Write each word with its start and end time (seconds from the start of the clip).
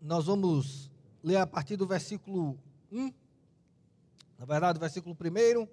Nós 0.00 0.26
vamos 0.26 0.90
ler 1.22 1.36
a 1.36 1.46
partir 1.46 1.76
do 1.76 1.86
versículo 1.86 2.58
1, 2.92 3.12
na 4.38 4.44
verdade, 4.44 4.78
o 4.78 4.80
versículo 4.80 5.16
1. 5.18 5.68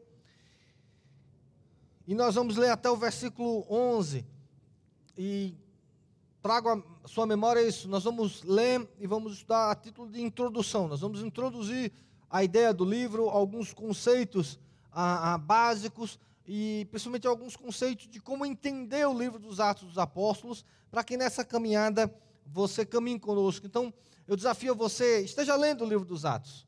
E 2.07 2.15
nós 2.15 2.35
vamos 2.35 2.55
ler 2.55 2.69
até 2.69 2.89
o 2.89 2.95
versículo 2.95 3.65
11. 3.69 4.25
E 5.17 5.55
trago 6.41 6.83
a 7.03 7.07
sua 7.07 7.25
memória 7.25 7.61
isso. 7.61 7.87
Nós 7.87 8.03
vamos 8.03 8.43
ler 8.43 8.87
e 8.99 9.07
vamos 9.07 9.33
estudar 9.33 9.71
a 9.71 9.75
título 9.75 10.09
de 10.09 10.21
introdução. 10.21 10.87
Nós 10.87 11.01
vamos 11.01 11.21
introduzir 11.21 11.91
a 12.29 12.43
ideia 12.43 12.73
do 12.73 12.83
livro, 12.85 13.29
alguns 13.29 13.73
conceitos 13.73 14.59
a, 14.91 15.33
a, 15.33 15.37
básicos 15.37 16.19
e 16.47 16.87
principalmente 16.89 17.27
alguns 17.27 17.55
conceitos 17.55 18.07
de 18.09 18.19
como 18.19 18.45
entender 18.45 19.05
o 19.07 19.17
livro 19.17 19.39
dos 19.39 19.59
Atos 19.59 19.87
dos 19.87 19.97
Apóstolos, 19.97 20.65
para 20.89 21.03
que 21.03 21.15
nessa 21.15 21.45
caminhada 21.45 22.13
você 22.45 22.85
caminhe 22.85 23.19
conosco. 23.19 23.65
Então, 23.65 23.93
eu 24.27 24.35
desafio 24.35 24.75
você, 24.75 25.21
esteja 25.21 25.55
lendo 25.55 25.83
o 25.83 25.87
livro 25.87 26.05
dos 26.05 26.25
Atos 26.25 26.67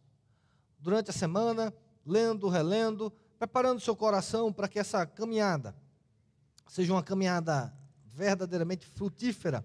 durante 0.80 1.09
a 1.09 1.13
semana, 1.13 1.73
lendo, 2.05 2.48
relendo, 2.48 3.12
preparando 3.40 3.80
seu 3.80 3.96
coração 3.96 4.52
para 4.52 4.68
que 4.68 4.77
essa 4.77 5.05
caminhada 5.05 5.76
seja 6.68 6.94
uma 6.94 7.04
caminhada 7.04 7.73
verdadeiramente 8.05 8.86
frutífera 8.86 9.63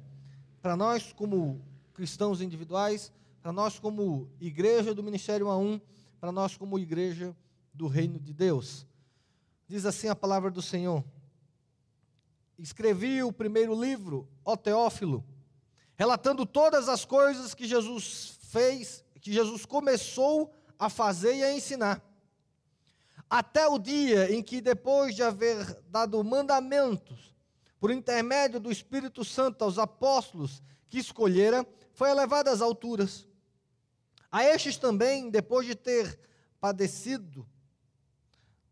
para 0.63 0.77
nós 0.77 1.13
como 1.13 1.65
cristãos 1.95 2.41
individuais, 2.41 3.13
para 3.43 3.53
nós 3.53 3.79
como 3.79 4.31
igreja 4.41 4.95
do 4.95 5.03
Ministério 5.03 5.47
A1, 5.47 5.81
para 6.21 6.31
nós 6.31 6.57
como 6.57 6.79
igreja 6.79 7.35
do 7.73 7.87
reino 7.87 8.19
de 8.19 8.33
Deus. 8.33 8.87
Diz 9.67 9.87
assim 9.87 10.09
a 10.09 10.17
palavra 10.17 10.51
do 10.51 10.61
Senhor: 10.61 11.05
Escrevi 12.59 13.23
o 13.23 13.33
primeiro 13.33 13.79
livro, 13.79 14.29
ó 14.45 14.57
Teófilo, 14.57 15.25
relatando 16.01 16.47
todas 16.47 16.89
as 16.89 17.05
coisas 17.05 17.53
que 17.53 17.67
Jesus 17.67 18.39
fez, 18.45 19.05
que 19.21 19.31
Jesus 19.31 19.67
começou 19.67 20.51
a 20.79 20.89
fazer 20.89 21.35
e 21.35 21.45
a 21.45 21.55
ensinar 21.55 22.03
até 23.29 23.69
o 23.69 23.79
dia 23.79 24.35
em 24.35 24.43
que, 24.43 24.63
depois 24.63 25.15
de 25.15 25.23
haver 25.23 25.79
dado 25.91 26.25
mandamentos, 26.25 27.35
por 27.79 27.91
intermédio 27.91 28.59
do 28.59 28.73
Espírito 28.73 29.23
Santo 29.27 29.63
aos 29.63 29.79
apóstolos 29.79 30.63
que 30.89 30.99
escolhera, 30.99 31.67
foi 31.93 32.09
elevado 32.09 32.49
às 32.49 32.63
alturas. 32.63 33.29
A 34.33 34.43
estes 34.43 34.79
também, 34.79 35.29
depois 35.29 35.67
de 35.67 35.75
ter 35.75 36.19
padecido, 36.59 37.47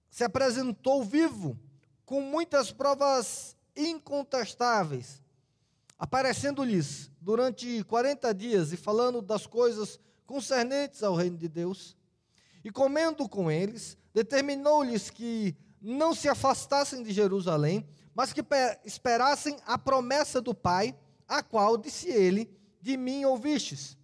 se 0.08 0.24
apresentou 0.24 1.04
vivo, 1.04 1.60
com 2.06 2.22
muitas 2.22 2.72
provas 2.72 3.54
incontestáveis, 3.76 5.20
aparecendo-lhes 5.98 7.10
durante 7.20 7.82
40 7.84 8.32
dias 8.32 8.72
e 8.72 8.76
falando 8.76 9.20
das 9.20 9.46
coisas 9.46 9.98
concernentes 10.26 11.02
ao 11.02 11.14
reino 11.14 11.36
de 11.36 11.48
Deus, 11.48 11.96
e 12.64 12.70
comendo 12.70 13.28
com 13.28 13.50
eles, 13.50 13.96
determinou-lhes 14.12 15.10
que 15.10 15.56
não 15.80 16.14
se 16.14 16.28
afastassem 16.28 17.02
de 17.02 17.12
Jerusalém, 17.12 17.88
mas 18.14 18.32
que 18.32 18.44
esperassem 18.84 19.56
a 19.64 19.78
promessa 19.78 20.40
do 20.40 20.54
Pai, 20.54 20.94
a 21.26 21.42
qual, 21.42 21.76
disse 21.76 22.08
ele, 22.08 22.50
de 22.80 22.96
mim 22.96 23.24
ouvistes. 23.24 23.96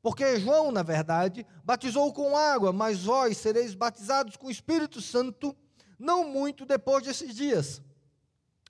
Porque 0.00 0.38
João, 0.38 0.70
na 0.70 0.82
verdade, 0.82 1.44
batizou 1.64 2.12
com 2.12 2.36
água, 2.36 2.72
mas 2.72 3.02
vós 3.02 3.36
sereis 3.38 3.74
batizados 3.74 4.36
com 4.36 4.46
o 4.46 4.50
Espírito 4.50 5.00
Santo, 5.00 5.54
não 5.98 6.28
muito 6.28 6.64
depois 6.64 7.02
desses 7.02 7.34
dias. 7.34 7.82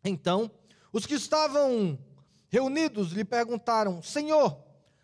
Então, 0.02 0.50
os 0.92 1.04
que 1.04 1.14
estavam 1.14 1.98
reunidos 2.56 3.12
lhe 3.12 3.24
perguntaram: 3.24 4.02
Senhor, 4.02 4.62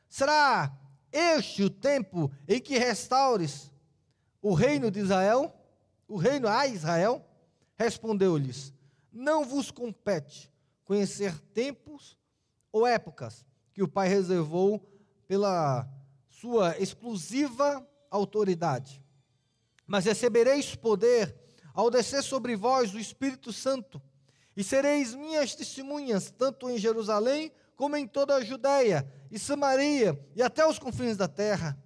será 0.09 0.77
este 1.11 1.63
o 1.63 1.71
tempo 1.71 2.31
em 2.49 2.61
que 2.61 2.79
restaures 2.79 3.71
o 4.41 4.55
reino 4.55 4.91
de 4.91 5.01
Israel? 5.01 5.59
o 6.13 6.17
reino 6.19 6.47
a 6.47 6.67
Israel, 6.67 7.25
respondeu-lhes: 7.75 8.75
Não 9.11 9.47
vos 9.47 9.71
compete 9.71 10.53
conhecer 10.85 11.39
tempos 11.55 12.19
ou 12.71 12.87
épocas 12.87 13.47
que 13.73 13.83
o 13.83 13.89
Pai 13.89 14.09
reservou 14.09 14.87
pela 15.27 15.89
sua 16.29 16.79
exclusiva 16.79 17.89
autoridade. 18.11 19.03
Mas 19.87 20.05
recebereis 20.05 20.75
poder 20.75 21.35
ao 21.73 21.91
descer 21.91 22.23
sobre 22.23 22.55
vós 22.55 22.93
o 22.93 22.99
Espírito 22.99 23.51
Santo, 23.51 24.01
e 24.57 24.63
sereis 24.63 25.15
minhas 25.15 25.55
testemunhas, 25.55 26.31
tanto 26.31 26.69
em 26.69 26.79
Jerusalém 26.79 27.53
como 27.77 27.97
em 27.97 28.07
toda 28.07 28.37
a 28.37 28.45
Judéia 28.45 29.11
e 29.31 29.39
Samaria 29.39 30.19
e 30.37 30.43
até 30.43 30.67
os 30.67 30.79
confins 30.79 31.17
da 31.17 31.27
terra. 31.27 31.79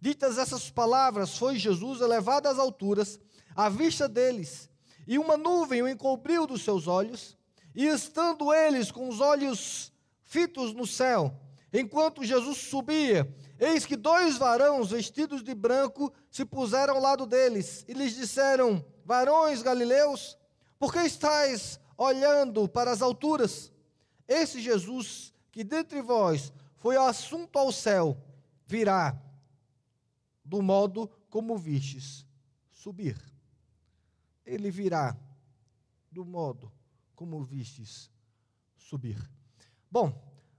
Ditas 0.00 0.38
essas 0.38 0.70
palavras, 0.70 1.36
foi 1.36 1.56
Jesus 1.58 2.00
elevado 2.00 2.48
às 2.48 2.58
alturas 2.58 3.18
à 3.54 3.68
vista 3.68 4.08
deles, 4.08 4.70
e 5.06 5.18
uma 5.18 5.36
nuvem 5.36 5.82
o 5.82 5.88
encobriu 5.88 6.46
dos 6.46 6.62
seus 6.62 6.86
olhos, 6.86 7.36
e 7.74 7.86
estando 7.86 8.52
eles 8.52 8.92
com 8.92 9.08
os 9.08 9.20
olhos 9.20 9.92
fitos 10.24 10.72
no 10.72 10.86
céu, 10.86 11.34
enquanto 11.72 12.24
Jesus 12.24 12.58
subia, 12.58 13.28
eis 13.58 13.84
que 13.84 13.96
dois 13.96 14.38
varões 14.38 14.90
vestidos 14.90 15.42
de 15.42 15.54
branco 15.54 16.12
se 16.30 16.44
puseram 16.44 16.94
ao 16.94 17.02
lado 17.02 17.26
deles, 17.26 17.84
e 17.88 17.92
lhes 17.92 18.14
disseram: 18.14 18.84
Varões 19.04 19.62
galileus, 19.62 20.38
por 20.78 20.92
que 20.92 21.00
estáis 21.00 21.80
olhando 21.98 22.66
para 22.66 22.90
as 22.90 23.02
alturas? 23.02 23.70
Esse 24.26 24.62
Jesus, 24.62 25.34
que 25.52 25.62
dentre 25.62 26.00
vós 26.00 26.50
foi 26.76 26.96
assunto 26.96 27.58
ao 27.58 27.70
céu, 27.70 28.16
virá 28.64 29.20
do 30.42 30.62
modo 30.62 31.10
como 31.28 31.58
vistes 31.58 32.24
subir 32.70 33.28
ele 34.48 34.70
virá 34.70 35.16
do 36.10 36.24
modo 36.24 36.72
como 37.14 37.42
vistes 37.42 38.10
subir. 38.76 39.30
Bom, 39.90 40.12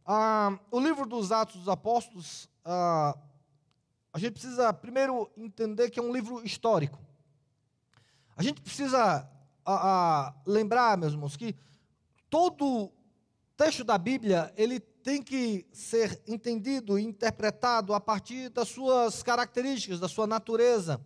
ah, 0.06 0.58
o 0.70 0.80
livro 0.80 1.06
dos 1.06 1.32
Atos 1.32 1.58
dos 1.58 1.68
Apóstolos, 1.68 2.48
ah, 2.64 3.18
a 4.14 4.20
gente 4.20 4.34
precisa 4.34 4.72
primeiro 4.72 5.30
entender 5.36 5.90
que 5.90 6.00
é 6.00 6.04
um 6.04 6.14
livro 6.14 6.46
histórico. 6.46 7.00
A 8.36 8.44
gente 8.44 8.62
precisa 8.62 9.28
ah, 9.76 10.36
lembrar, 10.46 10.98
meus 10.98 11.14
irmãos, 11.14 11.38
que 11.38 11.56
todo 12.30 12.92
texto 13.58 13.84
da 13.84 13.98
Bíblia 13.98 14.54
ele 14.56 14.80
tem 14.80 15.22
que 15.22 15.66
ser 15.72 16.22
entendido 16.28 16.98
e 16.98 17.04
interpretado 17.04 17.94
a 17.94 18.00
partir 18.00 18.50
das 18.50 18.70
suas 18.70 19.24
características, 19.24 20.00
da 20.00 20.08
sua 20.08 20.28
natureza. 20.28 21.00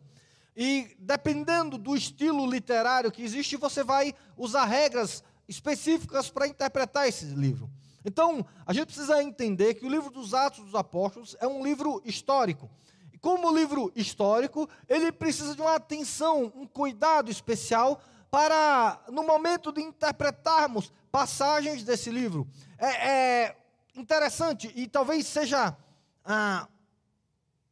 E 0.55 0.95
dependendo 0.99 1.77
do 1.77 1.95
estilo 1.95 2.45
literário 2.49 3.11
que 3.11 3.23
existe, 3.23 3.57
você 3.57 3.83
vai 3.83 4.13
usar 4.37 4.65
regras 4.65 5.23
específicas 5.47 6.29
para 6.29 6.47
interpretar 6.47 7.07
esse 7.07 7.25
livro. 7.25 7.69
Então, 8.05 8.45
a 8.65 8.73
gente 8.73 8.87
precisa 8.87 9.23
entender 9.23 9.75
que 9.75 9.85
o 9.85 9.89
livro 9.89 10.11
dos 10.11 10.33
Atos 10.33 10.65
dos 10.65 10.75
Apóstolos 10.75 11.35
é 11.39 11.47
um 11.47 11.63
livro 11.63 12.01
histórico. 12.05 12.69
E 13.13 13.17
como 13.17 13.55
livro 13.55 13.91
histórico, 13.95 14.69
ele 14.89 15.11
precisa 15.11 15.55
de 15.55 15.61
uma 15.61 15.75
atenção, 15.75 16.51
um 16.55 16.67
cuidado 16.67 17.31
especial 17.31 18.01
para, 18.33 18.99
no 19.11 19.21
momento 19.21 19.71
de 19.71 19.79
interpretarmos 19.79 20.91
passagens 21.11 21.83
desse 21.83 22.09
livro. 22.09 22.47
É, 22.79 22.87
é 22.87 23.57
interessante 23.93 24.73
e 24.75 24.87
talvez 24.87 25.27
seja 25.27 25.77
ah, 26.25 26.67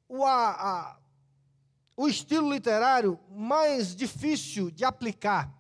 o, 0.08 0.24
a, 0.24 0.52
a 0.52 0.98
o 1.98 2.08
estilo 2.08 2.54
literário 2.54 3.20
mais 3.32 3.96
difícil 3.96 4.70
de 4.70 4.86
aplicar, 4.86 5.52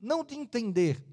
não 0.00 0.22
de 0.22 0.36
entender, 0.36 1.04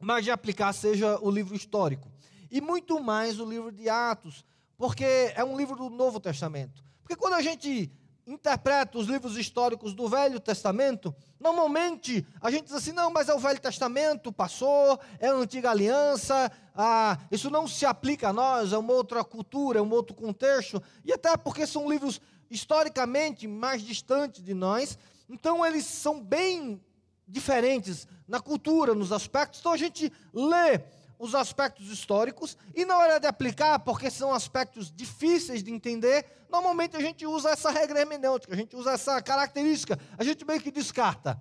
mas 0.00 0.24
de 0.24 0.32
aplicar 0.32 0.72
seja 0.72 1.20
o 1.20 1.30
livro 1.30 1.54
histórico. 1.54 2.10
E 2.50 2.60
muito 2.60 3.00
mais 3.00 3.38
o 3.38 3.48
livro 3.48 3.70
de 3.70 3.88
Atos, 3.88 4.44
porque 4.76 5.04
é 5.36 5.44
um 5.44 5.56
livro 5.56 5.76
do 5.76 5.88
Novo 5.88 6.18
Testamento. 6.18 6.82
Porque 7.00 7.14
quando 7.14 7.34
a 7.34 7.42
gente 7.42 7.92
interpreta 8.32 8.96
os 8.96 9.06
livros 9.06 9.36
históricos 9.36 9.92
do 9.92 10.08
Velho 10.08 10.38
Testamento, 10.38 11.14
normalmente 11.38 12.24
a 12.40 12.50
gente 12.50 12.64
diz 12.64 12.74
assim: 12.74 12.92
não, 12.92 13.10
mas 13.10 13.28
é 13.28 13.34
o 13.34 13.38
Velho 13.38 13.60
Testamento, 13.60 14.32
passou, 14.32 14.98
é 15.18 15.28
a 15.28 15.34
antiga 15.34 15.70
aliança, 15.70 16.50
ah, 16.74 17.18
isso 17.30 17.50
não 17.50 17.66
se 17.66 17.84
aplica 17.84 18.28
a 18.28 18.32
nós, 18.32 18.72
é 18.72 18.78
uma 18.78 18.92
outra 18.92 19.24
cultura, 19.24 19.80
é 19.80 19.82
um 19.82 19.90
outro 19.90 20.14
contexto, 20.14 20.82
e 21.04 21.12
até 21.12 21.36
porque 21.36 21.66
são 21.66 21.90
livros 21.90 22.20
historicamente 22.48 23.48
mais 23.48 23.82
distantes 23.82 24.42
de 24.42 24.54
nós, 24.54 24.96
então 25.28 25.66
eles 25.66 25.84
são 25.84 26.22
bem 26.22 26.80
diferentes 27.26 28.06
na 28.26 28.40
cultura, 28.40 28.94
nos 28.94 29.12
aspectos. 29.12 29.60
Então 29.60 29.72
a 29.72 29.76
gente 29.76 30.12
lê 30.32 30.80
os 31.20 31.34
aspectos 31.34 31.88
históricos 31.88 32.56
e 32.74 32.86
na 32.86 32.96
hora 32.96 33.20
de 33.20 33.26
aplicar, 33.26 33.78
porque 33.80 34.10
são 34.10 34.32
aspectos 34.32 34.90
difíceis 34.90 35.62
de 35.62 35.70
entender, 35.70 36.24
normalmente 36.48 36.96
a 36.96 37.00
gente 37.00 37.26
usa 37.26 37.50
essa 37.50 37.70
regra 37.70 38.00
hermenêutica, 38.00 38.54
a 38.54 38.56
gente 38.56 38.74
usa 38.74 38.92
essa 38.92 39.20
característica, 39.20 39.98
a 40.16 40.24
gente 40.24 40.46
meio 40.46 40.62
que 40.62 40.70
descarta. 40.70 41.38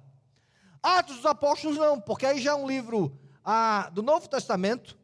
Atos 0.83 1.15
dos 1.15 1.25
Apóstolos 1.25 1.77
não, 1.77 1.99
porque 1.99 2.25
aí 2.25 2.41
já 2.41 2.51
é 2.51 2.55
um 2.55 2.67
livro 2.67 3.17
ah, 3.43 3.89
do 3.93 4.03
Novo 4.03 4.27
Testamento, 4.27 4.97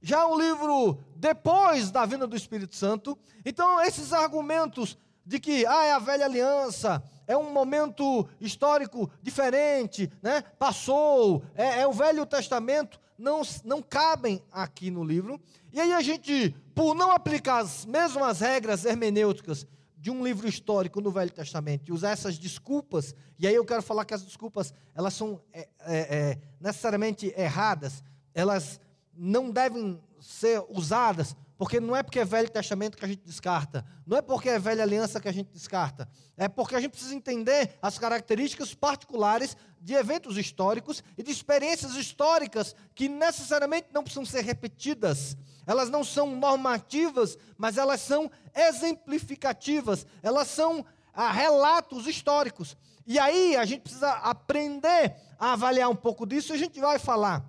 já 0.00 0.22
é 0.22 0.24
um 0.24 0.38
livro 0.38 0.98
depois 1.14 1.90
da 1.90 2.06
vinda 2.06 2.26
do 2.26 2.34
Espírito 2.34 2.74
Santo. 2.74 3.18
Então, 3.44 3.80
esses 3.82 4.10
argumentos 4.12 4.96
de 5.24 5.38
que 5.38 5.66
ah, 5.66 5.84
é 5.84 5.92
a 5.92 5.98
velha 5.98 6.24
aliança, 6.24 7.02
é 7.26 7.36
um 7.36 7.50
momento 7.50 8.26
histórico 8.40 9.10
diferente, 9.22 10.10
né? 10.22 10.42
passou, 10.58 11.42
é, 11.54 11.80
é 11.80 11.86
o 11.86 11.92
Velho 11.92 12.24
Testamento, 12.24 13.00
não, 13.18 13.42
não 13.64 13.82
cabem 13.82 14.42
aqui 14.50 14.90
no 14.90 15.04
livro. 15.04 15.40
E 15.72 15.80
aí 15.80 15.92
a 15.92 16.00
gente, 16.00 16.54
por 16.74 16.94
não 16.94 17.10
aplicar 17.10 17.58
as 17.58 17.84
mesmas 17.84 18.40
regras 18.40 18.84
hermenêuticas 18.84 19.66
de 19.96 20.10
um 20.10 20.22
livro 20.22 20.46
histórico 20.46 21.00
no 21.00 21.10
Velho 21.10 21.30
Testamento 21.30 21.88
e 21.88 21.92
usar 21.92 22.10
essas 22.10 22.36
desculpas, 22.36 23.14
e 23.38 23.46
aí 23.46 23.54
eu 23.54 23.64
quero 23.64 23.82
falar 23.82 24.04
que 24.04 24.12
as 24.12 24.22
desculpas, 24.22 24.74
elas 24.94 25.14
são 25.14 25.40
é, 25.52 25.68
é, 25.80 25.96
é, 25.96 26.38
necessariamente 26.60 27.32
erradas, 27.36 28.04
elas 28.34 28.78
não 29.16 29.50
devem 29.50 29.98
ser 30.20 30.62
usadas 30.68 31.34
porque 31.56 31.78
não 31.78 31.94
é 31.94 32.02
porque 32.02 32.18
é 32.18 32.24
Velho 32.24 32.50
Testamento 32.50 32.96
que 32.96 33.04
a 33.04 33.08
gente 33.08 33.22
descarta, 33.24 33.84
não 34.06 34.16
é 34.16 34.22
porque 34.22 34.48
é 34.48 34.58
Velha 34.58 34.82
Aliança 34.82 35.20
que 35.20 35.28
a 35.28 35.32
gente 35.32 35.50
descarta, 35.52 36.08
é 36.36 36.48
porque 36.48 36.74
a 36.74 36.80
gente 36.80 36.92
precisa 36.92 37.14
entender 37.14 37.78
as 37.80 37.98
características 37.98 38.74
particulares 38.74 39.56
de 39.80 39.94
eventos 39.94 40.36
históricos 40.36 41.02
e 41.16 41.22
de 41.22 41.30
experiências 41.30 41.94
históricas 41.94 42.74
que 42.94 43.08
necessariamente 43.08 43.88
não 43.92 44.02
precisam 44.02 44.24
ser 44.24 44.42
repetidas. 44.42 45.36
Elas 45.66 45.88
não 45.90 46.02
são 46.02 46.34
normativas, 46.34 47.38
mas 47.56 47.78
elas 47.78 48.00
são 48.00 48.30
exemplificativas, 48.54 50.06
elas 50.22 50.48
são 50.48 50.84
ah, 51.12 51.30
relatos 51.30 52.06
históricos. 52.06 52.76
E 53.06 53.18
aí 53.18 53.56
a 53.56 53.64
gente 53.64 53.82
precisa 53.82 54.10
aprender 54.10 55.14
a 55.38 55.52
avaliar 55.52 55.90
um 55.90 55.96
pouco 55.96 56.26
disso 56.26 56.52
e 56.52 56.56
a 56.56 56.58
gente 56.58 56.80
vai 56.80 56.98
falar 56.98 57.44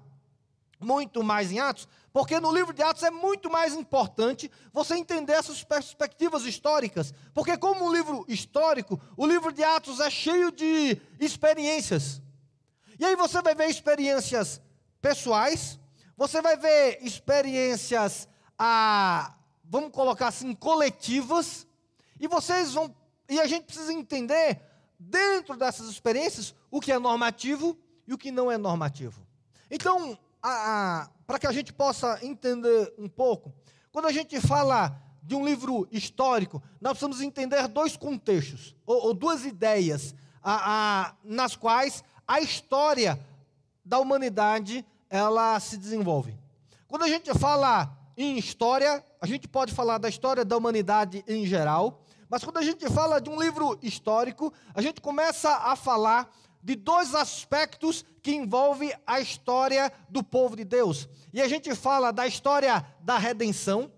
muito 0.80 1.24
mais 1.24 1.52
em 1.52 1.60
Atos, 1.60 1.88
porque 2.16 2.40
no 2.40 2.50
livro 2.50 2.74
de 2.74 2.82
Atos 2.82 3.04
é 3.04 3.12
muito 3.12 3.50
mais 3.50 3.74
importante 3.74 4.50
você 4.72 4.96
entender 4.96 5.34
essas 5.34 5.66
perspectivas 5.66 6.46
históricas. 6.46 7.14
Porque, 7.34 7.58
como 7.58 7.84
um 7.84 7.92
livro 7.92 8.24
histórico, 8.30 8.98
o 9.18 9.28
livro 9.28 9.52
de 9.52 9.62
Atos 9.62 10.00
é 10.00 10.10
cheio 10.10 10.50
de 10.50 10.98
experiências. 11.20 12.22
E 12.98 13.04
aí 13.04 13.18
você 13.18 13.42
vai 13.42 13.54
ver 13.54 13.68
experiências 13.68 14.62
pessoais, 15.02 15.78
você 16.16 16.42
vai 16.42 16.56
ver 16.56 17.00
experiências, 17.02 18.30
ah, 18.58 19.36
vamos 19.66 19.92
colocar 19.92 20.30
assim, 20.30 20.56
coletivas, 20.56 21.68
e 22.18 22.30
vocês 22.30 22.72
vão. 22.72 22.96
E 23.28 23.42
a 23.42 23.46
gente 23.46 23.66
precisa 23.66 23.92
entender, 23.92 24.62
dentro 24.98 25.58
dessas 25.58 25.90
experiências, 25.90 26.56
o 26.72 26.80
que 26.80 26.94
é 26.94 26.98
normativo 26.98 27.78
e 28.08 28.14
o 28.14 28.18
que 28.18 28.32
não 28.32 28.50
é 28.50 28.58
normativo. 28.58 29.22
Então, 29.70 30.18
para 31.26 31.40
que 31.40 31.48
a 31.48 31.52
gente 31.52 31.74
possa 31.74 32.20
entender 32.22 32.94
um 32.98 33.08
pouco, 33.08 33.54
quando 33.92 34.08
a 34.08 34.12
gente 34.12 34.40
fala 34.42 35.02
de 35.24 35.36
um 35.36 35.46
livro 35.46 35.88
histórico, 35.92 36.62
nós 36.80 36.92
precisamos 36.92 37.22
entender 37.22 37.68
dois 37.68 37.98
contextos, 37.98 38.76
ou, 38.86 39.08
ou 39.08 39.14
duas 39.14 39.44
ideias, 39.44 40.14
a, 40.44 41.08
a, 41.08 41.16
nas 41.24 41.56
quais 41.56 42.04
a 42.28 42.40
história 42.40 43.20
da 43.84 44.00
humanidade 44.00 44.86
ela 45.10 45.60
se 45.60 45.78
desenvolve. 45.78 46.38
Quando 46.88 47.04
a 47.04 47.08
gente 47.08 47.34
fala 47.34 47.98
em 48.16 48.38
história, 48.38 49.04
a 49.20 49.26
gente 49.26 49.48
pode 49.48 49.74
falar 49.74 49.98
da 49.98 50.08
história 50.08 50.46
da 50.46 50.56
humanidade 50.56 51.24
em 51.28 51.46
geral, 51.46 52.02
mas 52.30 52.44
quando 52.44 52.58
a 52.58 52.64
gente 52.64 52.88
fala 52.90 53.20
de 53.20 53.30
um 53.30 53.40
livro 53.40 53.78
histórico, 53.82 54.54
a 54.74 54.82
gente 54.82 55.02
começa 55.02 55.50
a 55.50 55.76
falar 55.76 56.30
de 56.66 56.76
dois 56.76 57.14
aspectos 57.14 58.04
que 58.24 58.34
envolvem 58.34 58.92
a 59.06 59.20
história 59.20 59.94
do 60.10 60.24
povo 60.24 60.56
de 60.56 60.64
Deus. 60.64 61.08
E 61.32 61.40
a 61.40 61.48
gente 61.48 61.76
fala 61.76 62.12
da 62.12 62.26
história 62.26 62.84
da 63.02 63.20
redenção, 63.20 63.92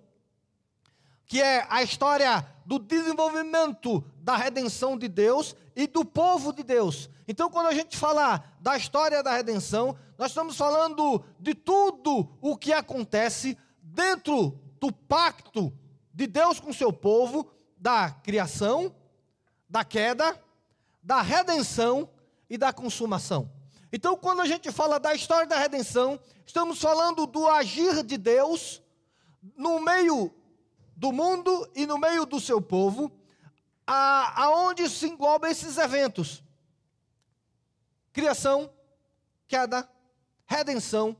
que 1.25 1.41
é 1.41 1.65
a 1.69 1.81
história 1.81 2.45
do 2.65 2.77
desenvolvimento 2.77 4.03
da 4.17 4.35
redenção 4.35 4.97
de 4.97 5.07
Deus 5.07 5.55
e 5.77 5.87
do 5.87 6.03
povo 6.03 6.51
de 6.51 6.61
Deus. 6.61 7.09
Então, 7.25 7.49
quando 7.49 7.67
a 7.67 7.73
gente 7.73 7.95
fala 7.95 8.43
da 8.59 8.75
história 8.75 9.23
da 9.23 9.33
redenção, 9.33 9.97
nós 10.17 10.31
estamos 10.31 10.57
falando 10.57 11.23
de 11.39 11.55
tudo 11.55 12.29
o 12.41 12.57
que 12.57 12.73
acontece 12.73 13.57
dentro 13.81 14.59
do 14.77 14.91
pacto 14.91 15.71
de 16.13 16.27
Deus 16.27 16.59
com 16.59 16.73
seu 16.73 16.91
povo, 16.91 17.49
da 17.77 18.11
criação, 18.11 18.93
da 19.69 19.85
queda, 19.85 20.37
da 21.01 21.21
redenção 21.21 22.09
e 22.49 22.57
da 22.57 22.71
consumação. 22.71 23.51
Então, 23.91 24.17
quando 24.17 24.41
a 24.41 24.45
gente 24.45 24.71
fala 24.71 24.99
da 24.99 25.13
história 25.13 25.47
da 25.47 25.57
redenção, 25.57 26.19
estamos 26.45 26.81
falando 26.81 27.25
do 27.25 27.47
agir 27.47 28.03
de 28.03 28.17
Deus 28.17 28.81
no 29.55 29.79
meio 29.79 30.33
do 30.95 31.11
mundo 31.11 31.69
e 31.75 31.85
no 31.85 31.97
meio 31.97 32.25
do 32.25 32.39
seu 32.39 32.61
povo, 32.61 33.11
a, 33.85 34.43
aonde 34.43 34.89
se 34.89 35.07
englobam 35.07 35.49
esses 35.49 35.77
eventos: 35.77 36.43
criação, 38.11 38.69
queda, 39.47 39.89
redenção 40.45 41.15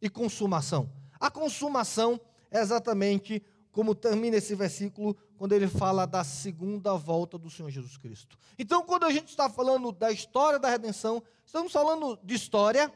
e 0.00 0.08
consumação. 0.08 0.90
A 1.20 1.30
consumação 1.30 2.20
é 2.50 2.60
exatamente 2.60 3.42
como 3.72 3.94
termina 3.94 4.36
esse 4.36 4.54
versículo 4.54 5.16
quando 5.36 5.52
ele 5.52 5.68
fala 5.68 6.06
da 6.06 6.24
segunda 6.24 6.94
volta 6.94 7.38
do 7.38 7.50
Senhor 7.50 7.70
Jesus 7.70 7.96
Cristo. 7.96 8.38
Então, 8.58 8.82
quando 8.82 9.04
a 9.04 9.12
gente 9.12 9.28
está 9.28 9.48
falando 9.48 9.92
da 9.92 10.10
história 10.10 10.58
da 10.58 10.68
redenção, 10.68 11.22
estamos 11.44 11.72
falando 11.72 12.18
de 12.22 12.34
história, 12.34 12.92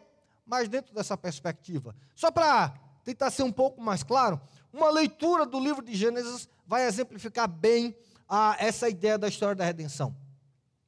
mas 0.46 0.68
dentro 0.68 0.94
dessa 0.94 1.16
perspectiva. 1.16 1.94
Só 2.14 2.30
para 2.30 2.74
tentar 3.04 3.30
ser 3.30 3.42
um 3.42 3.52
pouco 3.52 3.80
mais 3.80 4.02
claro, 4.02 4.40
uma 4.72 4.90
leitura 4.90 5.44
do 5.44 5.58
livro 5.58 5.82
de 5.82 5.94
Gênesis 5.94 6.48
vai 6.66 6.86
exemplificar 6.86 7.48
bem 7.48 7.96
a, 8.28 8.56
essa 8.58 8.88
ideia 8.88 9.18
da 9.18 9.28
história 9.28 9.54
da 9.54 9.64
redenção. 9.64 10.14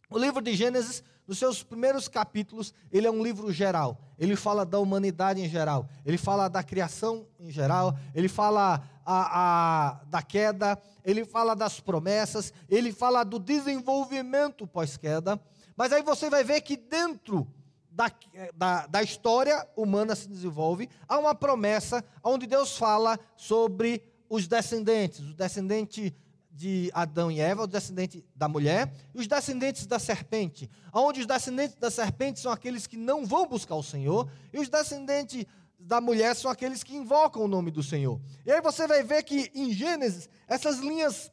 O 0.08 0.18
livro 0.18 0.40
de 0.40 0.54
Gênesis, 0.54 1.02
nos 1.26 1.38
seus 1.38 1.62
primeiros 1.62 2.06
capítulos, 2.06 2.72
ele 2.92 3.06
é 3.06 3.10
um 3.10 3.22
livro 3.22 3.50
geral. 3.52 3.98
Ele 4.18 4.36
fala 4.36 4.64
da 4.64 4.78
humanidade 4.78 5.40
em 5.40 5.48
geral. 5.48 5.88
Ele 6.04 6.18
fala 6.18 6.48
da 6.48 6.62
criação 6.62 7.26
em 7.40 7.50
geral. 7.50 7.96
Ele 8.14 8.28
fala 8.28 8.82
a, 9.04 9.94
a, 9.94 10.04
da 10.04 10.22
queda, 10.22 10.80
ele 11.04 11.24
fala 11.24 11.54
das 11.54 11.80
promessas, 11.80 12.52
ele 12.68 12.92
fala 12.92 13.24
do 13.24 13.38
desenvolvimento 13.38 14.66
pós-queda. 14.66 15.40
Mas 15.76 15.92
aí 15.92 16.02
você 16.02 16.28
vai 16.30 16.44
ver 16.44 16.60
que 16.60 16.76
dentro 16.76 17.46
da, 17.90 18.10
da, 18.54 18.86
da, 18.86 19.02
história 19.02 19.66
humana 19.76 20.14
se 20.14 20.28
desenvolve, 20.28 20.88
há 21.06 21.18
uma 21.18 21.34
promessa 21.34 22.04
onde 22.24 22.46
Deus 22.46 22.76
fala 22.76 23.18
sobre 23.36 24.02
os 24.28 24.48
descendentes, 24.48 25.20
o 25.20 25.34
descendente 25.34 26.14
de 26.50 26.90
Adão 26.94 27.30
e 27.30 27.40
Eva, 27.40 27.64
o 27.64 27.66
descendente 27.66 28.24
da 28.34 28.46
mulher, 28.46 28.92
e 29.14 29.18
os 29.18 29.26
descendentes 29.26 29.86
da 29.86 29.98
serpente, 29.98 30.70
onde 30.92 31.20
os 31.20 31.26
descendentes 31.26 31.76
da 31.76 31.90
serpente 31.90 32.40
são 32.40 32.52
aqueles 32.52 32.86
que 32.86 32.96
não 32.96 33.26
vão 33.26 33.46
buscar 33.46 33.74
o 33.74 33.82
Senhor, 33.82 34.28
e 34.52 34.58
os 34.58 34.68
descendentes 34.68 35.46
da 35.82 36.00
mulher 36.00 36.34
são 36.34 36.50
aqueles 36.50 36.82
que 36.82 36.96
invocam 36.96 37.42
o 37.42 37.48
nome 37.48 37.70
do 37.70 37.82
Senhor. 37.82 38.20
E 38.46 38.52
aí 38.52 38.60
você 38.60 38.86
vai 38.86 39.02
ver 39.02 39.22
que 39.22 39.50
em 39.54 39.72
Gênesis, 39.72 40.28
essas 40.46 40.78
linhas 40.78 41.30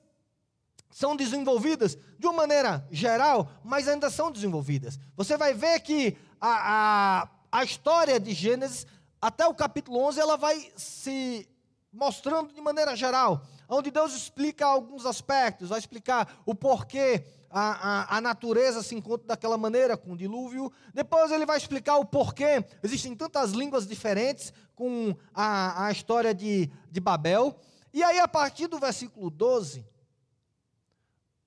são 0.91 1.15
desenvolvidas 1.15 1.97
de 2.17 2.27
uma 2.27 2.33
maneira 2.33 2.85
geral, 2.91 3.49
mas 3.63 3.87
ainda 3.87 4.09
são 4.09 4.31
desenvolvidas. 4.31 4.99
Você 5.15 5.37
vai 5.37 5.53
ver 5.53 5.79
que 5.81 6.17
a, 6.41 7.21
a, 7.21 7.59
a 7.59 7.63
história 7.63 8.19
de 8.19 8.33
Gênesis, 8.33 8.87
até 9.21 9.45
o 9.45 9.53
capítulo 9.53 9.99
11, 9.99 10.19
ela 10.19 10.35
vai 10.35 10.71
se 10.75 11.47
mostrando 11.91 12.53
de 12.53 12.61
maneira 12.61 12.95
geral, 12.95 13.43
onde 13.69 13.91
Deus 13.91 14.15
explica 14.15 14.65
alguns 14.65 15.05
aspectos, 15.05 15.69
vai 15.69 15.77
explicar 15.77 16.41
o 16.45 16.55
porquê 16.55 17.23
a, 17.51 18.15
a, 18.15 18.17
a, 18.17 18.21
natureza 18.21 18.81
se 18.81 18.95
encontra 18.95 19.27
daquela 19.27 19.57
maneira, 19.57 19.95
com 19.95 20.13
o 20.13 20.17
dilúvio. 20.17 20.71
Depois 20.93 21.31
ele 21.31 21.45
vai 21.45 21.57
explicar 21.57 21.97
o 21.97 22.05
porquê 22.05 22.65
existem 22.83 23.15
tantas 23.15 23.51
línguas 23.51 23.87
diferentes 23.87 24.51
com 24.75 25.15
a, 25.33 25.85
a 25.85 25.91
história 25.91 26.33
de, 26.33 26.69
de 26.91 26.99
Babel. 26.99 27.55
E 27.93 28.03
aí, 28.03 28.19
a 28.19 28.27
partir 28.27 28.67
do 28.67 28.79
versículo 28.79 29.29
12, 29.29 29.85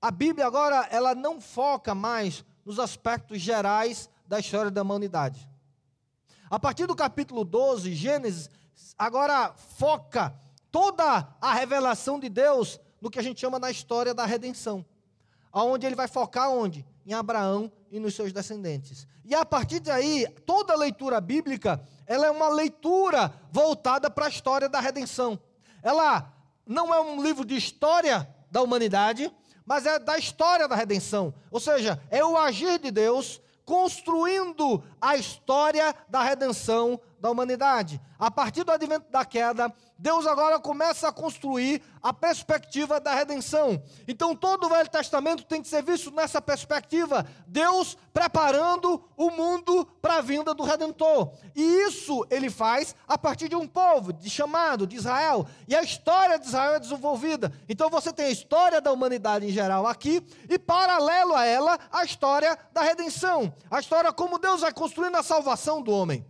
a 0.01 0.11
Bíblia 0.11 0.47
agora 0.47 0.87
ela 0.91 1.15
não 1.15 1.41
foca 1.41 1.95
mais 1.95 2.45
nos 2.65 2.79
aspectos 2.79 3.41
gerais 3.41 4.09
da 4.27 4.39
história 4.39 4.71
da 4.71 4.83
humanidade. 4.83 5.49
A 6.51 6.59
partir 6.59 6.87
do 6.87 6.95
capítulo 6.95 7.45
12, 7.45 7.95
Gênesis, 7.95 8.51
agora 8.99 9.53
foca 9.55 10.35
toda 10.73 11.29
a 11.41 11.55
revelação 11.55 12.19
de 12.19 12.29
Deus 12.29 12.81
no 13.01 13.11
que 13.11 13.21
a 13.21 13.23
gente 13.23 13.41
chama 13.41 13.61
na 13.61 13.71
história 13.71 14.13
da 14.13 14.27
redenção 14.27 14.85
aonde 15.53 15.87
ele 15.87 15.95
vai 15.95 16.09
focar 16.09 16.51
onde? 16.51 16.85
Em 17.07 17.13
Abraão 17.13 17.71
e 17.91 18.01
nos 18.01 18.15
seus 18.15 18.33
descendentes. 18.33 19.07
E 19.25 19.35
a 19.35 19.45
partir 19.45 19.81
daí, 19.81 20.27
toda 20.47 20.73
a 20.73 20.77
leitura 20.77 21.21
bíblica, 21.21 21.81
ela 22.07 22.27
é 22.27 22.31
uma 22.31 22.49
leitura 22.49 23.33
voltada 23.51 24.11
para 24.11 24.27
a 24.27 24.29
história 24.29 24.69
da 24.69 24.81
redenção. 24.81 25.39
Ela 25.83 26.33
não 26.67 26.93
é 26.95 27.01
um 27.01 27.23
livro 27.23 27.45
de 27.45 27.55
história 27.55 28.29
da 28.51 28.63
humanidade, 28.63 29.31
mas 29.67 29.85
é 29.85 29.99
da 29.99 30.17
história 30.17 30.67
da 30.67 30.75
redenção. 30.75 31.35
Ou 31.51 31.61
seja, 31.61 32.01
é 32.11 32.25
o 32.25 32.37
agir 32.37 32.79
de 32.79 32.91
Deus 32.91 33.41
construindo 33.65 34.83
a 35.01 35.17
história 35.17 35.95
da 36.09 36.23
redenção 36.23 37.01
da 37.23 37.31
humanidade. 37.31 38.01
A 38.19 38.33
partir 38.33 38.65
do 38.65 38.73
advento 38.73 39.09
da 39.09 39.25
queda, 39.25 39.73
Deus 39.97 40.27
agora 40.27 40.59
começa 40.59 41.07
a 41.07 41.13
construir 41.13 41.81
a 42.03 42.13
perspectiva 42.13 42.99
da 42.99 43.15
redenção. 43.15 43.81
Então, 44.09 44.35
todo 44.35 44.65
o 44.65 44.69
Velho 44.69 44.91
Testamento 44.91 45.45
tem 45.45 45.63
que 45.63 45.69
ser 45.69 45.85
visto 45.85 46.11
nessa 46.11 46.43
perspectiva: 46.43 47.25
Deus 47.47 47.97
preparando 48.13 49.05
o 49.17 49.31
mundo 49.31 49.87
para 50.03 50.17
a 50.17 50.21
vinda 50.21 50.53
do 50.53 50.65
Redentor. 50.65 51.33
E 51.55 51.63
isso 51.87 52.27
ele 52.29 52.51
faz 52.51 52.97
a 53.07 53.17
partir 53.17 53.49
de 53.49 53.55
um 53.55 53.69
povo 53.69 54.13
de 54.13 54.29
chamado 54.29 54.85
de 54.85 54.97
Israel. 54.97 55.47
E 55.69 55.77
a 55.77 55.83
história 55.83 56.41
de 56.41 56.47
Israel 56.47 56.75
é 56.75 56.81
desenvolvida. 56.81 57.53
Então, 57.69 57.89
você 57.89 58.13
tem 58.13 58.27
a 58.27 58.31
história 58.31 58.81
da 58.81 58.91
humanidade 58.91 59.47
em 59.47 59.53
geral 59.53 59.87
aqui, 59.87 60.27
e 60.49 60.59
paralelo 60.59 61.37
a 61.37 61.47
ela, 61.47 61.79
a 61.93 62.03
história 62.03 62.59
da 62.73 62.83
redenção. 62.83 63.55
A 63.71 63.79
história 63.79 64.13
como 64.13 64.41
Deus 64.41 64.63
vai 64.63 64.73
construindo 64.73 65.15
a 65.15 65.23
salvação 65.23 65.81
do 65.81 65.93
homem. 65.93 66.27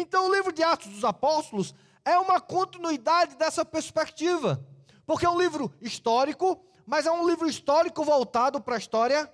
Então, 0.00 0.28
o 0.28 0.32
livro 0.32 0.52
de 0.52 0.62
Atos 0.62 0.86
dos 0.86 1.02
Apóstolos 1.02 1.74
é 2.04 2.16
uma 2.16 2.40
continuidade 2.40 3.34
dessa 3.34 3.64
perspectiva, 3.64 4.64
porque 5.04 5.26
é 5.26 5.28
um 5.28 5.36
livro 5.36 5.74
histórico, 5.80 6.64
mas 6.86 7.04
é 7.04 7.10
um 7.10 7.28
livro 7.28 7.48
histórico 7.48 8.04
voltado 8.04 8.60
para 8.60 8.76
a 8.76 8.78
história 8.78 9.28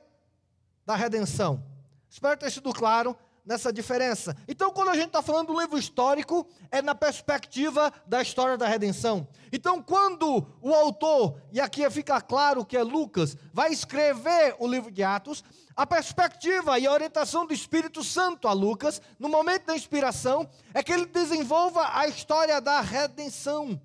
da 0.87 0.97
redenção. 0.97 1.63
Espero 2.09 2.39
ter 2.39 2.51
sido 2.51 2.73
claro 2.73 3.15
nessa 3.45 3.73
diferença. 3.73 4.35
Então, 4.49 4.71
quando 4.71 4.89
a 4.89 4.95
gente 4.95 5.09
está 5.09 5.21
falando 5.21 5.49
do 5.49 5.61
livro 5.61 5.79
histórico, 5.79 6.47
é 6.71 6.81
na 6.81 6.95
perspectiva 6.95 7.93
da 8.07 8.23
história 8.23 8.57
da 8.57 8.67
redenção. 8.67 9.29
Então, 9.53 9.83
quando 9.83 10.47
o 10.63 10.73
autor, 10.73 11.41
e 11.53 11.61
aqui 11.61 11.89
fica 11.91 12.21
claro 12.21 12.65
que 12.65 12.77
é 12.77 12.83
Lucas, 12.83 13.37
vai 13.53 13.71
escrever 13.71 14.57
o 14.59 14.67
livro 14.67 14.91
de 14.91 15.03
Atos, 15.03 15.45
a 15.77 15.87
perspectiva 15.87 16.79
e 16.79 16.87
a 16.87 16.93
orientação 16.93 17.47
do 17.47 17.53
Espírito 17.53 18.03
Santo 18.03 18.49
a 18.49 18.53
Lucas, 18.53 19.03
no 19.19 19.29
momento 19.29 19.67
da 19.67 19.77
inspiração, 19.77 20.49
é 20.73 20.83
que 20.83 20.93
ele 20.93 21.07
desenvolva 21.07 21.99
a 21.99 22.09
história 22.09 22.61
da 22.61 22.81
redenção. 22.81 23.81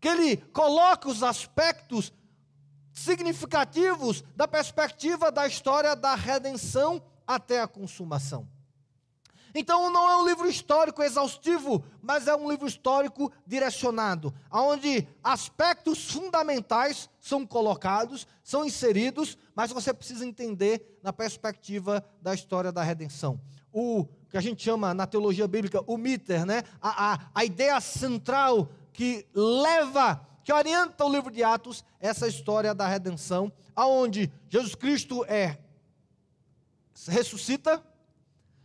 Que 0.00 0.08
ele 0.08 0.36
coloque 0.38 1.06
os 1.06 1.22
aspectos 1.22 2.12
significativos 2.92 4.24
da 4.34 4.48
perspectiva 4.48 5.30
da 5.30 5.46
história 5.46 5.94
da 5.94 6.14
redenção 6.14 7.00
até 7.34 7.60
a 7.60 7.68
consumação. 7.68 8.48
Então 9.54 9.90
não 9.90 10.08
é 10.08 10.16
um 10.16 10.28
livro 10.28 10.48
histórico 10.48 11.02
exaustivo, 11.02 11.84
mas 12.02 12.26
é 12.26 12.34
um 12.34 12.50
livro 12.50 12.66
histórico 12.66 13.32
direcionado, 13.46 14.32
onde 14.50 15.06
aspectos 15.22 16.10
fundamentais 16.10 17.08
são 17.20 17.46
colocados, 17.46 18.26
são 18.42 18.64
inseridos, 18.64 19.36
mas 19.54 19.72
você 19.72 19.92
precisa 19.92 20.24
entender 20.24 20.98
na 21.02 21.12
perspectiva 21.12 22.04
da 22.20 22.34
história 22.34 22.70
da 22.70 22.82
redenção. 22.82 23.40
O 23.72 24.06
que 24.28 24.36
a 24.36 24.40
gente 24.40 24.62
chama 24.62 24.94
na 24.94 25.06
teologia 25.06 25.46
bíblica 25.46 25.82
o 25.86 25.96
miter, 25.96 26.44
né? 26.44 26.62
a, 26.80 27.12
a, 27.12 27.30
a 27.34 27.44
ideia 27.44 27.80
central 27.80 28.68
que 28.92 29.26
leva, 29.34 30.24
que 30.44 30.52
orienta 30.52 31.04
o 31.04 31.12
livro 31.12 31.30
de 31.30 31.42
Atos, 31.42 31.84
essa 32.00 32.28
história 32.28 32.74
da 32.74 32.86
redenção, 32.86 33.52
aonde 33.74 34.30
Jesus 34.48 34.74
Cristo 34.74 35.24
é 35.26 35.58
ressuscita, 37.06 37.82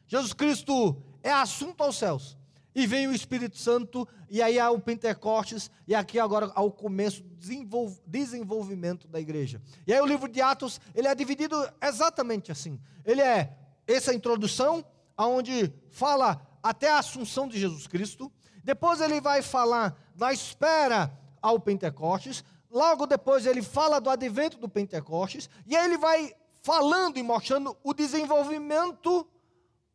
Jesus 0.08 0.34
Cristo 0.34 1.02
é 1.24 1.32
assunto 1.32 1.82
aos 1.82 1.98
céus. 1.98 2.38
E 2.74 2.86
vem 2.86 3.08
o 3.08 3.14
Espírito 3.14 3.58
Santo, 3.58 4.06
e 4.30 4.42
aí 4.42 4.60
há 4.60 4.70
o 4.70 4.80
Pentecostes, 4.80 5.72
e 5.88 5.96
aqui 5.96 6.20
agora 6.20 6.52
há 6.54 6.62
o 6.62 6.72
começo 6.72 7.24
do 7.24 7.98
desenvolvimento 8.06 9.08
da 9.08 9.20
igreja. 9.20 9.62
E 9.88 9.94
aí 9.94 10.02
o 10.02 10.06
livro 10.06 10.28
de 10.28 10.42
Atos, 10.42 10.82
ele 10.94 11.08
é 11.08 11.16
dividido 11.16 11.56
exatamente 11.82 12.52
assim. 12.52 12.78
Ele 13.06 13.22
é 13.22 13.56
essa 13.88 14.14
introdução, 14.14 14.84
onde 15.18 15.74
fala 15.90 16.46
até 16.62 16.90
a 16.90 17.00
assunção 17.00 17.48
de 17.48 17.58
Jesus 17.58 17.88
Cristo. 17.88 18.30
Depois 18.64 19.00
ele 19.00 19.22
vai 19.22 19.42
falar 19.42 19.96
da 20.14 20.34
espera 20.34 21.18
ao 21.42 21.60
Pentecostes. 21.60 22.44
Logo 22.70 23.06
depois 23.06 23.46
ele 23.46 23.62
fala 23.62 24.02
do 24.02 24.10
advento 24.10 24.58
do 24.58 24.68
Pentecostes. 24.68 25.50
E 25.66 25.76
aí 25.78 25.86
ele 25.86 25.98
vai 25.98 26.36
falando 26.66 27.18
e 27.18 27.24
mostrando 27.24 27.78
o 27.84 27.94
desenvolvimento 27.94 29.28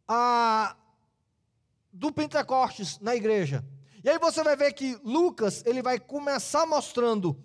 ah, 0.07 0.77
do 1.93 2.13
Pentecostes 2.13 3.01
na 3.01 3.17
igreja. 3.17 3.65
E 4.05 4.09
aí 4.09 4.17
você 4.21 4.45
vai 4.45 4.55
ver 4.55 4.73
que 4.73 4.95
Lucas 5.03 5.65
ele 5.67 5.83
vai 5.83 5.99
começar 5.99 6.65
mostrando 6.67 7.37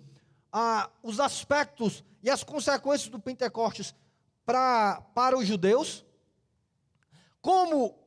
ah, 0.52 0.88
os 1.02 1.18
aspectos 1.18 2.04
e 2.22 2.30
as 2.30 2.44
consequências 2.44 3.08
do 3.08 3.18
Pentecostes 3.18 3.92
pra, 4.44 5.02
para 5.12 5.36
os 5.36 5.44
judeus, 5.44 6.06
como 7.42 7.98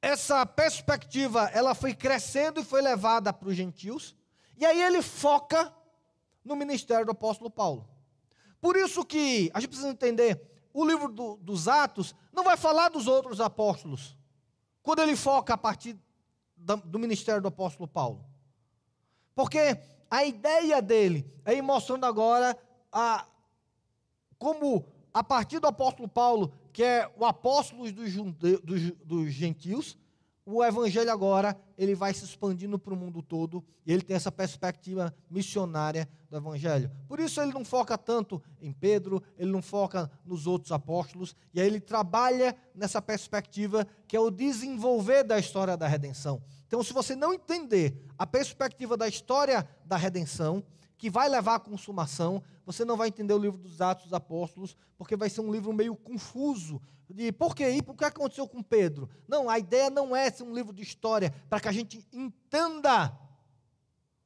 essa 0.00 0.46
perspectiva 0.46 1.50
ela 1.52 1.74
foi 1.74 1.92
crescendo 1.92 2.60
e 2.60 2.64
foi 2.64 2.80
levada 2.80 3.34
para 3.34 3.50
os 3.50 3.54
gentios, 3.54 4.16
e 4.56 4.64
aí 4.64 4.80
ele 4.80 5.02
foca 5.02 5.70
no 6.42 6.56
ministério 6.56 7.04
do 7.04 7.12
apóstolo 7.12 7.50
Paulo. 7.50 7.86
Por 8.60 8.76
isso 8.76 9.04
que 9.04 9.50
a 9.52 9.60
gente 9.60 9.68
precisa 9.68 9.90
entender, 9.90 10.40
o 10.72 10.84
livro 10.84 11.10
do, 11.10 11.36
dos 11.36 11.68
Atos 11.68 12.14
não 12.32 12.44
vai 12.44 12.56
falar 12.56 12.88
dos 12.88 13.06
outros 13.06 13.40
apóstolos, 13.40 14.16
quando 14.82 15.00
ele 15.00 15.16
foca 15.16 15.54
a 15.54 15.58
partir 15.58 15.96
do, 16.56 16.76
do 16.76 16.98
ministério 16.98 17.40
do 17.40 17.48
apóstolo 17.48 17.88
Paulo. 17.88 18.24
Porque 19.34 19.78
a 20.10 20.24
ideia 20.24 20.80
dele 20.80 21.30
é 21.44 21.60
mostrando 21.60 22.04
agora 22.04 22.56
a, 22.92 23.26
como, 24.38 24.86
a 25.12 25.22
partir 25.22 25.58
do 25.58 25.66
apóstolo 25.66 26.08
Paulo, 26.08 26.52
que 26.72 26.82
é 26.82 27.10
o 27.16 27.24
apóstolo 27.24 27.90
dos, 27.90 28.14
dos, 28.14 28.90
dos 29.04 29.32
gentios, 29.32 29.96
o 30.46 30.64
evangelho 30.64 31.10
agora 31.10 31.58
ele 31.76 31.92
vai 31.94 32.14
se 32.14 32.24
expandindo 32.24 32.78
para 32.78 32.94
o 32.94 32.96
mundo 32.96 33.20
todo 33.20 33.64
e 33.84 33.92
ele 33.92 34.00
tem 34.00 34.14
essa 34.14 34.30
perspectiva 34.30 35.12
missionária 35.28 36.08
do 36.30 36.36
evangelho. 36.36 36.88
Por 37.08 37.18
isso 37.18 37.40
ele 37.40 37.52
não 37.52 37.64
foca 37.64 37.98
tanto 37.98 38.40
em 38.60 38.72
Pedro, 38.72 39.20
ele 39.36 39.50
não 39.50 39.60
foca 39.60 40.08
nos 40.24 40.46
outros 40.46 40.70
apóstolos 40.70 41.34
e 41.52 41.60
aí 41.60 41.66
ele 41.66 41.80
trabalha 41.80 42.56
nessa 42.72 43.02
perspectiva 43.02 43.84
que 44.06 44.16
é 44.16 44.20
o 44.20 44.30
desenvolver 44.30 45.24
da 45.24 45.36
história 45.36 45.76
da 45.76 45.88
redenção. 45.88 46.40
Então, 46.68 46.82
se 46.82 46.92
você 46.92 47.16
não 47.16 47.34
entender 47.34 48.00
a 48.16 48.26
perspectiva 48.26 48.96
da 48.96 49.08
história 49.08 49.68
da 49.84 49.96
redenção, 49.96 50.64
que 50.98 51.10
vai 51.10 51.28
levar 51.28 51.56
à 51.56 51.60
consumação, 51.60 52.42
você 52.64 52.84
não 52.84 52.96
vai 52.96 53.08
entender 53.08 53.34
o 53.34 53.38
livro 53.38 53.58
dos 53.58 53.80
Atos 53.80 54.04
dos 54.04 54.14
Apóstolos, 54.14 54.76
porque 54.96 55.16
vai 55.16 55.28
ser 55.28 55.40
um 55.40 55.52
livro 55.52 55.72
meio 55.72 55.94
confuso. 55.94 56.80
De 57.08 57.30
por 57.30 57.54
quê? 57.54 57.68
E 57.70 57.82
por 57.82 57.94
que 57.94 58.04
aconteceu 58.04 58.48
com 58.48 58.62
Pedro? 58.62 59.08
Não, 59.28 59.48
a 59.48 59.58
ideia 59.58 59.90
não 59.90 60.16
é 60.16 60.30
ser 60.30 60.42
um 60.42 60.54
livro 60.54 60.72
de 60.72 60.82
história, 60.82 61.34
para 61.48 61.60
que 61.60 61.68
a 61.68 61.72
gente 61.72 62.06
entenda 62.12 63.16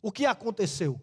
o 0.00 0.10
que 0.10 0.24
aconteceu. 0.24 1.00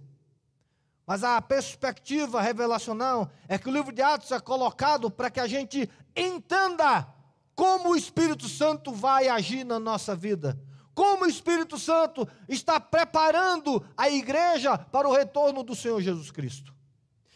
Mas 1.06 1.24
a 1.24 1.42
perspectiva 1.42 2.42
revelacional 2.42 3.30
é 3.48 3.58
que 3.58 3.70
o 3.70 3.72
livro 3.72 3.94
de 3.94 4.02
Atos 4.02 4.32
é 4.32 4.40
colocado 4.40 5.12
para 5.12 5.30
que 5.30 5.40
a 5.40 5.48
gente 5.48 5.90
entenda 6.16 7.08
como 7.56 7.90
o 7.90 7.96
Espírito 7.96 8.48
Santo 8.48 8.92
vai 8.92 9.28
agir 9.28 9.64
na 9.64 9.80
nossa 9.80 10.16
vida 10.16 10.60
como 10.98 11.26
o 11.26 11.30
Espírito 11.30 11.78
Santo 11.78 12.28
está 12.50 12.80
preparando 12.80 13.86
a 13.96 14.10
igreja 14.10 14.80
para 14.80 15.08
o 15.08 15.14
retorno 15.14 15.62
do 15.62 15.76
Senhor 15.76 16.02
Jesus 16.02 16.32
Cristo. 16.32 16.74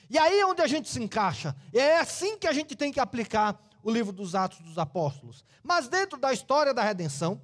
E 0.09 0.17
aí 0.17 0.39
é 0.39 0.45
onde 0.47 0.63
a 0.63 0.67
gente 0.67 0.89
se 0.89 0.99
encaixa. 0.99 1.55
É 1.71 1.99
assim 1.99 2.39
que 2.39 2.47
a 2.47 2.53
gente 2.53 2.75
tem 2.75 2.91
que 2.91 2.99
aplicar 2.99 3.61
o 3.83 3.91
livro 3.91 4.11
dos 4.11 4.33
Atos 4.33 4.61
dos 4.61 4.79
Apóstolos. 4.79 5.45
Mas 5.61 5.87
dentro 5.87 6.17
da 6.17 6.33
história 6.33 6.73
da 6.73 6.81
redenção, 6.81 7.39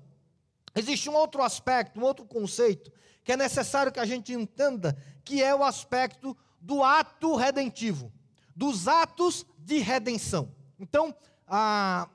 existe 0.75 1.07
um 1.07 1.13
outro 1.13 1.43
aspecto, 1.43 1.99
um 1.99 2.03
outro 2.03 2.25
conceito, 2.25 2.91
que 3.23 3.33
é 3.33 3.37
necessário 3.37 3.91
que 3.91 3.99
a 3.99 4.05
gente 4.05 4.33
entenda, 4.33 4.97
que 5.23 5.43
é 5.43 5.53
o 5.53 5.63
aspecto 5.63 6.35
do 6.59 6.83
ato 6.83 7.35
redentivo, 7.35 8.11
dos 8.55 8.87
atos 8.87 9.45
de 9.59 9.77
redenção. 9.77 10.51
Então, 10.79 11.15
ah, 11.47 12.09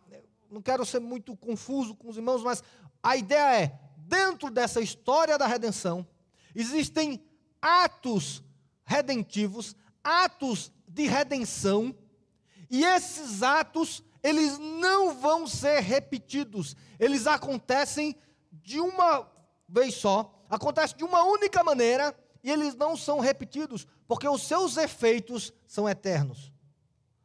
não 0.50 0.61
quero 0.61 0.85
ser 0.85 0.99
muito 0.99 1.37
confuso 1.37 1.94
com 1.94 2.09
os 2.09 2.16
irmãos, 2.16 2.42
mas 2.42 2.64
a 3.00 3.16
ideia 3.16 3.62
é 3.62 3.82
dentro 4.12 4.50
dessa 4.50 4.78
história 4.83 5.38
da 5.38 5.47
redenção, 5.47 6.07
existem 6.54 7.25
atos 7.62 8.42
redentivos, 8.85 9.75
atos 10.04 10.71
de 10.87 11.07
redenção, 11.07 11.97
e 12.69 12.85
esses 12.85 13.42
atos, 13.42 14.04
eles 14.23 14.59
não 14.59 15.14
vão 15.14 15.47
ser 15.47 15.81
repetidos, 15.81 16.76
eles 17.00 17.26
acontecem 17.26 18.14
de 18.52 18.78
uma 18.78 19.26
vez 19.66 19.95
só, 19.95 20.45
acontecem 20.50 20.99
de 20.99 21.04
uma 21.04 21.25
única 21.25 21.64
maneira, 21.64 22.14
e 22.45 22.50
eles 22.50 22.75
não 22.75 22.95
são 22.95 23.19
repetidos, 23.19 23.87
porque 24.07 24.28
os 24.28 24.42
seus 24.42 24.76
efeitos 24.76 25.54
são 25.66 25.88
eternos. 25.88 26.52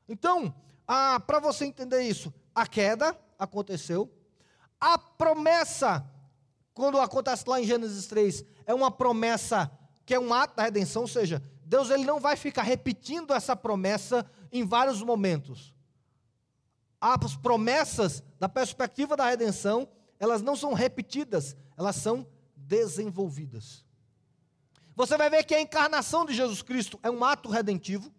Então, 0.08 0.56
para 0.86 1.40
você 1.42 1.66
entender 1.66 2.04
isso, 2.04 2.34
a 2.56 2.66
queda 2.66 3.20
aconteceu, 3.38 4.10
a 4.80 4.98
promessa 4.98 6.10
quando 6.78 7.00
acontece 7.00 7.44
lá 7.48 7.60
em 7.60 7.66
Gênesis 7.66 8.06
3, 8.06 8.46
é 8.68 8.72
uma 8.72 8.92
promessa 8.92 9.72
que 10.06 10.14
é 10.14 10.20
um 10.20 10.32
ato 10.32 10.56
da 10.56 10.64
redenção, 10.64 11.02
ou 11.02 11.08
seja, 11.08 11.42
Deus 11.66 11.90
ele 11.90 12.06
não 12.06 12.20
vai 12.20 12.38
ficar 12.38 12.62
repetindo 12.62 13.34
essa 13.34 13.56
promessa 13.56 14.24
em 14.52 14.64
vários 14.64 15.02
momentos. 15.02 15.74
As 17.02 17.36
promessas 17.36 18.22
da 18.40 18.48
perspectiva 18.48 19.18
da 19.18 19.28
redenção, 19.28 19.90
elas 20.20 20.44
não 20.44 20.56
são 20.56 20.74
repetidas, 20.74 21.58
elas 21.76 21.96
são 21.96 22.28
desenvolvidas. 22.56 23.84
Você 24.96 25.18
vai 25.18 25.32
ver 25.32 25.46
que 25.46 25.56
a 25.56 25.62
encarnação 25.62 26.28
de 26.28 26.34
Jesus 26.36 26.62
Cristo 26.62 27.00
é 27.02 27.10
um 27.10 27.26
ato 27.26 27.50
redentivo, 27.50 28.14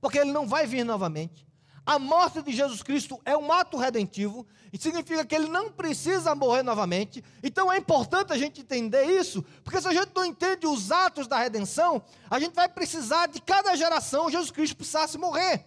porque 0.00 0.18
ele 0.18 0.32
não 0.32 0.48
vai 0.48 0.66
vir 0.66 0.84
novamente. 0.84 1.46
A 1.84 1.98
morte 1.98 2.42
de 2.42 2.52
Jesus 2.52 2.82
Cristo 2.82 3.20
é 3.24 3.36
um 3.36 3.50
ato 3.52 3.76
redentivo, 3.76 4.46
e 4.72 4.78
significa 4.78 5.24
que 5.24 5.34
ele 5.34 5.48
não 5.48 5.70
precisa 5.70 6.34
morrer 6.34 6.62
novamente. 6.62 7.24
Então 7.42 7.72
é 7.72 7.78
importante 7.78 8.32
a 8.32 8.38
gente 8.38 8.60
entender 8.60 9.04
isso, 9.04 9.42
porque 9.64 9.80
se 9.80 9.88
a 9.88 9.92
gente 9.92 10.10
não 10.14 10.24
entende 10.24 10.66
os 10.66 10.92
atos 10.92 11.26
da 11.26 11.38
redenção, 11.38 12.02
a 12.28 12.38
gente 12.38 12.54
vai 12.54 12.68
precisar 12.68 13.26
de 13.26 13.40
cada 13.40 13.74
geração 13.74 14.30
Jesus 14.30 14.50
Cristo 14.50 14.76
precisasse 14.76 15.18
morrer. 15.18 15.66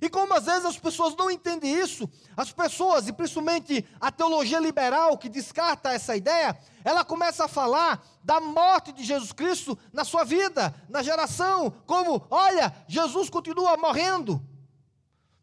E 0.00 0.08
como 0.08 0.34
às 0.34 0.44
vezes 0.44 0.64
as 0.64 0.78
pessoas 0.78 1.14
não 1.16 1.30
entendem 1.30 1.72
isso, 1.80 2.08
as 2.36 2.50
pessoas, 2.50 3.08
e 3.08 3.12
principalmente 3.12 3.86
a 4.00 4.10
teologia 4.10 4.58
liberal 4.58 5.16
que 5.16 5.28
descarta 5.28 5.92
essa 5.92 6.16
ideia, 6.16 6.58
ela 6.84 7.04
começa 7.04 7.44
a 7.44 7.48
falar 7.48 8.04
da 8.22 8.40
morte 8.40 8.92
de 8.92 9.04
Jesus 9.04 9.32
Cristo 9.32 9.78
na 9.92 10.04
sua 10.04 10.24
vida, 10.24 10.74
na 10.88 11.02
geração, 11.02 11.72
como, 11.86 12.26
olha, 12.30 12.74
Jesus 12.88 13.30
continua 13.30 13.76
morrendo. 13.76 14.42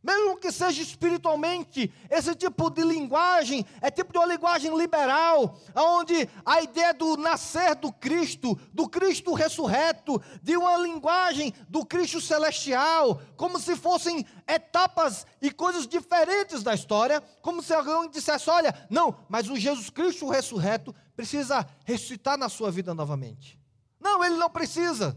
Mesmo 0.04 0.38
que 0.38 0.52
seja 0.52 0.82
espiritualmente, 0.82 1.94
esse 2.10 2.34
tipo 2.34 2.72
de 2.72 2.84
linguagem 2.84 3.64
é 3.80 3.92
tipo 3.92 4.12
de 4.12 4.18
uma 4.18 4.26
linguagem 4.26 4.76
liberal, 4.76 5.60
onde 5.76 6.28
a 6.44 6.60
ideia 6.62 6.92
do 6.92 7.16
nascer 7.18 7.76
do 7.76 7.92
Cristo, 7.92 8.60
do 8.74 8.90
Cristo 8.90 9.32
ressurreto, 9.34 10.20
de 10.42 10.58
uma 10.58 10.76
linguagem 10.78 11.54
do 11.70 11.86
Cristo 11.86 12.20
celestial, 12.20 13.22
como 13.38 13.60
se 13.60 13.76
fossem 13.76 14.26
etapas 14.48 15.28
e 15.40 15.52
coisas 15.52 15.88
diferentes 15.88 16.64
da 16.64 16.74
história, 16.74 17.22
como 17.44 17.62
se 17.62 17.72
alguém 17.72 18.10
dissesse: 18.10 18.50
olha, 18.50 18.74
não, 18.90 19.16
mas 19.30 19.50
o 19.50 19.56
Jesus 19.56 19.92
Cristo 19.92 20.28
ressurreto 20.28 20.96
precisa 21.16 21.68
ressuscitar 21.86 22.40
na 22.40 22.50
sua 22.50 22.72
vida 22.72 22.96
novamente. 22.96 23.60
Não, 24.00 24.24
ele 24.24 24.36
não 24.36 24.50
precisa, 24.50 25.16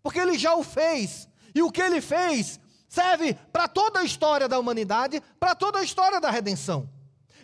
porque 0.00 0.20
ele 0.20 0.38
já 0.38 0.54
o 0.54 0.62
fez. 0.62 1.28
E 1.54 1.60
o 1.60 1.70
que 1.70 1.82
ele 1.82 2.00
fez 2.00 2.58
serve 2.92 3.32
para 3.50 3.66
toda 3.66 4.00
a 4.00 4.04
história 4.04 4.46
da 4.46 4.58
humanidade, 4.58 5.22
para 5.40 5.54
toda 5.54 5.78
a 5.78 5.82
história 5.82 6.20
da 6.20 6.30
redenção. 6.30 6.86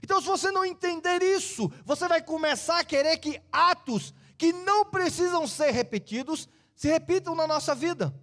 Então, 0.02 0.20
se 0.20 0.26
você 0.26 0.50
não 0.50 0.62
entender 0.62 1.22
isso, 1.22 1.72
você 1.86 2.06
vai 2.06 2.20
começar 2.20 2.80
a 2.80 2.84
querer 2.84 3.16
que 3.16 3.40
atos 3.50 4.12
que 4.36 4.52
não 4.52 4.84
precisam 4.84 5.46
ser 5.46 5.70
repetidos 5.70 6.50
se 6.76 6.86
repitam 6.88 7.34
na 7.34 7.46
nossa 7.46 7.74
vida. 7.74 8.14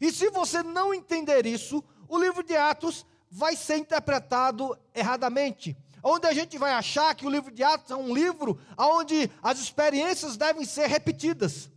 E 0.00 0.10
se 0.10 0.28
você 0.28 0.60
não 0.60 0.92
entender 0.92 1.46
isso, 1.46 1.84
o 2.08 2.18
livro 2.18 2.42
de 2.42 2.56
Atos 2.56 3.06
vai 3.30 3.54
ser 3.54 3.76
interpretado 3.76 4.76
erradamente. 4.92 5.76
Onde 6.02 6.26
a 6.26 6.34
gente 6.34 6.58
vai 6.58 6.72
achar 6.72 7.14
que 7.14 7.26
o 7.26 7.30
livro 7.30 7.52
de 7.52 7.62
Atos 7.62 7.92
é 7.92 7.96
um 7.96 8.12
livro 8.12 8.60
onde 8.76 9.30
as 9.40 9.60
experiências 9.60 10.36
devem 10.36 10.64
ser 10.64 10.88
repetidas 10.88 11.70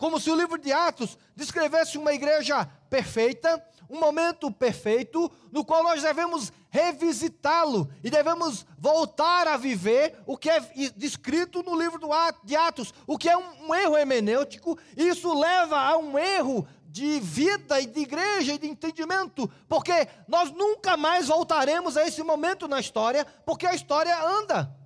como 0.00 0.18
se 0.18 0.30
o 0.30 0.34
livro 0.34 0.56
de 0.56 0.72
Atos 0.72 1.18
descrevesse 1.36 1.98
uma 1.98 2.14
igreja 2.14 2.66
perfeita, 2.90 3.64
um 3.88 3.98
momento 3.98 4.50
perfeito, 4.50 5.30
no 5.50 5.64
qual 5.64 5.82
nós 5.82 6.02
devemos 6.02 6.52
revisitá-lo 6.68 7.90
e 8.04 8.10
devemos 8.10 8.66
voltar 8.78 9.48
a 9.48 9.56
viver 9.56 10.16
o 10.26 10.36
que 10.36 10.50
é 10.50 10.60
descrito 10.96 11.62
no 11.62 11.80
livro 11.80 12.00
de 12.44 12.54
Atos, 12.54 12.92
o 13.06 13.16
que 13.16 13.28
é 13.28 13.36
um, 13.36 13.74
erro 13.74 13.96
hermenêutico, 13.96 14.78
e 14.96 15.08
isso 15.08 15.32
leva 15.32 15.78
a 15.78 15.96
um 15.96 16.18
erro 16.18 16.66
de 16.86 17.20
vida 17.20 17.80
e 17.80 17.86
de 17.86 18.00
igreja 18.00 18.54
e 18.54 18.58
de 18.58 18.68
entendimento, 18.68 19.50
porque 19.68 20.08
nós 20.26 20.50
nunca 20.50 20.96
mais 20.96 21.28
voltaremos 21.28 21.96
a 21.96 22.06
esse 22.06 22.22
momento 22.22 22.68
na 22.68 22.80
história, 22.80 23.24
porque 23.44 23.66
a 23.66 23.74
história 23.74 24.16
anda. 24.22 24.79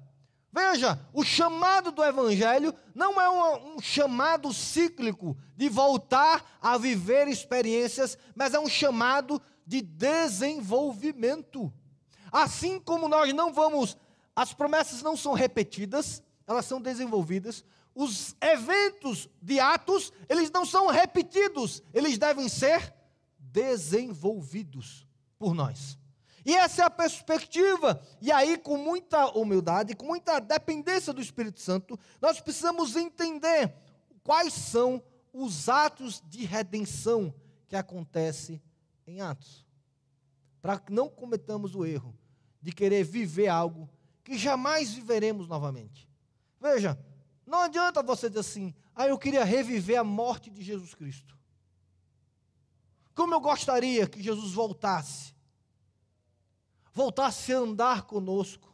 Veja, 0.55 1.01
o 1.13 1.25
chamado 1.25 1.91
do 1.91 2.05
Evangelho 2.05 2.73
não 2.95 3.21
é 3.21 3.29
um, 3.29 3.75
um, 3.75 3.81
chamado 3.81 4.53
cíclico 4.53 5.37
de 5.57 5.69
voltar 5.69 6.59
a 6.63 6.79
viver 6.79 7.27
experiências, 7.27 8.17
mas 8.37 8.55
é 8.55 8.61
um 8.61 8.69
chamado 8.69 9.43
de 9.67 9.83
desenvolvimento. 9.83 11.73
Assim 12.31 12.79
como 12.79 13.09
nós 13.09 13.33
não 13.33 13.53
vamos, 13.53 13.99
as 14.37 14.55
promessas 14.55 15.03
não 15.03 15.17
são 15.17 15.33
repetidas, 15.33 16.23
elas 16.47 16.67
são 16.67 16.81
desenvolvidas. 16.81 17.65
Os 17.93 18.37
eventos 18.41 19.29
de 19.43 19.59
atos, 19.59 20.13
eles 20.29 20.53
não 20.53 20.65
são 20.65 20.87
repetidos, 20.87 21.83
eles 21.93 22.17
devem 22.17 22.49
ser 22.49 22.95
desenvolvidos 23.41 25.05
por 25.37 25.53
nós. 25.53 25.99
E 26.45 26.55
essa 26.55 26.83
é 26.83 26.85
a 26.85 26.91
perspectiva. 26.91 28.03
E 28.21 28.31
aí, 28.31 28.59
com 28.59 28.77
muita 28.77 29.27
humildade, 29.37 29.95
com 29.95 30.07
muita 30.07 30.39
dependência 30.41 31.13
do 31.13 31.23
Espírito 31.23 31.61
Santo, 31.61 31.99
nós 32.21 32.41
precisamos 32.41 32.97
entender 32.97 33.75
quais 34.23 34.53
são 34.53 35.03
os 35.33 35.69
atos 35.69 36.23
de 36.27 36.45
redenção 36.45 37.35
que 37.67 37.75
acontecem 37.75 38.63
em 39.07 39.21
Atos. 39.21 39.67
Para 40.61 40.79
que 40.79 40.93
não 40.93 41.09
cometamos 41.09 41.75
o 41.75 41.85
erro 41.85 42.17
de 42.61 42.73
querer 42.73 43.05
viver 43.05 43.49
algo 43.49 43.91
que 44.23 44.39
jamais 44.39 44.93
viveremos 44.93 45.49
novamente. 45.49 46.09
Veja, 46.61 46.99
não 47.47 47.61
adianta 47.61 48.03
você 48.03 48.29
dizer 48.29 48.41
assim, 48.41 48.75
ah, 48.95 49.07
eu 49.07 49.19
queria 49.19 49.45
reviver 49.45 49.99
a 49.99 50.05
morte 50.05 50.51
de 50.51 50.63
Jesus 50.63 50.95
Cristo. 50.95 51.37
Como 53.15 53.35
eu 53.35 53.41
gostaria 53.41 54.07
que 54.07 54.23
Jesus 54.23 54.53
voltasse 54.53 55.34
voltasse 56.95 57.53
a 57.53 57.59
andar 57.59 58.03
conosco, 58.03 58.73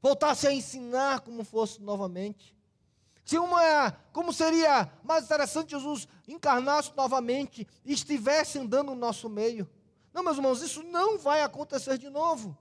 voltasse 0.00 0.46
a 0.46 0.52
ensinar 0.52 1.20
como 1.20 1.44
fosse 1.44 1.82
novamente. 1.82 2.56
Se 3.24 3.36
uma, 3.38 3.90
como 4.12 4.32
seria 4.32 4.90
mais 5.02 5.24
interessante 5.24 5.70
Jesus 5.70 6.06
encarnasse 6.28 6.92
novamente 6.96 7.66
e 7.84 7.92
estivesse 7.92 8.60
andando 8.60 8.92
no 8.92 8.94
nosso 8.94 9.28
meio. 9.28 9.68
Não, 10.14 10.22
meus 10.22 10.36
irmãos, 10.36 10.62
isso 10.62 10.82
não 10.84 11.18
vai 11.18 11.42
acontecer 11.42 11.98
de 11.98 12.08
novo, 12.08 12.56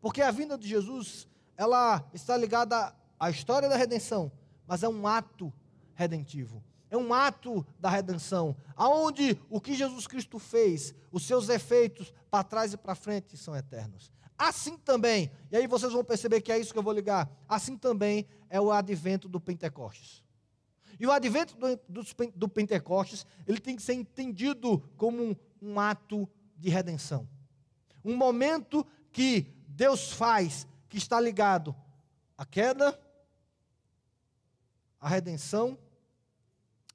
porque 0.00 0.20
a 0.20 0.32
vinda 0.32 0.58
de 0.58 0.68
Jesus, 0.68 1.28
ela 1.56 2.04
está 2.12 2.36
ligada 2.36 2.94
à 3.18 3.30
história 3.30 3.68
da 3.68 3.76
redenção, 3.76 4.30
mas 4.66 4.82
é 4.82 4.88
um 4.88 5.06
ato 5.06 5.52
redentivo. 5.94 6.62
É 6.90 6.96
um 6.96 7.12
ato 7.12 7.66
da 7.78 7.90
redenção, 7.90 8.56
aonde 8.74 9.38
o 9.50 9.60
que 9.60 9.74
Jesus 9.74 10.06
Cristo 10.06 10.38
fez, 10.38 10.94
os 11.12 11.26
seus 11.26 11.48
efeitos 11.48 12.12
para 12.30 12.44
trás 12.44 12.72
e 12.72 12.76
para 12.76 12.94
frente 12.94 13.36
são 13.36 13.54
eternos. 13.54 14.10
Assim 14.38 14.78
também, 14.78 15.30
e 15.50 15.56
aí 15.56 15.66
vocês 15.66 15.92
vão 15.92 16.04
perceber 16.04 16.40
que 16.40 16.52
é 16.52 16.58
isso 16.58 16.72
que 16.72 16.78
eu 16.78 16.82
vou 16.82 16.92
ligar, 16.92 17.28
assim 17.48 17.76
também 17.76 18.26
é 18.48 18.60
o 18.60 18.70
advento 18.70 19.28
do 19.28 19.40
Pentecostes. 19.40 20.22
E 20.98 21.06
o 21.06 21.12
advento 21.12 21.56
do, 21.56 21.76
do, 21.88 22.02
do 22.34 22.48
Pentecostes, 22.48 23.26
ele 23.46 23.60
tem 23.60 23.76
que 23.76 23.82
ser 23.82 23.94
entendido 23.94 24.80
como 24.96 25.22
um, 25.22 25.36
um 25.60 25.80
ato 25.80 26.28
de 26.56 26.68
redenção. 26.68 27.28
Um 28.04 28.16
momento 28.16 28.86
que 29.12 29.46
Deus 29.68 30.12
faz, 30.12 30.66
que 30.88 30.96
está 30.96 31.20
ligado 31.20 31.74
à 32.36 32.44
queda, 32.44 32.98
à 35.00 35.08
redenção 35.08 35.78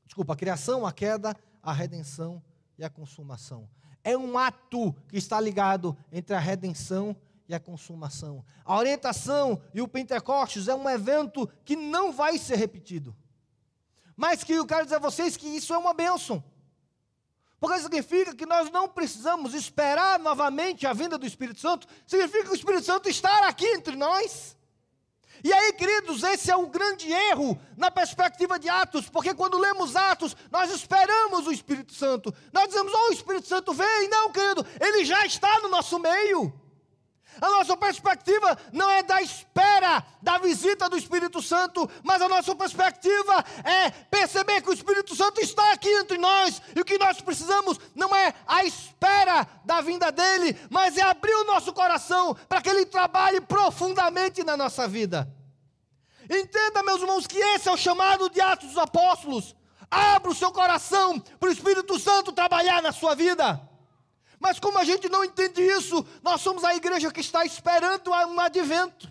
desculpa, 0.06 0.34
a 0.34 0.38
criação, 0.38 0.86
a 0.86 0.92
queda, 0.92 1.36
a 1.62 1.72
redenção 1.72 2.42
e 2.78 2.84
a 2.84 2.90
consumação. 2.90 3.68
É 4.04 4.18
um 4.18 4.38
ato 4.38 4.94
que 5.08 5.18
está 5.18 5.40
ligado 5.40 5.98
entre 6.12 6.36
a 6.36 6.40
redenção 6.40 7.16
e 7.48 7.54
a 7.54 7.60
consumação. 7.60 8.44
A 8.66 8.78
orientação 8.78 9.62
e 9.74 9.82
o 9.82 9.88
Pentecostes 9.88 10.68
é 10.68 10.76
um 10.76 10.90
evento 10.90 11.50
que 11.64 11.76
não 11.76 12.12
vai 12.12 12.38
ser 12.38 12.56
repetido. 12.56 13.16
Mas 14.16 14.44
que 14.44 14.54
eu 14.54 14.66
quero 14.66 14.84
dizer 14.84 14.98
a 14.98 15.00
vocês 15.00 15.38
que 15.38 15.48
isso 15.48 15.74
é 15.74 15.78
uma 15.78 15.94
bênção. 15.94 16.44
Porque 17.60 17.80
significa 17.80 18.36
que 18.36 18.46
nós 18.46 18.70
não 18.70 18.90
precisamos 18.90 19.54
esperar 19.54 20.20
novamente 20.20 20.86
a 20.86 20.92
vinda 20.92 21.18
do 21.18 21.26
Espírito 21.26 21.62
Santo, 21.62 21.88
significa 22.06 22.44
que 22.44 22.52
o 22.52 22.56
Espírito 22.56 22.84
Santo 22.84 23.08
está 23.08 23.48
aqui 23.48 23.66
entre 23.66 23.96
nós. 23.96 24.58
E 25.44 25.54
aí, 25.54 25.74
queridos, 25.74 26.24
esse 26.24 26.52
é 26.52 26.56
o 26.56 26.68
grande 26.68 27.12
erro 27.12 27.60
na 27.78 27.90
perspectiva 27.90 28.60
de 28.60 28.68
Atos, 28.68 29.10
porque 29.10 29.34
quando 29.34 29.58
lemos 29.58 29.96
Atos, 29.96 30.36
nós 30.52 30.72
esperamos 30.72 31.48
o 31.48 31.52
Espírito 31.52 31.94
Santo. 31.94 32.34
Nós 32.52 32.68
dizemos, 32.68 32.92
oh, 32.94 33.10
o 33.10 33.14
Espírito 33.14 33.48
Santo 33.48 33.74
vem. 33.74 34.10
Não, 34.10 34.32
querido, 34.32 34.66
ele 34.80 35.06
já 35.06 35.26
está 35.26 35.60
no 35.60 35.70
nosso 35.70 36.00
meio. 36.00 36.54
A 37.42 37.50
nossa 37.50 37.76
perspectiva 37.76 38.58
não 38.72 38.90
é 38.90 39.04
da 39.04 39.22
espera 39.22 40.04
da 40.22 40.38
visita 40.38 40.90
do 40.90 40.98
Espírito 40.98 41.42
Santo, 41.42 41.90
mas 42.04 42.22
a 42.22 42.30
nossa 42.30 42.56
perspectiva 42.56 43.44
é 43.64 43.90
perceber 43.90 44.62
que 44.62 44.70
o 44.70 44.74
Espírito 44.74 45.16
Santo 45.16 45.42
está 45.42 45.74
aqui 45.74 45.90
entre 45.90 46.18
nós 46.18 46.62
e 46.76 46.80
o 46.80 46.86
que 46.86 46.98
nós 46.98 47.20
precisamos 47.22 47.80
não 47.96 48.16
é 48.16 48.34
a 48.48 48.64
espera 48.64 49.48
da 49.66 49.82
vinda 49.82 50.12
dele, 50.12 50.58
mas 50.70 50.98
é 50.98 51.02
abrir 51.02 51.36
o 51.36 51.46
nosso 51.46 51.74
coração 51.74 52.36
para 52.48 52.62
que 52.62 52.70
ele 52.70 52.86
trabalhe 52.86 53.42
profundamente 53.42 54.44
na 54.44 54.56
nossa 54.56 54.88
vida. 54.88 55.28
Entenda, 56.30 56.84
meus 56.84 57.02
irmãos, 57.02 57.28
que 57.28 57.38
esse 57.38 57.68
é 57.68 57.72
o 57.72 57.78
chamado 57.78 58.30
de 58.30 58.40
Atos 58.40 58.70
dos 58.70 58.78
Apóstolos. 58.78 59.56
Abra 59.92 60.32
o 60.32 60.36
seu 60.36 60.52
coração 60.52 61.20
para 61.20 61.50
o 61.50 61.52
Espírito 61.52 62.00
Santo 62.00 62.32
trabalhar 62.32 62.82
na 62.82 62.92
sua 62.92 63.14
vida. 63.16 63.62
Mas 64.44 64.60
como 64.60 64.78
a 64.78 64.84
gente 64.84 65.08
não 65.08 65.24
entende 65.24 65.62
isso, 65.62 66.06
nós 66.22 66.42
somos 66.42 66.66
a 66.66 66.76
igreja 66.76 67.10
que 67.10 67.22
está 67.22 67.46
esperando 67.46 68.12
um 68.12 68.42
advento. 68.42 69.10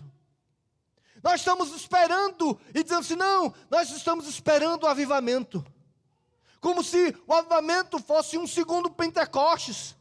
Nós 1.23 1.41
estamos 1.41 1.73
esperando 1.73 2.55
e 2.71 2.83
dizendo 2.83 2.99
assim: 2.99 3.15
não, 3.15 3.51
nós 3.67 3.89
estamos 3.89 4.27
esperando 4.27 4.83
o 4.83 4.87
avivamento. 4.87 5.65
Como 6.61 6.83
se 6.83 7.17
o 7.25 7.33
avivamento 7.33 7.97
fosse 7.97 8.37
um 8.37 8.45
segundo 8.45 8.91
Pentecostes. 8.91 9.95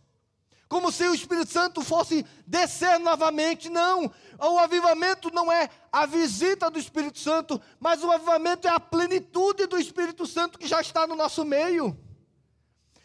Como 0.68 0.92
se 0.92 1.08
o 1.08 1.14
Espírito 1.14 1.50
Santo 1.50 1.80
fosse 1.80 2.26
descer 2.46 3.00
novamente. 3.00 3.70
Não, 3.70 4.12
o 4.38 4.58
avivamento 4.58 5.30
não 5.32 5.50
é 5.50 5.70
a 5.90 6.04
visita 6.04 6.70
do 6.70 6.78
Espírito 6.78 7.18
Santo, 7.18 7.58
mas 7.80 8.04
o 8.04 8.10
avivamento 8.10 8.68
é 8.68 8.70
a 8.70 8.78
plenitude 8.78 9.66
do 9.66 9.78
Espírito 9.78 10.26
Santo 10.26 10.58
que 10.58 10.68
já 10.68 10.82
está 10.82 11.06
no 11.06 11.16
nosso 11.16 11.42
meio. 11.42 11.98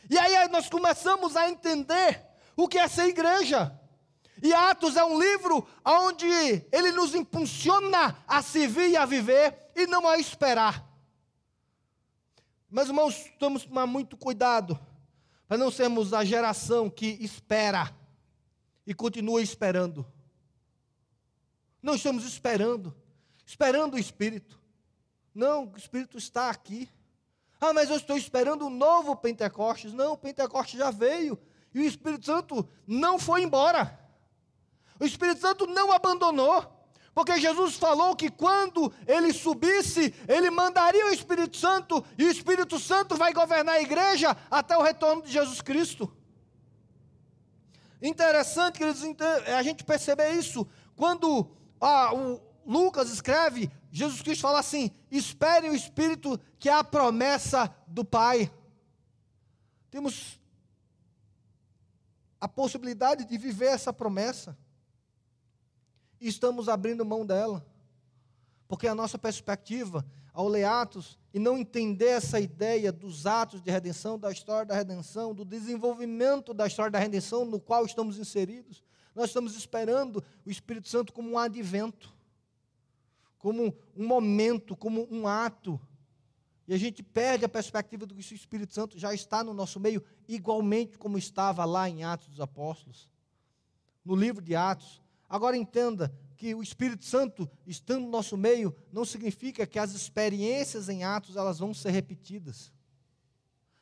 E 0.09 0.17
aí 0.17 0.47
nós 0.49 0.69
começamos 0.69 1.35
a 1.35 1.49
entender 1.49 2.25
o 2.55 2.67
que 2.67 2.77
é 2.77 2.87
ser 2.87 3.07
igreja. 3.07 3.77
E 4.41 4.53
Atos 4.53 4.95
é 4.95 5.03
um 5.03 5.19
livro 5.19 5.67
onde 5.83 6.27
ele 6.71 6.91
nos 6.91 7.15
impulsiona 7.15 8.15
a 8.27 8.41
servir 8.41 8.91
e 8.91 8.97
a 8.97 9.05
viver 9.05 9.71
e 9.75 9.87
não 9.87 10.07
a 10.07 10.17
esperar. 10.17 10.85
Mas, 12.69 12.87
irmãos, 12.87 13.31
temos 13.39 13.63
que 13.63 13.69
tomar 13.69 13.87
muito 13.87 14.17
cuidado 14.17 14.79
para 15.47 15.57
não 15.57 15.71
sermos 15.71 16.13
a 16.13 16.23
geração 16.23 16.89
que 16.89 17.17
espera 17.21 17.95
e 18.85 18.93
continua 18.93 19.41
esperando. 19.41 20.05
Não 21.81 21.95
estamos 21.95 22.25
esperando, 22.25 22.95
esperando 23.45 23.95
o 23.95 23.99
Espírito. 23.99 24.61
Não, 25.33 25.71
o 25.71 25.77
Espírito 25.77 26.17
está 26.17 26.49
aqui. 26.49 26.89
Ah, 27.59 27.73
mas 27.73 27.89
eu 27.89 27.97
estou 27.97 28.17
esperando 28.17 28.65
um 28.65 28.69
novo 28.69 29.15
Pentecostes. 29.15 29.93
Não, 29.93 30.13
o 30.13 30.17
Pentecostes 30.17 30.79
já 30.79 30.91
veio 30.91 31.37
e 31.73 31.79
o 31.79 31.83
Espírito 31.83 32.25
Santo 32.25 32.67
não 32.85 33.19
foi 33.19 33.43
embora. 33.43 33.99
O 34.99 35.05
Espírito 35.05 35.41
Santo 35.41 35.67
não 35.67 35.91
abandonou. 35.91 36.77
Porque 37.13 37.39
Jesus 37.39 37.75
falou 37.75 38.15
que 38.15 38.29
quando 38.29 38.93
ele 39.07 39.33
subisse, 39.33 40.13
ele 40.27 40.51
mandaria 40.51 41.07
o 41.07 41.09
Espírito 41.09 41.57
Santo, 41.57 42.05
e 42.15 42.23
o 42.25 42.29
Espírito 42.29 42.77
Santo 42.77 43.15
vai 43.15 43.33
governar 43.33 43.73
a 43.73 43.81
igreja 43.81 44.37
até 44.51 44.77
o 44.77 44.83
retorno 44.83 45.23
de 45.23 45.31
Jesus 45.31 45.59
Cristo. 45.59 46.15
Interessante 47.99 48.77
que 48.77 48.83
a 49.51 49.63
gente 49.63 49.83
perceber 49.83 50.33
isso. 50.33 50.67
Quando 50.95 51.49
ah, 51.81 52.13
o 52.13 52.39
Lucas 52.67 53.09
escreve, 53.09 53.71
Jesus 53.89 54.21
Cristo 54.21 54.41
fala 54.41 54.59
assim: 54.59 54.91
espere 55.09 55.69
o 55.69 55.75
Espírito, 55.75 56.37
que 56.59 56.67
é 56.67 56.73
a 56.73 56.83
promessa 56.83 57.73
do 57.87 58.03
Pai. 58.03 58.51
Temos 59.89 60.37
a 62.41 62.47
possibilidade 62.47 63.23
de 63.23 63.37
viver 63.37 63.67
essa 63.67 63.93
promessa 63.93 64.57
e 66.19 66.27
estamos 66.27 66.67
abrindo 66.67 67.05
mão 67.05 67.25
dela. 67.25 67.65
Porque 68.67 68.85
a 68.85 68.93
nossa 68.93 69.17
perspectiva, 69.17 70.05
ao 70.33 70.49
ler 70.49 70.65
Atos 70.65 71.17
e 71.33 71.39
não 71.39 71.57
entender 71.57 72.07
essa 72.07 72.37
ideia 72.37 72.91
dos 72.91 73.25
atos 73.25 73.61
de 73.61 73.71
redenção, 73.71 74.19
da 74.19 74.29
história 74.29 74.65
da 74.65 74.75
redenção, 74.75 75.33
do 75.33 75.45
desenvolvimento 75.45 76.53
da 76.53 76.67
história 76.67 76.91
da 76.91 76.99
redenção 76.99 77.45
no 77.45 77.61
qual 77.61 77.85
estamos 77.85 78.19
inseridos, 78.19 78.83
nós 79.15 79.29
estamos 79.29 79.55
esperando 79.55 80.21
o 80.45 80.51
Espírito 80.51 80.89
Santo 80.89 81.13
como 81.13 81.31
um 81.31 81.39
advento, 81.39 82.16
como 83.37 83.75
um 83.95 84.07
momento, 84.07 84.75
como 84.75 85.07
um 85.11 85.27
ato. 85.27 85.79
E 86.67 86.73
a 86.73 86.77
gente 86.77 87.01
perde 87.01 87.45
a 87.45 87.49
perspectiva 87.49 88.05
do 88.05 88.13
que 88.13 88.33
o 88.33 88.35
Espírito 88.35 88.73
Santo 88.73 88.99
já 88.99 89.13
está 89.13 89.43
no 89.43 89.53
nosso 89.53 89.79
meio, 89.79 90.03
igualmente 90.27 90.97
como 90.97 91.17
estava 91.17 91.63
lá 91.65 91.89
em 91.89 92.03
Atos 92.03 92.27
dos 92.27 92.39
Apóstolos. 92.39 93.09
No 94.03 94.15
livro 94.15 94.41
de 94.41 94.55
Atos, 94.55 95.01
Agora 95.29 95.57
entenda 95.57 96.13
que 96.37 96.55
o 96.55 96.63
Espírito 96.63 97.03
Santo 97.03 97.49
estando 97.65 98.03
no 98.03 98.09
nosso 98.09 98.37
meio 98.37 98.73
não 98.93 99.03
significa 99.03 99.67
que 99.67 99.79
as 99.79 99.93
experiências 99.93 100.87
em 100.87 101.03
Atos 101.03 101.35
elas 101.35 101.59
vão 101.59 101.73
ser 101.73 101.91
repetidas. 101.91 102.71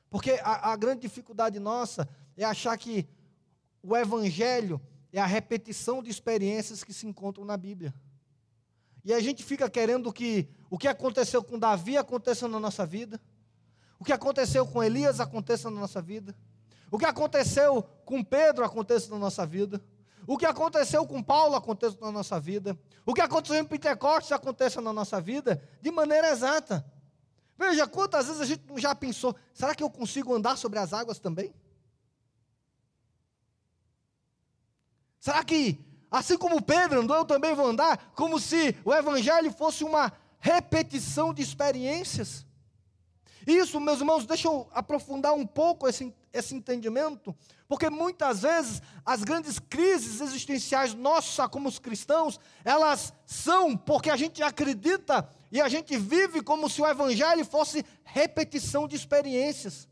Porque 0.09 0.31
a, 0.41 0.71
a 0.71 0.75
grande 0.75 1.01
dificuldade 1.01 1.59
nossa 1.59 2.09
é 2.35 2.43
achar 2.43 2.77
que 2.77 3.07
o 3.83 3.95
Evangelho 3.95 4.81
é 5.11 5.19
a 5.19 5.25
repetição 5.25 6.01
de 6.01 6.09
experiências 6.09 6.83
que 6.83 6.93
se 6.93 7.05
encontram 7.05 7.45
na 7.45 7.57
Bíblia. 7.57 7.93
E 9.05 9.13
a 9.13 9.19
gente 9.19 9.43
fica 9.43 9.69
querendo 9.69 10.11
que 10.11 10.49
o 10.69 10.77
que 10.77 10.87
aconteceu 10.87 11.43
com 11.43 11.57
Davi 11.57 11.95
aconteça 11.95 12.47
na 12.47 12.59
nossa 12.59 12.85
vida, 12.85 13.21
o 13.99 14.03
que 14.03 14.11
aconteceu 14.11 14.65
com 14.65 14.83
Elias 14.83 15.19
aconteça 15.19 15.69
na 15.69 15.79
nossa 15.79 16.01
vida, 16.01 16.35
o 16.91 16.97
que 16.97 17.05
aconteceu 17.05 17.83
com 18.03 18.23
Pedro 18.23 18.65
aconteça 18.65 19.09
na 19.11 19.19
nossa 19.19 19.45
vida. 19.45 19.81
O 20.27 20.37
que 20.37 20.45
aconteceu 20.45 21.05
com 21.05 21.21
Paulo 21.21 21.55
acontece 21.55 21.97
na 22.01 22.11
nossa 22.11 22.39
vida. 22.39 22.77
O 23.05 23.13
que 23.13 23.21
aconteceu 23.21 23.61
em 23.61 23.65
Pentecostes 23.65 24.31
acontece 24.31 24.81
na 24.81 24.91
nossa 24.91 25.21
vida 25.21 25.61
de 25.81 25.91
maneira 25.91 26.31
exata. 26.31 26.83
Veja, 27.57 27.87
quantas 27.87 28.25
vezes 28.25 28.41
a 28.41 28.45
gente 28.45 28.63
já 28.77 28.95
pensou, 28.95 29.35
será 29.53 29.75
que 29.75 29.83
eu 29.83 29.89
consigo 29.89 30.33
andar 30.33 30.57
sobre 30.57 30.79
as 30.79 30.93
águas 30.93 31.19
também? 31.19 31.53
Será 35.19 35.43
que, 35.43 35.79
assim 36.09 36.37
como 36.37 36.61
Pedro 36.61 37.01
andou, 37.01 37.17
eu 37.17 37.25
também 37.25 37.53
vou 37.53 37.67
andar? 37.67 38.11
Como 38.15 38.39
se 38.39 38.75
o 38.83 38.93
Evangelho 38.93 39.51
fosse 39.51 39.83
uma 39.83 40.11
repetição 40.39 41.33
de 41.33 41.41
experiências? 41.41 42.45
Isso, 43.45 43.79
meus 43.79 43.99
irmãos, 43.99 44.25
deixa 44.25 44.47
eu 44.47 44.67
aprofundar 44.73 45.33
um 45.33 45.45
pouco 45.45 45.87
esse, 45.87 46.11
esse 46.33 46.55
entendimento, 46.55 47.35
porque 47.67 47.89
muitas 47.91 48.41
vezes 48.41 48.81
as 49.05 49.23
grandes 49.23 49.59
crises 49.59 50.19
existenciais 50.19 50.95
nossas 50.95 51.47
como 51.47 51.69
os 51.69 51.77
cristãos, 51.77 52.39
elas 52.63 53.13
são 53.25 53.77
porque 53.77 54.09
a 54.09 54.15
gente 54.15 54.41
acredita 54.41 55.29
e 55.51 55.61
a 55.61 55.69
gente 55.69 55.95
vive 55.95 56.41
como 56.41 56.67
se 56.69 56.81
o 56.81 56.87
evangelho 56.87 57.45
fosse 57.45 57.85
repetição 58.03 58.87
de 58.87 58.95
experiências. 58.95 59.87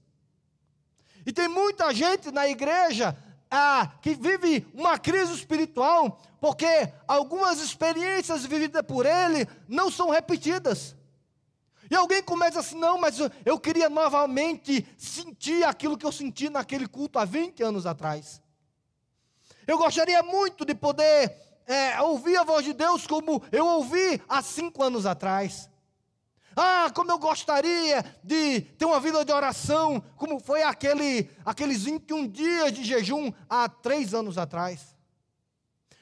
E 1.26 1.32
tem 1.32 1.48
muita 1.48 1.94
gente 1.94 2.32
na 2.32 2.48
igreja 2.48 3.16
ah, 3.56 3.88
que 4.02 4.16
vive 4.16 4.66
uma 4.74 4.98
crise 4.98 5.32
espiritual, 5.32 6.20
porque 6.42 6.92
algumas 7.08 7.60
experiências 7.60 8.44
vividas 8.44 8.82
por 8.82 9.06
ele 9.06 9.48
não 9.68 9.92
são 9.92 10.10
repetidas. 10.10 10.96
E 11.88 11.96
alguém 11.96 12.24
começa 12.24 12.62
assim, 12.62 12.80
não, 12.80 12.98
mas 12.98 13.20
eu 13.46 13.60
queria 13.60 13.90
novamente 13.90 14.84
sentir 14.98 15.64
aquilo 15.64 15.96
que 15.96 16.06
eu 16.06 16.12
senti 16.12 16.50
naquele 16.50 16.88
culto 16.88 17.20
há 17.20 17.26
20 17.26 17.62
anos 17.62 17.86
atrás. 17.86 18.42
Eu 19.68 19.78
gostaria 19.78 20.24
muito 20.24 20.66
de 20.66 20.74
poder 20.74 21.38
é, 21.68 22.02
ouvir 22.02 22.36
a 22.38 22.44
voz 22.44 22.66
de 22.66 22.74
Deus 22.74 23.06
como 23.06 23.44
eu 23.52 23.68
ouvi 23.68 24.20
há 24.28 24.42
cinco 24.42 24.82
anos 24.82 25.06
atrás. 25.06 25.70
Ah, 26.56 26.92
como 26.94 27.12
eu 27.12 27.18
gostaria 27.18 28.04
de 28.24 28.62
ter 28.62 28.86
uma 28.86 29.00
vida 29.00 29.24
de 29.26 29.32
oração, 29.32 30.04
como 30.18 30.40
foi 30.40 30.64
aquele, 30.64 31.30
aqueles 31.46 31.84
21 31.84 32.28
dias 32.28 32.72
de 32.72 32.84
jejum 32.84 33.32
há 33.50 33.68
três 33.68 34.14
anos 34.14 34.38
atrás. 34.38 34.94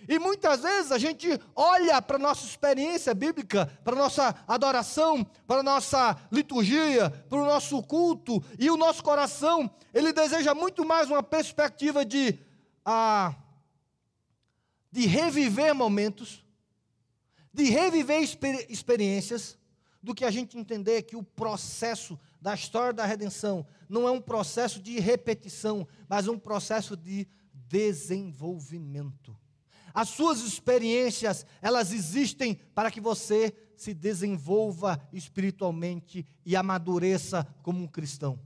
E 0.07 0.17
muitas 0.17 0.61
vezes 0.61 0.91
a 0.91 0.97
gente 0.97 1.27
olha 1.55 2.01
para 2.01 2.15
a 2.15 2.19
nossa 2.19 2.45
experiência 2.45 3.13
bíblica, 3.13 3.67
para 3.83 3.93
a 3.93 3.97
nossa 3.97 4.35
adoração, 4.47 5.23
para 5.45 5.59
a 5.59 5.63
nossa 5.63 6.17
liturgia, 6.31 7.09
para 7.29 7.37
o 7.37 7.45
nosso 7.45 7.81
culto, 7.83 8.43
e 8.57 8.69
o 8.69 8.77
nosso 8.77 9.03
coração, 9.03 9.69
ele 9.93 10.11
deseja 10.11 10.55
muito 10.55 10.83
mais 10.83 11.09
uma 11.09 11.21
perspectiva 11.21 12.03
de, 12.03 12.39
ah, 12.83 13.35
de 14.91 15.05
reviver 15.05 15.73
momentos, 15.75 16.43
de 17.53 17.65
reviver 17.65 18.21
experiências, 18.69 19.57
do 20.01 20.15
que 20.15 20.25
a 20.25 20.31
gente 20.31 20.57
entender 20.57 21.03
que 21.03 21.15
o 21.15 21.23
processo 21.23 22.19
da 22.41 22.53
história 22.55 22.93
da 22.93 23.05
redenção 23.05 23.65
não 23.87 24.07
é 24.07 24.11
um 24.11 24.21
processo 24.21 24.81
de 24.81 24.99
repetição, 24.99 25.87
mas 26.09 26.27
um 26.27 26.39
processo 26.39 26.97
de 26.97 27.27
desenvolvimento. 27.53 29.37
As 29.93 30.09
suas 30.09 30.39
experiências, 30.39 31.45
elas 31.61 31.91
existem 31.91 32.55
para 32.73 32.89
que 32.89 33.01
você 33.01 33.53
se 33.75 33.93
desenvolva 33.93 35.01
espiritualmente 35.11 36.25
e 36.45 36.55
amadureça 36.55 37.45
como 37.61 37.83
um 37.83 37.87
cristão. 37.87 38.39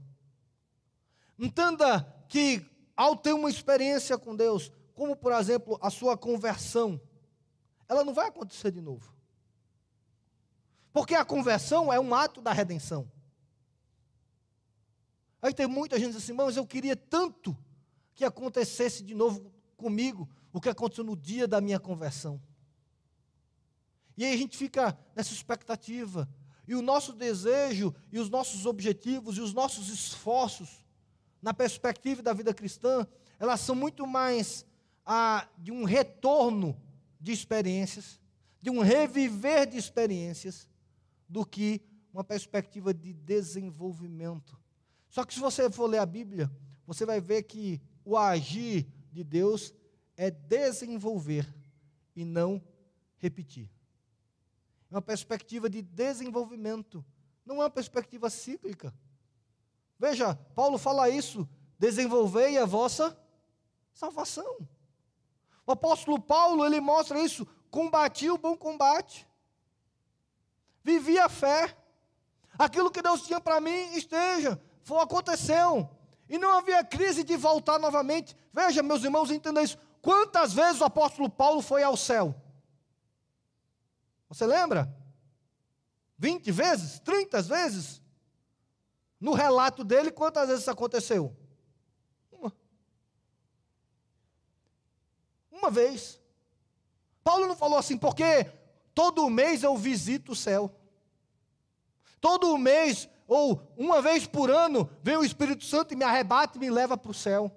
Entenda 1.38 2.02
que 2.28 2.64
ao 2.96 3.14
ter 3.14 3.32
uma 3.32 3.50
experiência 3.50 4.18
com 4.18 4.34
Deus, 4.34 4.72
como 4.94 5.14
por 5.14 5.32
exemplo 5.32 5.78
a 5.80 5.90
sua 5.90 6.16
conversão, 6.16 7.00
ela 7.88 8.02
não 8.02 8.14
vai 8.14 8.28
acontecer 8.28 8.70
de 8.70 8.80
novo. 8.80 9.15
Porque 10.96 11.14
a 11.14 11.26
conversão 11.26 11.92
é 11.92 12.00
um 12.00 12.14
ato 12.14 12.40
da 12.40 12.54
redenção. 12.54 13.06
Aí 15.42 15.52
tem 15.52 15.66
muita 15.66 16.00
gente 16.00 16.16
assim, 16.16 16.32
mas 16.32 16.56
eu 16.56 16.66
queria 16.66 16.96
tanto 16.96 17.54
que 18.14 18.24
acontecesse 18.24 19.02
de 19.02 19.14
novo 19.14 19.52
comigo, 19.76 20.26
o 20.54 20.58
que 20.58 20.70
aconteceu 20.70 21.04
no 21.04 21.14
dia 21.14 21.46
da 21.46 21.60
minha 21.60 21.78
conversão. 21.78 22.40
E 24.16 24.24
aí 24.24 24.32
a 24.32 24.36
gente 24.38 24.56
fica 24.56 24.98
nessa 25.14 25.34
expectativa. 25.34 26.26
E 26.66 26.74
o 26.74 26.80
nosso 26.80 27.12
desejo, 27.12 27.94
e 28.10 28.18
os 28.18 28.30
nossos 28.30 28.64
objetivos, 28.64 29.36
e 29.36 29.42
os 29.42 29.52
nossos 29.52 29.90
esforços, 29.90 30.82
na 31.42 31.52
perspectiva 31.52 32.22
da 32.22 32.32
vida 32.32 32.54
cristã, 32.54 33.06
elas 33.38 33.60
são 33.60 33.74
muito 33.74 34.06
mais 34.06 34.64
ah, 35.04 35.46
de 35.58 35.70
um 35.70 35.84
retorno 35.84 36.74
de 37.20 37.32
experiências, 37.32 38.18
de 38.62 38.70
um 38.70 38.80
reviver 38.80 39.66
de 39.66 39.76
experiências, 39.76 40.66
do 41.28 41.44
que 41.44 41.80
uma 42.12 42.24
perspectiva 42.24 42.94
de 42.94 43.12
desenvolvimento. 43.12 44.58
Só 45.08 45.24
que 45.24 45.34
se 45.34 45.40
você 45.40 45.70
for 45.70 45.86
ler 45.86 45.98
a 45.98 46.06
Bíblia, 46.06 46.50
você 46.86 47.04
vai 47.04 47.20
ver 47.20 47.42
que 47.42 47.80
o 48.04 48.16
agir 48.16 48.86
de 49.12 49.24
Deus 49.24 49.74
é 50.16 50.30
desenvolver 50.30 51.52
e 52.14 52.24
não 52.24 52.62
repetir. 53.18 53.70
É 54.90 54.94
uma 54.94 55.02
perspectiva 55.02 55.68
de 55.68 55.82
desenvolvimento, 55.82 57.04
não 57.44 57.56
é 57.56 57.64
uma 57.64 57.70
perspectiva 57.70 58.30
cíclica. 58.30 58.94
Veja, 59.98 60.34
Paulo 60.54 60.78
fala 60.78 61.10
isso: 61.10 61.48
desenvolvei 61.78 62.56
a 62.58 62.64
vossa 62.64 63.18
salvação. 63.92 64.66
O 65.66 65.72
apóstolo 65.72 66.20
Paulo, 66.20 66.64
ele 66.64 66.80
mostra 66.80 67.20
isso, 67.20 67.46
combati 67.70 68.30
o 68.30 68.38
bom 68.38 68.56
combate. 68.56 69.26
Vivi 70.86 71.18
a 71.18 71.28
fé. 71.28 71.76
Aquilo 72.56 72.92
que 72.92 73.02
Deus 73.02 73.22
tinha 73.22 73.40
para 73.40 73.60
mim, 73.60 73.96
esteja, 73.96 74.58
foi, 74.84 75.00
aconteceu. 75.00 75.90
E 76.28 76.38
não 76.38 76.56
havia 76.56 76.84
crise 76.84 77.24
de 77.24 77.36
voltar 77.36 77.76
novamente. 77.80 78.36
Veja, 78.52 78.84
meus 78.84 79.02
irmãos, 79.02 79.32
entendam 79.32 79.64
isso. 79.64 79.76
Quantas 80.00 80.52
vezes 80.52 80.80
o 80.80 80.84
apóstolo 80.84 81.28
Paulo 81.28 81.60
foi 81.60 81.82
ao 81.82 81.96
céu? 81.96 82.40
Você 84.28 84.46
lembra? 84.46 84.88
20 86.16 86.52
vezes? 86.52 87.00
30 87.00 87.42
vezes? 87.42 88.00
No 89.20 89.32
relato 89.32 89.82
dele, 89.82 90.12
quantas 90.12 90.46
vezes 90.46 90.62
isso 90.62 90.70
aconteceu? 90.70 91.36
Uma. 92.30 92.52
Uma 95.50 95.68
vez. 95.68 96.20
Paulo 97.24 97.48
não 97.48 97.56
falou 97.56 97.76
assim, 97.76 97.98
porque 97.98 98.46
todo 98.96 99.28
mês 99.28 99.62
eu 99.62 99.76
visito 99.76 100.32
o 100.32 100.34
céu. 100.34 100.74
Todo 102.18 102.56
mês, 102.56 103.06
ou 103.28 103.62
uma 103.76 104.00
vez 104.00 104.26
por 104.26 104.50
ano, 104.50 104.88
vem 105.02 105.18
o 105.18 105.24
Espírito 105.24 105.66
Santo 105.66 105.92
e 105.92 105.96
me 105.96 106.02
arrebata 106.02 106.56
e 106.56 106.60
me 106.60 106.70
leva 106.70 106.96
para 106.96 107.10
o 107.10 107.14
céu. 107.14 107.54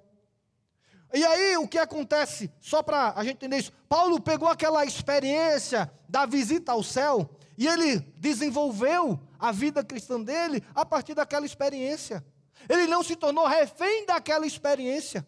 E 1.13 1.23
aí, 1.23 1.55
o 1.55 1.65
que 1.65 1.77
acontece? 1.77 2.51
Só 2.59 2.83
para 2.83 3.13
a 3.15 3.23
gente 3.23 3.37
entender 3.37 3.57
isso. 3.57 3.71
Paulo 3.87 4.19
pegou 4.19 4.49
aquela 4.49 4.83
experiência 4.83 5.89
da 6.09 6.25
visita 6.25 6.73
ao 6.73 6.83
céu 6.83 7.29
e 7.57 7.65
ele 7.65 8.01
desenvolveu 8.17 9.17
a 9.39 9.53
vida 9.53 9.81
cristã 9.81 10.21
dele 10.21 10.61
a 10.75 10.85
partir 10.85 11.13
daquela 11.13 11.45
experiência. 11.45 12.23
Ele 12.67 12.85
não 12.85 13.01
se 13.01 13.15
tornou 13.15 13.47
refém 13.47 14.05
daquela 14.05 14.45
experiência. 14.45 15.25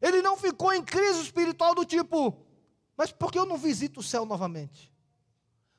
Ele 0.00 0.22
não 0.22 0.36
ficou 0.36 0.72
em 0.72 0.82
crise 0.82 1.22
espiritual 1.22 1.74
do 1.74 1.84
tipo, 1.84 2.46
mas 3.00 3.10
por 3.10 3.32
que 3.32 3.38
eu 3.38 3.46
não 3.46 3.56
visito 3.56 4.00
o 4.00 4.02
céu 4.02 4.26
novamente? 4.26 4.92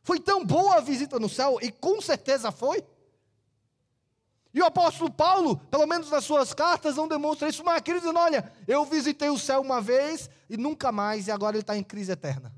Foi 0.01 0.19
tão 0.19 0.43
boa 0.43 0.77
a 0.77 0.81
visita 0.81 1.19
no 1.19 1.29
céu, 1.29 1.59
e 1.61 1.71
com 1.71 2.01
certeza 2.01 2.51
foi. 2.51 2.83
E 4.51 4.59
o 4.59 4.65
apóstolo 4.65 5.11
Paulo, 5.11 5.57
pelo 5.69 5.85
menos 5.85 6.09
nas 6.09 6.23
suas 6.23 6.51
cartas, 6.51 6.95
não 6.95 7.07
demonstra 7.07 7.47
isso, 7.47 7.63
mas 7.63 7.77
aquele 7.77 7.99
dizendo: 7.99 8.17
olha, 8.17 8.51
eu 8.67 8.83
visitei 8.85 9.29
o 9.29 9.37
céu 9.37 9.61
uma 9.61 9.79
vez 9.79 10.31
e 10.49 10.57
nunca 10.57 10.91
mais, 10.91 11.27
e 11.27 11.31
agora 11.31 11.55
ele 11.55 11.61
está 11.61 11.77
em 11.77 11.83
crise 11.83 12.11
eterna. 12.11 12.51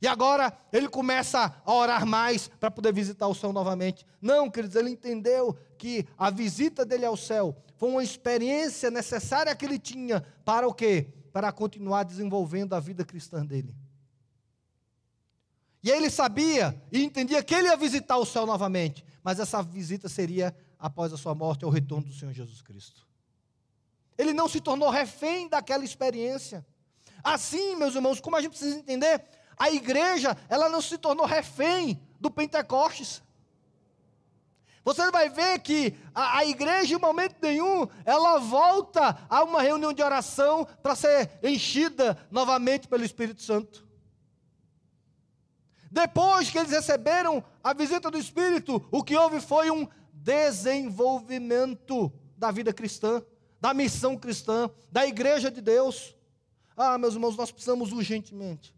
E 0.00 0.08
agora 0.08 0.58
ele 0.72 0.88
começa 0.88 1.54
a 1.62 1.70
orar 1.70 2.06
mais 2.06 2.48
para 2.48 2.70
poder 2.70 2.94
visitar 2.94 3.28
o 3.28 3.34
céu 3.34 3.52
novamente. 3.52 4.06
Não, 4.22 4.50
queridos, 4.50 4.74
ele 4.74 4.88
entendeu 4.88 5.54
que 5.76 6.08
a 6.16 6.30
visita 6.30 6.82
dele 6.82 7.04
ao 7.04 7.14
céu 7.14 7.54
foi 7.76 7.90
uma 7.90 8.02
experiência 8.02 8.90
necessária 8.90 9.54
que 9.54 9.66
ele 9.66 9.78
tinha 9.78 10.24
para 10.46 10.66
o 10.66 10.72
quê? 10.72 11.12
Para 11.32 11.50
continuar 11.50 12.04
desenvolvendo 12.04 12.74
a 12.74 12.80
vida 12.80 13.04
cristã 13.04 13.44
dele. 13.44 13.74
E 15.82 15.90
ele 15.90 16.08
sabia 16.10 16.80
e 16.92 17.02
entendia 17.02 17.42
que 17.42 17.54
ele 17.54 17.66
ia 17.66 17.76
visitar 17.76 18.16
o 18.16 18.24
céu 18.24 18.46
novamente, 18.46 19.04
mas 19.22 19.40
essa 19.40 19.62
visita 19.62 20.08
seria 20.08 20.54
após 20.78 21.12
a 21.12 21.16
sua 21.16 21.34
morte 21.34 21.64
ao 21.64 21.70
retorno 21.70 22.06
do 22.06 22.14
Senhor 22.14 22.32
Jesus 22.32 22.62
Cristo. 22.62 23.06
Ele 24.16 24.32
não 24.32 24.48
se 24.48 24.60
tornou 24.60 24.90
refém 24.90 25.48
daquela 25.48 25.84
experiência. 25.84 26.64
Assim, 27.24 27.74
meus 27.76 27.94
irmãos, 27.94 28.20
como 28.20 28.36
a 28.36 28.40
gente 28.40 28.50
precisa 28.50 28.78
entender, 28.78 29.24
a 29.56 29.70
igreja, 29.70 30.36
ela 30.48 30.68
não 30.68 30.80
se 30.80 30.98
tornou 30.98 31.26
refém 31.26 32.00
do 32.20 32.30
Pentecostes. 32.30 33.22
Você 34.84 35.10
vai 35.10 35.28
ver 35.28 35.60
que 35.60 35.94
a, 36.14 36.38
a, 36.38 36.44
igreja, 36.44 36.94
em 36.94 36.98
momento 36.98 37.36
nenhum, 37.40 37.86
ela 38.04 38.38
volta 38.38 39.16
a 39.28 39.44
uma 39.44 39.62
reunião 39.62 39.92
de 39.92 40.02
oração 40.02 40.66
para 40.82 40.96
ser 40.96 41.30
enchida 41.42 42.18
novamente 42.30 42.88
pelo 42.88 43.04
Espírito 43.04 43.42
Santo. 43.42 43.86
Depois 45.90 46.50
que 46.50 46.58
eles 46.58 46.72
receberam 46.72 47.44
a 47.62 47.72
visita 47.72 48.10
do 48.10 48.18
Espírito, 48.18 48.84
o 48.90 49.04
que 49.04 49.16
houve 49.16 49.40
foi 49.40 49.70
um 49.70 49.86
desenvolvimento 50.12 52.12
da 52.36 52.50
vida 52.50 52.72
cristã, 52.72 53.22
da 53.60 53.72
missão 53.72 54.16
cristã, 54.16 54.68
da 54.90 55.06
igreja 55.06 55.50
de 55.50 55.60
Deus. 55.60 56.16
Ah, 56.76 56.98
meus 56.98 57.14
irmãos, 57.14 57.36
nós 57.36 57.52
precisamos 57.52 57.92
urgentemente 57.92 58.74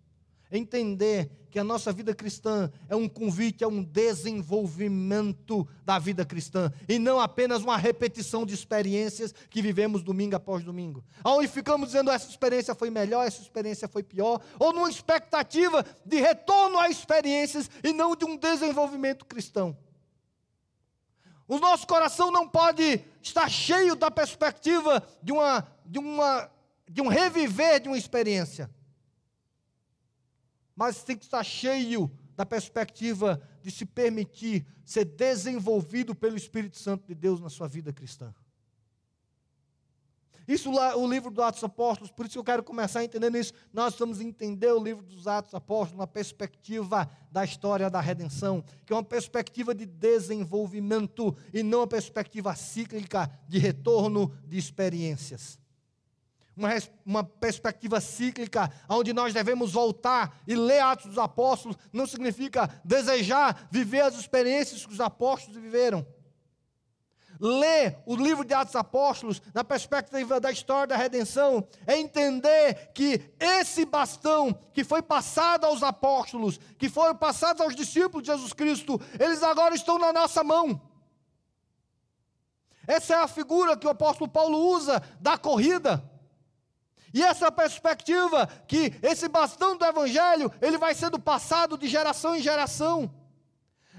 entender 0.50 1.30
que 1.54 1.58
a 1.60 1.64
nossa 1.64 1.92
vida 1.92 2.12
cristã 2.12 2.68
é 2.88 2.96
um 2.96 3.08
convite, 3.08 3.62
é 3.62 3.66
um 3.68 3.80
desenvolvimento 3.80 5.64
da 5.84 6.00
vida 6.00 6.24
cristã 6.24 6.72
e 6.88 6.98
não 6.98 7.20
apenas 7.20 7.62
uma 7.62 7.76
repetição 7.76 8.44
de 8.44 8.54
experiências 8.54 9.32
que 9.48 9.62
vivemos 9.62 10.02
domingo 10.02 10.34
após 10.34 10.64
domingo. 10.64 11.04
Onde 11.24 11.46
ficamos 11.46 11.90
dizendo 11.90 12.10
essa 12.10 12.28
experiência 12.28 12.74
foi 12.74 12.90
melhor, 12.90 13.24
essa 13.24 13.40
experiência 13.40 13.86
foi 13.86 14.02
pior, 14.02 14.40
ou 14.58 14.72
numa 14.72 14.90
expectativa 14.90 15.86
de 16.04 16.16
retorno 16.20 16.76
a 16.76 16.90
experiências 16.90 17.70
e 17.84 17.92
não 17.92 18.16
de 18.16 18.24
um 18.24 18.36
desenvolvimento 18.36 19.24
cristão. 19.24 19.76
O 21.46 21.58
nosso 21.58 21.86
coração 21.86 22.32
não 22.32 22.48
pode 22.48 23.00
estar 23.22 23.48
cheio 23.48 23.94
da 23.94 24.10
perspectiva 24.10 25.06
de 25.22 25.30
uma 25.30 25.64
de 25.86 26.00
uma 26.00 26.50
de 26.90 27.00
um 27.00 27.06
reviver 27.06 27.80
de 27.80 27.88
uma 27.88 27.98
experiência 27.98 28.68
mas 30.74 31.02
tem 31.02 31.16
que 31.16 31.24
estar 31.24 31.42
cheio 31.44 32.10
da 32.36 32.44
perspectiva 32.44 33.40
de 33.62 33.70
se 33.70 33.86
permitir 33.86 34.66
ser 34.84 35.04
desenvolvido 35.04 36.14
pelo 36.14 36.36
Espírito 36.36 36.78
Santo 36.78 37.06
de 37.06 37.14
Deus 37.14 37.40
na 37.40 37.48
sua 37.48 37.68
vida 37.68 37.92
cristã. 37.92 38.34
Isso 40.46 40.70
lá, 40.70 40.94
o 40.94 41.08
livro 41.08 41.30
dos 41.30 41.42
Atos 41.42 41.64
Apóstolos, 41.64 42.10
por 42.10 42.26
isso 42.26 42.34
que 42.34 42.38
eu 42.38 42.44
quero 42.44 42.62
começar 42.62 43.02
entendendo 43.02 43.38
isso. 43.38 43.54
Nós 43.72 43.94
vamos 43.94 44.20
entender 44.20 44.70
o 44.70 44.82
livro 44.82 45.02
dos 45.02 45.26
Atos 45.26 45.54
Apóstolos 45.54 45.98
na 45.98 46.06
perspectiva 46.06 47.10
da 47.30 47.44
história 47.44 47.88
da 47.88 47.98
redenção, 47.98 48.62
que 48.84 48.92
é 48.92 48.96
uma 48.96 49.02
perspectiva 49.02 49.74
de 49.74 49.86
desenvolvimento 49.86 51.34
e 51.50 51.62
não 51.62 51.78
uma 51.78 51.86
perspectiva 51.86 52.54
cíclica 52.54 53.30
de 53.48 53.58
retorno 53.58 54.36
de 54.46 54.58
experiências 54.58 55.58
uma, 56.56 56.70
uma 57.04 57.24
perspectiva 57.24 58.00
cíclica, 58.00 58.70
onde 58.88 59.12
nós 59.12 59.34
devemos 59.34 59.72
voltar 59.72 60.40
e 60.46 60.54
ler 60.54 60.80
Atos 60.80 61.06
dos 61.06 61.18
Apóstolos, 61.18 61.76
não 61.92 62.06
significa 62.06 62.68
desejar 62.84 63.68
viver 63.70 64.02
as 64.02 64.14
experiências 64.14 64.86
que 64.86 64.92
os 64.92 65.00
apóstolos 65.00 65.60
viveram. 65.60 66.06
Ler 67.40 67.98
o 68.06 68.14
livro 68.14 68.44
de 68.44 68.54
Atos 68.54 68.72
dos 68.72 68.80
Apóstolos, 68.80 69.42
na 69.52 69.64
perspectiva 69.64 70.38
da 70.38 70.52
história 70.52 70.86
da 70.86 70.96
redenção, 70.96 71.66
é 71.86 71.98
entender 71.98 72.92
que 72.94 73.20
esse 73.40 73.84
bastão 73.84 74.52
que 74.72 74.84
foi 74.84 75.02
passado 75.02 75.64
aos 75.64 75.82
apóstolos, 75.82 76.58
que 76.78 76.88
foi 76.88 77.12
passado 77.14 77.62
aos 77.62 77.74
discípulos 77.74 78.22
de 78.22 78.32
Jesus 78.32 78.52
Cristo, 78.52 79.00
eles 79.18 79.42
agora 79.42 79.74
estão 79.74 79.98
na 79.98 80.12
nossa 80.12 80.44
mão. 80.44 80.80
Essa 82.86 83.14
é 83.14 83.16
a 83.16 83.28
figura 83.28 83.76
que 83.76 83.86
o 83.86 83.90
apóstolo 83.90 84.30
Paulo 84.30 84.58
usa 84.58 85.02
da 85.20 85.36
corrida. 85.36 86.13
E 87.14 87.22
essa 87.22 87.50
perspectiva 87.52 88.48
que 88.66 88.92
esse 89.00 89.28
bastão 89.28 89.76
do 89.76 89.84
evangelho, 89.84 90.52
ele 90.60 90.76
vai 90.76 90.96
sendo 90.96 91.16
passado 91.16 91.78
de 91.78 91.86
geração 91.86 92.34
em 92.34 92.42
geração. 92.42 93.08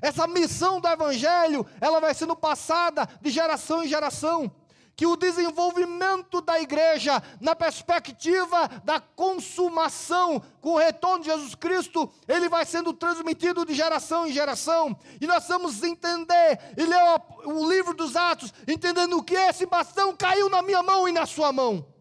Essa 0.01 0.28
missão 0.28 0.82
do 0.82 0.88
evangelho, 0.89 1.65
ela 1.80 2.01
vai 2.01 2.13
sendo 2.13 2.36
passada 2.36 3.08
de 3.21 3.30
geração 3.30 3.86
em 3.86 3.88
geração. 3.88 4.54
Que 4.97 5.06
o 5.06 5.15
desenvolvimento 5.15 6.41
da 6.41 6.60
igreja, 6.60 7.23
na 7.39 7.56
perspectiva 7.56 8.67
da 8.84 8.99
consumação 8.99 10.41
com 10.60 10.71
o 10.71 10.78
retorno 10.78 11.23
de 11.23 11.30
Jesus 11.30 11.56
Cristo, 11.56 12.12
ele 12.28 12.49
vai 12.49 12.65
sendo 12.65 12.91
transmitido 12.91 13.65
de 13.65 13.73
geração 13.73 14.28
em 14.28 14.34
geração. 14.34 14.93
E 15.21 15.25
nós 15.25 15.47
vamos 15.47 15.82
entender 15.84 16.60
e 16.78 16.84
ler 16.84 17.01
o, 17.45 17.62
o 17.62 17.69
livro 17.69 17.93
dos 17.93 18.17
Atos, 18.17 18.54
entendendo 18.67 19.23
que 19.23 19.36
esse 19.36 19.65
bastão 19.65 20.13
caiu 20.13 20.49
na 20.49 20.62
minha 20.62 20.84
mão 20.84 21.08
e 21.08 21.13
na 21.13 21.25
sua 21.25 21.54
mão. 21.54 21.94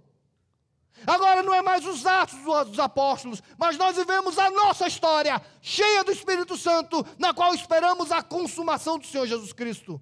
Agora 1.07 1.43
não 1.43 1.53
é 1.53 1.61
mais 1.61 1.85
os 1.87 2.07
atos 2.07 2.39
dos 2.67 2.79
apóstolos, 2.79 3.43
mas 3.59 3.77
nós 3.77 3.97
vivemos 3.97 4.39
a 4.39 4.51
nossa 4.51 4.87
história 4.87 5.41
cheia 5.61 6.03
do 6.05 6.13
Espírito 6.13 6.57
Santo, 6.57 7.05
na 7.19 7.35
qual 7.35 7.55
esperamos 7.55 8.11
a 8.11 8.23
consumação 8.23 8.99
do 8.99 9.07
Senhor 9.07 9.27
Jesus 9.27 9.53
Cristo. 9.53 10.01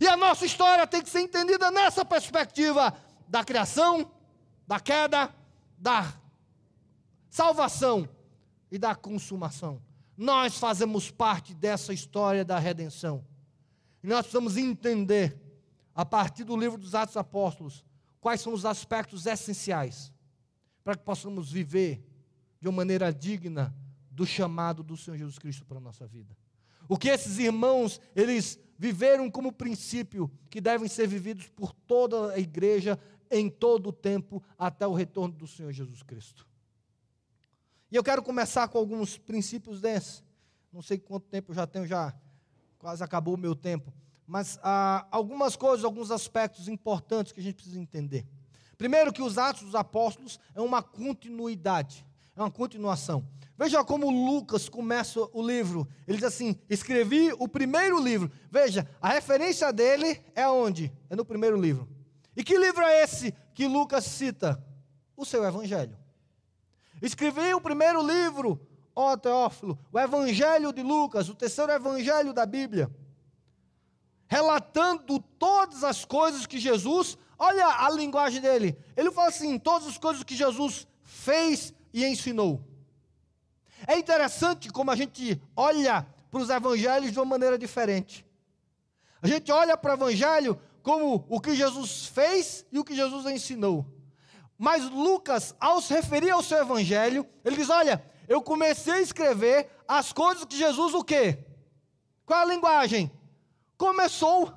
E 0.00 0.06
a 0.06 0.16
nossa 0.16 0.44
história 0.44 0.86
tem 0.86 1.02
que 1.02 1.08
ser 1.08 1.20
entendida 1.20 1.70
nessa 1.70 2.04
perspectiva 2.04 2.94
da 3.26 3.44
criação, 3.44 4.10
da 4.66 4.78
queda, 4.78 5.34
da 5.78 6.12
salvação 7.30 8.08
e 8.70 8.78
da 8.78 8.94
consumação. 8.94 9.82
Nós 10.16 10.58
fazemos 10.58 11.10
parte 11.10 11.54
dessa 11.54 11.92
história 11.92 12.44
da 12.44 12.58
redenção. 12.58 13.24
E 14.02 14.08
nós 14.08 14.20
precisamos 14.20 14.56
entender, 14.56 15.40
a 15.94 16.04
partir 16.04 16.44
do 16.44 16.56
livro 16.56 16.78
dos 16.78 16.94
Atos 16.94 17.16
Apóstolos, 17.16 17.84
quais 18.20 18.40
são 18.40 18.52
os 18.52 18.66
aspectos 18.66 19.26
essenciais 19.26 20.12
para 20.86 20.96
que 20.96 21.02
possamos 21.02 21.50
viver 21.50 22.00
de 22.60 22.68
uma 22.68 22.76
maneira 22.76 23.12
digna 23.12 23.74
do 24.08 24.24
chamado 24.24 24.84
do 24.84 24.96
Senhor 24.96 25.16
Jesus 25.16 25.36
Cristo 25.36 25.66
para 25.66 25.78
a 25.78 25.80
nossa 25.80 26.06
vida. 26.06 26.36
O 26.88 26.96
que 26.96 27.08
esses 27.08 27.38
irmãos, 27.38 28.00
eles 28.14 28.56
viveram 28.78 29.28
como 29.28 29.50
princípio 29.50 30.30
que 30.48 30.60
devem 30.60 30.86
ser 30.86 31.08
vividos 31.08 31.48
por 31.48 31.72
toda 31.72 32.32
a 32.34 32.38
igreja 32.38 32.96
em 33.28 33.50
todo 33.50 33.88
o 33.88 33.92
tempo 33.92 34.40
até 34.56 34.86
o 34.86 34.94
retorno 34.94 35.34
do 35.34 35.48
Senhor 35.48 35.72
Jesus 35.72 36.04
Cristo. 36.04 36.46
E 37.90 37.96
eu 37.96 38.04
quero 38.04 38.22
começar 38.22 38.68
com 38.68 38.78
alguns 38.78 39.18
princípios 39.18 39.80
desses. 39.80 40.22
Não 40.72 40.82
sei 40.82 40.98
quanto 40.98 41.26
tempo 41.26 41.50
eu 41.50 41.56
já 41.56 41.66
tenho, 41.66 41.84
já 41.84 42.14
quase 42.78 43.02
acabou 43.02 43.34
o 43.34 43.38
meu 43.38 43.56
tempo. 43.56 43.92
Mas 44.24 44.56
ah, 44.62 45.04
algumas 45.10 45.56
coisas, 45.56 45.84
alguns 45.84 46.12
aspectos 46.12 46.68
importantes 46.68 47.32
que 47.32 47.40
a 47.40 47.42
gente 47.42 47.56
precisa 47.56 47.80
entender. 47.80 48.24
Primeiro, 48.76 49.12
que 49.12 49.22
os 49.22 49.38
Atos 49.38 49.62
dos 49.62 49.74
Apóstolos 49.74 50.38
é 50.54 50.60
uma 50.60 50.82
continuidade, 50.82 52.06
é 52.36 52.40
uma 52.40 52.50
continuação. 52.50 53.26
Veja 53.58 53.82
como 53.82 54.10
Lucas 54.10 54.68
começa 54.68 55.18
o 55.32 55.46
livro. 55.46 55.88
Ele 56.06 56.18
diz 56.18 56.26
assim: 56.26 56.58
escrevi 56.68 57.32
o 57.38 57.48
primeiro 57.48 57.98
livro. 57.98 58.30
Veja, 58.50 58.86
a 59.00 59.08
referência 59.08 59.72
dele 59.72 60.22
é 60.34 60.46
onde? 60.46 60.92
É 61.08 61.16
no 61.16 61.24
primeiro 61.24 61.58
livro. 61.58 61.88
E 62.36 62.44
que 62.44 62.58
livro 62.58 62.82
é 62.82 63.02
esse 63.02 63.32
que 63.54 63.66
Lucas 63.66 64.04
cita? 64.04 64.62
O 65.16 65.24
seu 65.24 65.42
Evangelho. 65.42 65.96
Escrevi 67.00 67.54
o 67.54 67.60
primeiro 67.60 68.06
livro, 68.06 68.60
ó 68.94 69.16
Teófilo, 69.16 69.78
o 69.90 69.98
Evangelho 69.98 70.72
de 70.72 70.82
Lucas, 70.82 71.28
o 71.30 71.34
terceiro 71.34 71.72
Evangelho 71.72 72.34
da 72.34 72.44
Bíblia, 72.44 72.90
relatando 74.26 75.18
todas 75.38 75.82
as 75.84 76.04
coisas 76.04 76.46
que 76.46 76.58
Jesus, 76.58 77.16
olha 77.38 77.66
a 77.66 77.90
linguagem 77.90 78.40
dele, 78.40 78.78
ele 78.96 79.10
fala 79.10 79.28
assim: 79.28 79.58
todas 79.58 79.88
as 79.88 79.98
coisas 79.98 80.22
que 80.22 80.34
Jesus 80.34 80.86
fez 81.02 81.72
e 81.92 82.04
ensinou. 82.04 82.60
É 83.86 83.98
interessante 83.98 84.70
como 84.70 84.90
a 84.90 84.96
gente 84.96 85.40
olha 85.54 86.06
para 86.30 86.40
os 86.40 86.50
evangelhos 86.50 87.12
de 87.12 87.18
uma 87.18 87.24
maneira 87.24 87.58
diferente. 87.58 88.26
A 89.20 89.26
gente 89.26 89.50
olha 89.50 89.76
para 89.76 89.92
o 89.92 89.94
evangelho 89.94 90.60
como 90.82 91.26
o 91.28 91.40
que 91.40 91.54
Jesus 91.54 92.06
fez 92.06 92.64
e 92.70 92.78
o 92.78 92.84
que 92.84 92.94
Jesus 92.94 93.26
ensinou. 93.26 93.84
Mas 94.58 94.88
Lucas, 94.88 95.54
ao 95.60 95.80
se 95.82 95.92
referir 95.92 96.30
ao 96.30 96.42
seu 96.42 96.58
evangelho, 96.58 97.26
ele 97.44 97.56
diz: 97.56 97.68
Olha, 97.68 98.02
eu 98.28 98.40
comecei 98.40 98.94
a 98.94 99.00
escrever 99.00 99.68
as 99.86 100.12
coisas 100.12 100.44
que 100.44 100.56
Jesus 100.56 100.94
o 100.94 101.04
quê? 101.04 101.38
Qual 102.24 102.40
é 102.40 102.42
a 102.42 102.46
linguagem? 102.46 103.10
Começou. 103.76 104.52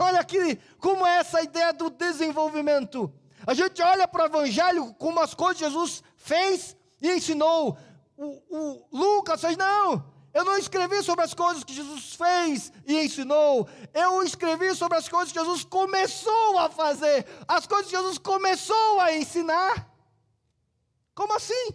Olha 0.00 0.20
aqui 0.20 0.56
como 0.78 1.06
é 1.06 1.18
essa 1.18 1.42
ideia 1.42 1.72
do 1.72 1.90
desenvolvimento. 1.90 3.12
A 3.46 3.54
gente 3.54 3.80
olha 3.82 4.06
para 4.06 4.24
o 4.24 4.26
evangelho 4.26 4.94
como 4.94 5.20
as 5.20 5.34
coisas 5.34 5.58
Jesus 5.58 6.02
fez 6.16 6.76
e 7.00 7.10
ensinou. 7.10 7.78
O, 8.16 8.42
o 8.50 8.86
Lucas 8.92 9.40
fez, 9.40 9.56
não, 9.56 10.04
eu 10.36 10.44
não 10.44 10.58
escrevi 10.58 11.02
sobre 11.02 11.24
as 11.24 11.32
coisas 11.32 11.64
que 11.64 11.72
Jesus 11.72 12.14
fez 12.14 12.70
e 12.86 12.98
ensinou. 12.98 13.66
Eu 13.94 14.22
escrevi 14.22 14.74
sobre 14.74 14.98
as 14.98 15.08
coisas 15.08 15.32
que 15.32 15.38
Jesus 15.38 15.64
começou 15.64 16.58
a 16.58 16.68
fazer. 16.68 17.26
As 17.48 17.66
coisas 17.66 17.86
que 17.86 17.96
Jesus 17.96 18.18
começou 18.18 19.00
a 19.00 19.14
ensinar. 19.14 19.90
Como 21.14 21.34
assim? 21.34 21.70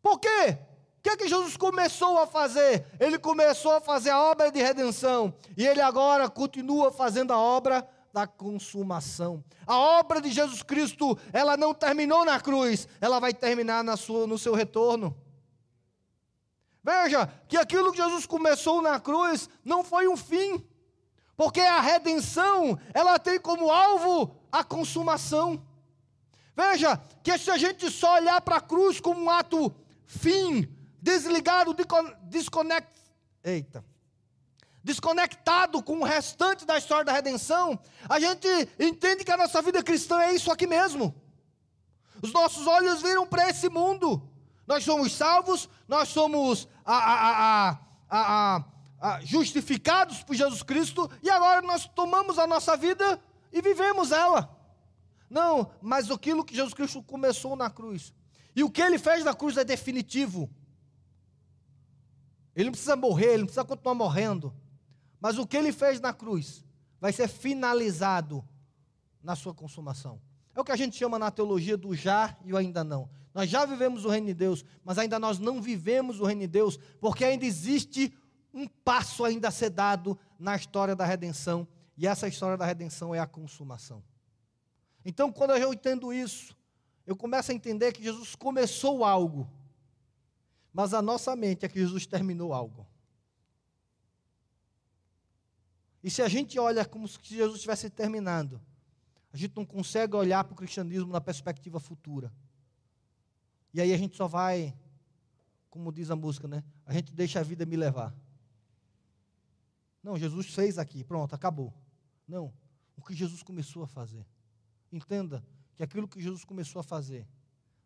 Por 0.00 0.18
quê? 0.18 0.58
Que 1.06 1.10
é 1.10 1.16
que 1.16 1.28
Jesus 1.28 1.56
começou 1.56 2.18
a 2.18 2.26
fazer? 2.26 2.84
Ele 2.98 3.16
começou 3.16 3.70
a 3.70 3.80
fazer 3.80 4.10
a 4.10 4.20
obra 4.20 4.50
de 4.50 4.60
redenção. 4.60 5.32
E 5.56 5.64
ele 5.64 5.80
agora 5.80 6.28
continua 6.28 6.90
fazendo 6.90 7.32
a 7.32 7.38
obra 7.38 7.88
da 8.12 8.26
consumação. 8.26 9.44
A 9.64 9.78
obra 9.78 10.20
de 10.20 10.32
Jesus 10.32 10.64
Cristo, 10.64 11.16
ela 11.32 11.56
não 11.56 11.72
terminou 11.72 12.24
na 12.24 12.40
cruz, 12.40 12.88
ela 13.00 13.20
vai 13.20 13.32
terminar 13.32 13.84
na 13.84 13.96
sua, 13.96 14.26
no 14.26 14.36
seu 14.36 14.52
retorno. 14.52 15.16
Veja 16.82 17.32
que 17.46 17.56
aquilo 17.56 17.92
que 17.92 17.98
Jesus 17.98 18.26
começou 18.26 18.82
na 18.82 18.98
cruz 18.98 19.48
não 19.64 19.84
foi 19.84 20.08
um 20.08 20.16
fim, 20.16 20.60
porque 21.36 21.60
a 21.60 21.80
redenção, 21.80 22.76
ela 22.92 23.16
tem 23.16 23.38
como 23.38 23.70
alvo 23.70 24.34
a 24.50 24.64
consumação. 24.64 25.64
Veja 26.56 27.00
que 27.22 27.38
se 27.38 27.48
a 27.48 27.56
gente 27.56 27.92
só 27.92 28.16
olhar 28.16 28.40
para 28.40 28.56
a 28.56 28.60
cruz 28.60 28.98
como 28.98 29.20
um 29.20 29.30
ato 29.30 29.72
fim, 30.04 30.68
desligado, 31.06 31.72
desconect, 32.24 32.88
eita, 33.44 33.84
desconectado 34.82 35.80
com 35.80 36.00
o 36.00 36.04
restante 36.04 36.66
da 36.66 36.76
história 36.76 37.04
da 37.04 37.12
redenção, 37.12 37.78
a 38.08 38.18
gente 38.18 38.48
entende 38.76 39.24
que 39.24 39.30
a 39.30 39.36
nossa 39.36 39.62
vida 39.62 39.84
cristã 39.84 40.20
é 40.20 40.34
isso 40.34 40.50
aqui 40.50 40.66
mesmo. 40.66 41.14
Os 42.20 42.32
nossos 42.32 42.66
olhos 42.66 43.02
viram 43.02 43.24
para 43.24 43.48
esse 43.48 43.68
mundo. 43.68 44.20
Nós 44.66 44.82
somos 44.82 45.12
salvos, 45.12 45.68
nós 45.86 46.08
somos 46.08 46.66
a, 46.84 47.78
a, 48.10 48.64
a, 49.00 49.20
justificados 49.20 50.24
por 50.24 50.34
Jesus 50.34 50.64
Cristo 50.64 51.08
e 51.22 51.30
agora 51.30 51.62
nós 51.62 51.86
tomamos 51.86 52.36
a 52.36 52.48
nossa 52.48 52.76
vida 52.76 53.22
e 53.52 53.62
vivemos 53.62 54.10
ela. 54.10 54.50
Não, 55.30 55.70
mas 55.80 56.10
aquilo 56.10 56.44
que 56.44 56.56
Jesus 56.56 56.74
Cristo 56.74 57.00
começou 57.00 57.54
na 57.54 57.70
cruz. 57.70 58.12
E 58.56 58.64
o 58.64 58.70
que 58.70 58.82
ele 58.82 58.98
fez 58.98 59.22
na 59.24 59.34
cruz 59.34 59.56
é 59.56 59.62
definitivo. 59.62 60.50
Ele 62.56 62.64
não 62.64 62.72
precisa 62.72 62.96
morrer, 62.96 63.26
ele 63.26 63.38
não 63.38 63.46
precisa 63.46 63.64
continuar 63.64 63.94
morrendo. 63.94 64.52
Mas 65.20 65.38
o 65.38 65.46
que 65.46 65.56
ele 65.56 65.72
fez 65.72 66.00
na 66.00 66.12
cruz 66.12 66.64
vai 66.98 67.12
ser 67.12 67.28
finalizado 67.28 68.42
na 69.22 69.36
sua 69.36 69.54
consumação. 69.54 70.20
É 70.54 70.60
o 70.60 70.64
que 70.64 70.72
a 70.72 70.76
gente 70.76 70.96
chama 70.96 71.18
na 71.18 71.30
teologia 71.30 71.76
do 71.76 71.94
já 71.94 72.34
e 72.42 72.52
o 72.52 72.56
ainda 72.56 72.82
não. 72.82 73.10
Nós 73.34 73.50
já 73.50 73.66
vivemos 73.66 74.06
o 74.06 74.08
reino 74.08 74.28
de 74.28 74.34
Deus, 74.34 74.64
mas 74.82 74.96
ainda 74.96 75.18
nós 75.18 75.38
não 75.38 75.60
vivemos 75.60 76.18
o 76.18 76.24
reino 76.24 76.40
de 76.40 76.46
Deus, 76.46 76.78
porque 76.98 77.22
ainda 77.22 77.44
existe 77.44 78.10
um 78.54 78.66
passo 78.66 79.22
ainda 79.22 79.48
a 79.48 79.50
ser 79.50 79.68
dado 79.68 80.18
na 80.38 80.56
história 80.56 80.96
da 80.96 81.04
redenção, 81.04 81.68
e 81.98 82.06
essa 82.06 82.26
história 82.26 82.56
da 82.56 82.64
redenção 82.64 83.14
é 83.14 83.18
a 83.18 83.26
consumação. 83.26 84.02
Então, 85.04 85.30
quando 85.30 85.50
eu 85.50 85.74
entendo 85.74 86.10
isso, 86.10 86.56
eu 87.06 87.14
começo 87.14 87.52
a 87.52 87.54
entender 87.54 87.92
que 87.92 88.02
Jesus 88.02 88.34
começou 88.34 89.04
algo, 89.04 89.46
mas 90.76 90.92
a 90.92 91.00
nossa 91.00 91.34
mente 91.34 91.64
é 91.64 91.70
que 91.70 91.78
Jesus 91.78 92.04
terminou 92.04 92.52
algo. 92.52 92.86
E 96.04 96.10
se 96.10 96.20
a 96.20 96.28
gente 96.28 96.58
olha 96.58 96.84
como 96.84 97.08
se 97.08 97.18
Jesus 97.22 97.62
tivesse 97.62 97.88
terminado, 97.88 98.60
a 99.32 99.38
gente 99.38 99.56
não 99.56 99.64
consegue 99.64 100.14
olhar 100.14 100.44
para 100.44 100.52
o 100.52 100.56
cristianismo 100.56 101.10
na 101.10 101.18
perspectiva 101.18 101.80
futura. 101.80 102.30
E 103.72 103.80
aí 103.80 103.90
a 103.90 103.96
gente 103.96 104.18
só 104.18 104.28
vai, 104.28 104.76
como 105.70 105.90
diz 105.90 106.10
a 106.10 106.14
música, 106.14 106.46
né? 106.46 106.62
A 106.84 106.92
gente 106.92 107.10
deixa 107.10 107.40
a 107.40 107.42
vida 107.42 107.64
me 107.64 107.74
levar. 107.74 108.14
Não, 110.02 110.18
Jesus 110.18 110.52
fez 110.54 110.76
aqui, 110.76 111.02
pronto, 111.02 111.34
acabou. 111.34 111.72
Não, 112.28 112.52
o 112.94 113.02
que 113.02 113.14
Jesus 113.14 113.42
começou 113.42 113.82
a 113.82 113.86
fazer. 113.86 114.26
Entenda 114.92 115.42
que 115.74 115.82
aquilo 115.82 116.06
que 116.06 116.20
Jesus 116.20 116.44
começou 116.44 116.80
a 116.80 116.82
fazer 116.82 117.26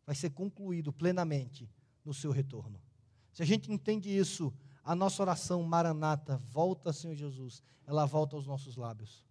vai 0.05 0.17
ser 0.17 0.31
concluído 0.31 0.93
plenamente 0.93 1.71
no 2.05 2.15
seu 2.15 2.31
retorno. 2.31 2.81
Se 3.33 3.43
a 3.43 3.47
gente 3.47 3.71
entende 3.73 4.15
isso, 4.15 4.53
a 4.83 4.95
nossa 4.95 5.23
oração 5.23 5.63
maranata, 5.63 6.37
volta, 6.37 6.93
Senhor 6.93 7.15
Jesus, 7.15 7.63
ela 7.87 8.07
volta 8.07 8.37
aos 8.37 8.47
nossos 8.47 8.77
lábios 8.77 9.25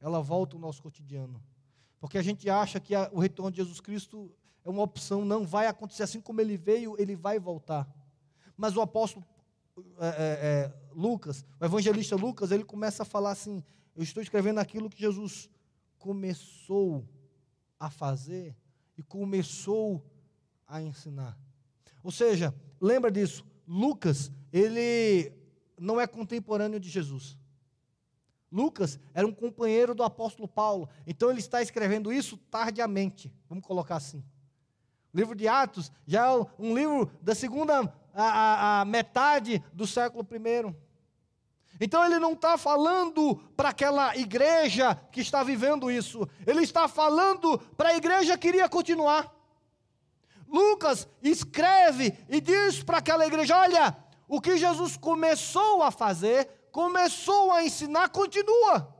ela 0.00 0.20
volta 0.20 0.56
ao 0.56 0.60
nosso 0.60 0.82
cotidiano. 0.82 1.42
Porque 2.00 2.18
a 2.18 2.22
gente 2.22 2.48
acha 2.48 2.78
que 2.78 2.94
a, 2.94 3.10
o 3.12 3.18
retorno 3.18 3.50
de 3.50 3.58
Jesus 3.58 3.80
Cristo 3.80 4.32
é 4.64 4.70
uma 4.70 4.82
opção, 4.82 5.24
não 5.24 5.46
vai 5.46 5.66
acontecer 5.66 6.02
assim 6.02 6.20
como 6.20 6.40
ele 6.40 6.56
veio, 6.56 6.94
ele 6.98 7.16
vai 7.16 7.38
voltar. 7.38 7.88
Mas 8.56 8.76
o 8.76 8.80
apóstolo 8.80 9.24
é, 9.98 10.06
é, 10.06 10.08
é, 10.08 10.74
Lucas, 10.92 11.44
o 11.60 11.64
evangelista 11.64 12.16
Lucas, 12.16 12.50
ele 12.50 12.64
começa 12.64 13.02
a 13.02 13.06
falar 13.06 13.32
assim: 13.32 13.62
eu 13.96 14.02
estou 14.02 14.22
escrevendo 14.22 14.58
aquilo 14.58 14.90
que 14.90 15.00
Jesus 15.00 15.48
começou 15.98 17.08
a 17.78 17.90
fazer 17.90 18.56
e 18.96 19.02
começou 19.02 20.04
a 20.66 20.82
ensinar. 20.82 21.38
Ou 22.02 22.10
seja, 22.10 22.54
lembra 22.80 23.10
disso, 23.10 23.44
Lucas, 23.66 24.30
ele 24.52 25.32
não 25.78 26.00
é 26.00 26.06
contemporâneo 26.06 26.80
de 26.80 26.88
Jesus. 26.88 27.36
Lucas 28.50 28.98
era 29.12 29.26
um 29.26 29.32
companheiro 29.32 29.94
do 29.94 30.02
apóstolo 30.02 30.48
Paulo, 30.48 30.88
então 31.06 31.30
ele 31.30 31.38
está 31.38 31.60
escrevendo 31.60 32.12
isso 32.12 32.36
tardiamente, 32.50 33.32
vamos 33.48 33.64
colocar 33.64 33.96
assim. 33.96 34.24
O 35.12 35.16
livro 35.16 35.34
de 35.34 35.46
Atos 35.46 35.92
já 36.06 36.26
é 36.26 36.46
um 36.58 36.74
livro 36.74 37.10
da 37.20 37.34
segunda 37.34 37.92
a, 38.14 38.22
a, 38.22 38.80
a 38.80 38.84
metade 38.84 39.62
do 39.72 39.86
século 39.86 40.26
I. 40.32 40.74
Então 41.80 42.04
ele 42.04 42.18
não 42.18 42.32
está 42.32 42.58
falando 42.58 43.36
para 43.56 43.68
aquela 43.68 44.16
igreja 44.16 44.94
que 45.12 45.20
está 45.20 45.42
vivendo 45.42 45.90
isso, 45.90 46.28
ele 46.46 46.62
está 46.62 46.88
falando 46.88 47.58
para 47.76 47.90
a 47.90 47.96
igreja 47.96 48.36
que 48.36 48.48
iria 48.48 48.68
continuar. 48.68 49.37
Lucas 50.48 51.06
escreve 51.22 52.16
e 52.28 52.40
diz 52.40 52.82
para 52.82 52.98
aquela 52.98 53.26
igreja: 53.26 53.56
olha, 53.56 53.96
o 54.26 54.40
que 54.40 54.56
Jesus 54.56 54.96
começou 54.96 55.82
a 55.82 55.90
fazer, 55.90 56.48
começou 56.72 57.52
a 57.52 57.64
ensinar, 57.64 58.08
continua. 58.10 58.94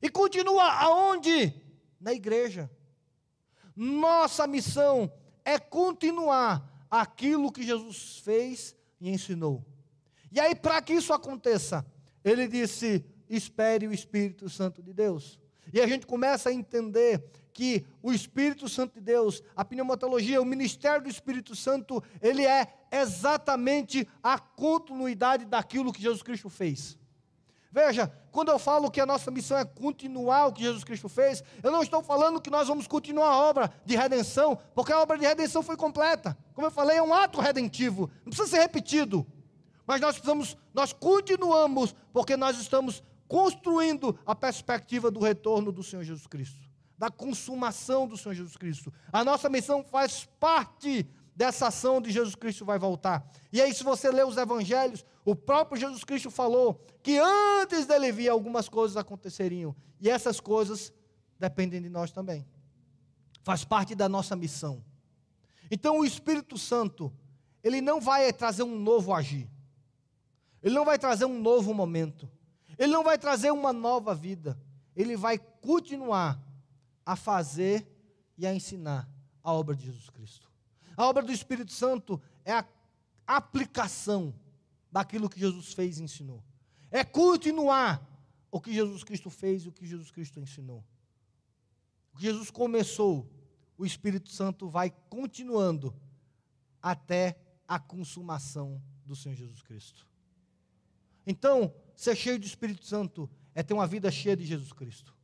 E 0.00 0.08
continua 0.08 0.64
aonde? 0.64 1.54
Na 2.00 2.12
igreja. 2.12 2.70
Nossa 3.74 4.46
missão 4.46 5.10
é 5.44 5.58
continuar 5.58 6.86
aquilo 6.90 7.50
que 7.50 7.62
Jesus 7.62 8.18
fez 8.18 8.76
e 9.00 9.10
ensinou. 9.10 9.64
E 10.30 10.38
aí, 10.38 10.54
para 10.54 10.82
que 10.82 10.92
isso 10.92 11.12
aconteça, 11.12 11.84
ele 12.24 12.46
disse: 12.46 13.04
espere 13.28 13.86
o 13.86 13.92
Espírito 13.92 14.48
Santo 14.48 14.82
de 14.82 14.92
Deus. 14.92 15.38
E 15.72 15.80
a 15.80 15.86
gente 15.86 16.06
começa 16.06 16.50
a 16.50 16.52
entender 16.52 17.24
que 17.54 17.86
o 18.02 18.12
Espírito 18.12 18.68
Santo 18.68 18.94
de 18.94 19.00
Deus, 19.00 19.42
a 19.56 19.64
pneumatologia, 19.64 20.42
o 20.42 20.44
ministério 20.44 21.04
do 21.04 21.08
Espírito 21.08 21.54
Santo, 21.54 22.02
ele 22.20 22.44
é 22.44 22.66
exatamente 22.90 24.06
a 24.22 24.38
continuidade 24.38 25.46
daquilo 25.46 25.92
que 25.92 26.02
Jesus 26.02 26.22
Cristo 26.22 26.50
fez. 26.50 26.98
Veja, 27.70 28.12
quando 28.30 28.50
eu 28.50 28.58
falo 28.58 28.90
que 28.90 29.00
a 29.00 29.06
nossa 29.06 29.30
missão 29.30 29.56
é 29.56 29.64
continuar 29.64 30.46
o 30.46 30.52
que 30.52 30.62
Jesus 30.62 30.84
Cristo 30.84 31.08
fez, 31.08 31.42
eu 31.62 31.72
não 31.72 31.82
estou 31.82 32.02
falando 32.02 32.40
que 32.40 32.50
nós 32.50 32.68
vamos 32.68 32.86
continuar 32.86 33.28
a 33.28 33.38
obra 33.38 33.72
de 33.84 33.96
redenção, 33.96 34.58
porque 34.74 34.92
a 34.92 35.00
obra 35.00 35.16
de 35.16 35.24
redenção 35.24 35.62
foi 35.62 35.76
completa. 35.76 36.36
Como 36.54 36.66
eu 36.66 36.70
falei, 36.70 36.98
é 36.98 37.02
um 37.02 37.14
ato 37.14 37.40
redentivo, 37.40 38.10
não 38.24 38.30
precisa 38.30 38.48
ser 38.48 38.58
repetido. 38.58 39.26
Mas 39.86 40.00
nós 40.00 40.14
precisamos, 40.14 40.56
nós 40.72 40.92
continuamos, 40.92 41.94
porque 42.12 42.36
nós 42.36 42.58
estamos 42.58 43.02
construindo 43.26 44.18
a 44.24 44.34
perspectiva 44.34 45.10
do 45.10 45.20
retorno 45.20 45.72
do 45.72 45.82
Senhor 45.82 46.02
Jesus 46.04 46.26
Cristo, 46.26 46.63
da 46.96 47.10
consumação 47.10 48.06
do 48.06 48.16
Senhor 48.16 48.34
Jesus 48.34 48.56
Cristo. 48.56 48.92
A 49.12 49.24
nossa 49.24 49.48
missão 49.48 49.82
faz 49.82 50.24
parte 50.38 51.06
dessa 51.34 51.66
ação 51.66 52.00
de 52.00 52.10
Jesus 52.10 52.34
Cristo 52.34 52.64
vai 52.64 52.78
voltar. 52.78 53.28
E 53.52 53.60
aí, 53.60 53.74
se 53.74 53.82
você 53.82 54.10
ler 54.10 54.26
os 54.26 54.36
evangelhos, 54.36 55.04
o 55.24 55.34
próprio 55.34 55.80
Jesus 55.80 56.04
Cristo 56.04 56.30
falou 56.30 56.80
que 57.02 57.18
antes 57.18 57.86
dele 57.86 58.12
vir 58.12 58.28
algumas 58.28 58.68
coisas 58.68 58.96
aconteceriam. 58.96 59.74
E 60.00 60.08
essas 60.08 60.38
coisas 60.38 60.92
dependem 61.38 61.82
de 61.82 61.88
nós 61.88 62.12
também. 62.12 62.46
Faz 63.42 63.64
parte 63.64 63.94
da 63.94 64.08
nossa 64.08 64.36
missão. 64.36 64.84
Então, 65.70 65.98
o 65.98 66.04
Espírito 66.04 66.56
Santo, 66.56 67.12
ele 67.62 67.80
não 67.80 68.00
vai 68.00 68.32
trazer 68.32 68.62
um 68.62 68.78
novo 68.78 69.12
agir. 69.12 69.50
Ele 70.62 70.74
não 70.74 70.84
vai 70.84 70.98
trazer 70.98 71.24
um 71.24 71.40
novo 71.40 71.74
momento. 71.74 72.30
Ele 72.78 72.92
não 72.92 73.02
vai 73.02 73.18
trazer 73.18 73.50
uma 73.50 73.72
nova 73.72 74.14
vida. 74.14 74.58
Ele 74.94 75.16
vai 75.16 75.38
continuar 75.38 76.40
a 77.04 77.16
fazer 77.16 77.86
e 78.36 78.46
a 78.46 78.54
ensinar 78.54 79.08
a 79.42 79.52
obra 79.52 79.76
de 79.76 79.86
Jesus 79.86 80.08
Cristo. 80.10 80.50
A 80.96 81.06
obra 81.06 81.22
do 81.22 81.32
Espírito 81.32 81.72
Santo 81.72 82.20
é 82.44 82.52
a 82.52 82.66
aplicação 83.26 84.34
daquilo 84.90 85.28
que 85.28 85.40
Jesus 85.40 85.72
fez 85.72 85.98
e 85.98 86.02
ensinou. 86.02 86.42
É 86.90 87.04
continuar 87.04 88.08
o 88.50 88.60
que 88.60 88.72
Jesus 88.72 89.02
Cristo 89.02 89.28
fez 89.28 89.64
e 89.64 89.68
o 89.68 89.72
que 89.72 89.86
Jesus 89.86 90.10
Cristo 90.10 90.38
ensinou. 90.38 90.84
O 92.12 92.18
que 92.18 92.22
Jesus 92.22 92.50
começou, 92.50 93.28
o 93.76 93.84
Espírito 93.84 94.30
Santo 94.30 94.68
vai 94.68 94.90
continuando 95.10 95.94
até 96.80 97.36
a 97.66 97.78
consumação 97.78 98.80
do 99.04 99.16
Senhor 99.16 99.34
Jesus 99.34 99.60
Cristo. 99.62 100.06
Então, 101.26 101.74
ser 101.96 102.14
cheio 102.14 102.38
do 102.38 102.46
Espírito 102.46 102.86
Santo 102.86 103.28
é 103.54 103.62
ter 103.62 103.74
uma 103.74 103.86
vida 103.86 104.10
cheia 104.10 104.36
de 104.36 104.44
Jesus 104.44 104.72
Cristo. 104.72 105.14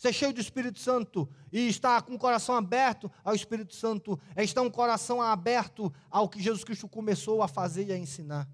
Ser 0.00 0.14
cheio 0.14 0.32
do 0.32 0.40
Espírito 0.40 0.78
Santo 0.78 1.28
e 1.52 1.68
estar 1.68 2.00
com 2.00 2.14
o 2.14 2.18
coração 2.18 2.56
aberto 2.56 3.12
ao 3.22 3.34
Espírito 3.34 3.74
Santo 3.74 4.18
é 4.34 4.42
estar 4.42 4.62
um 4.62 4.70
coração 4.70 5.20
aberto 5.20 5.92
ao 6.10 6.26
que 6.26 6.42
Jesus 6.42 6.64
Cristo 6.64 6.88
começou 6.88 7.42
a 7.42 7.46
fazer 7.46 7.86
e 7.86 7.92
a 7.92 7.98
ensinar. 7.98 8.48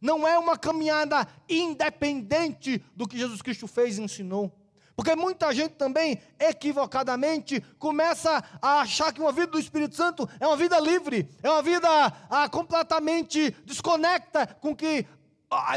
Não 0.00 0.28
é 0.28 0.38
uma 0.38 0.56
caminhada 0.56 1.26
independente 1.48 2.80
do 2.94 3.08
que 3.08 3.18
Jesus 3.18 3.42
Cristo 3.42 3.66
fez 3.66 3.98
e 3.98 4.02
ensinou. 4.02 4.56
Porque 4.94 5.16
muita 5.16 5.52
gente 5.52 5.74
também, 5.74 6.20
equivocadamente, 6.38 7.60
começa 7.80 8.42
a 8.62 8.80
achar 8.80 9.12
que 9.12 9.20
uma 9.20 9.32
vida 9.32 9.48
do 9.48 9.58
Espírito 9.58 9.96
Santo 9.96 10.26
é 10.38 10.46
uma 10.46 10.56
vida 10.56 10.78
livre, 10.78 11.28
é 11.42 11.50
uma 11.50 11.62
vida 11.62 11.88
ah, 12.30 12.48
completamente 12.48 13.50
desconecta 13.64 14.46
com 14.46 14.70
o 14.70 14.76
que 14.76 15.04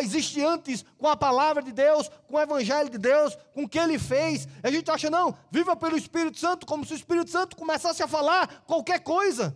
existe 0.01 0.43
antes, 0.43 0.83
com 0.97 1.07
a 1.07 1.15
palavra 1.15 1.61
de 1.61 1.71
Deus, 1.71 2.09
com 2.27 2.35
o 2.35 2.39
Evangelho 2.39 2.89
de 2.89 2.97
Deus, 2.97 3.37
com 3.53 3.63
o 3.63 3.69
que 3.69 3.79
ele 3.79 3.99
fez. 3.99 4.47
A 4.63 4.71
gente 4.71 4.89
acha, 4.89 5.09
não, 5.09 5.37
viva 5.51 5.75
pelo 5.75 5.97
Espírito 5.97 6.39
Santo, 6.39 6.65
como 6.65 6.85
se 6.85 6.93
o 6.93 6.95
Espírito 6.95 7.29
Santo 7.29 7.55
começasse 7.55 8.01
a 8.01 8.07
falar 8.07 8.63
qualquer 8.65 8.99
coisa. 8.99 9.55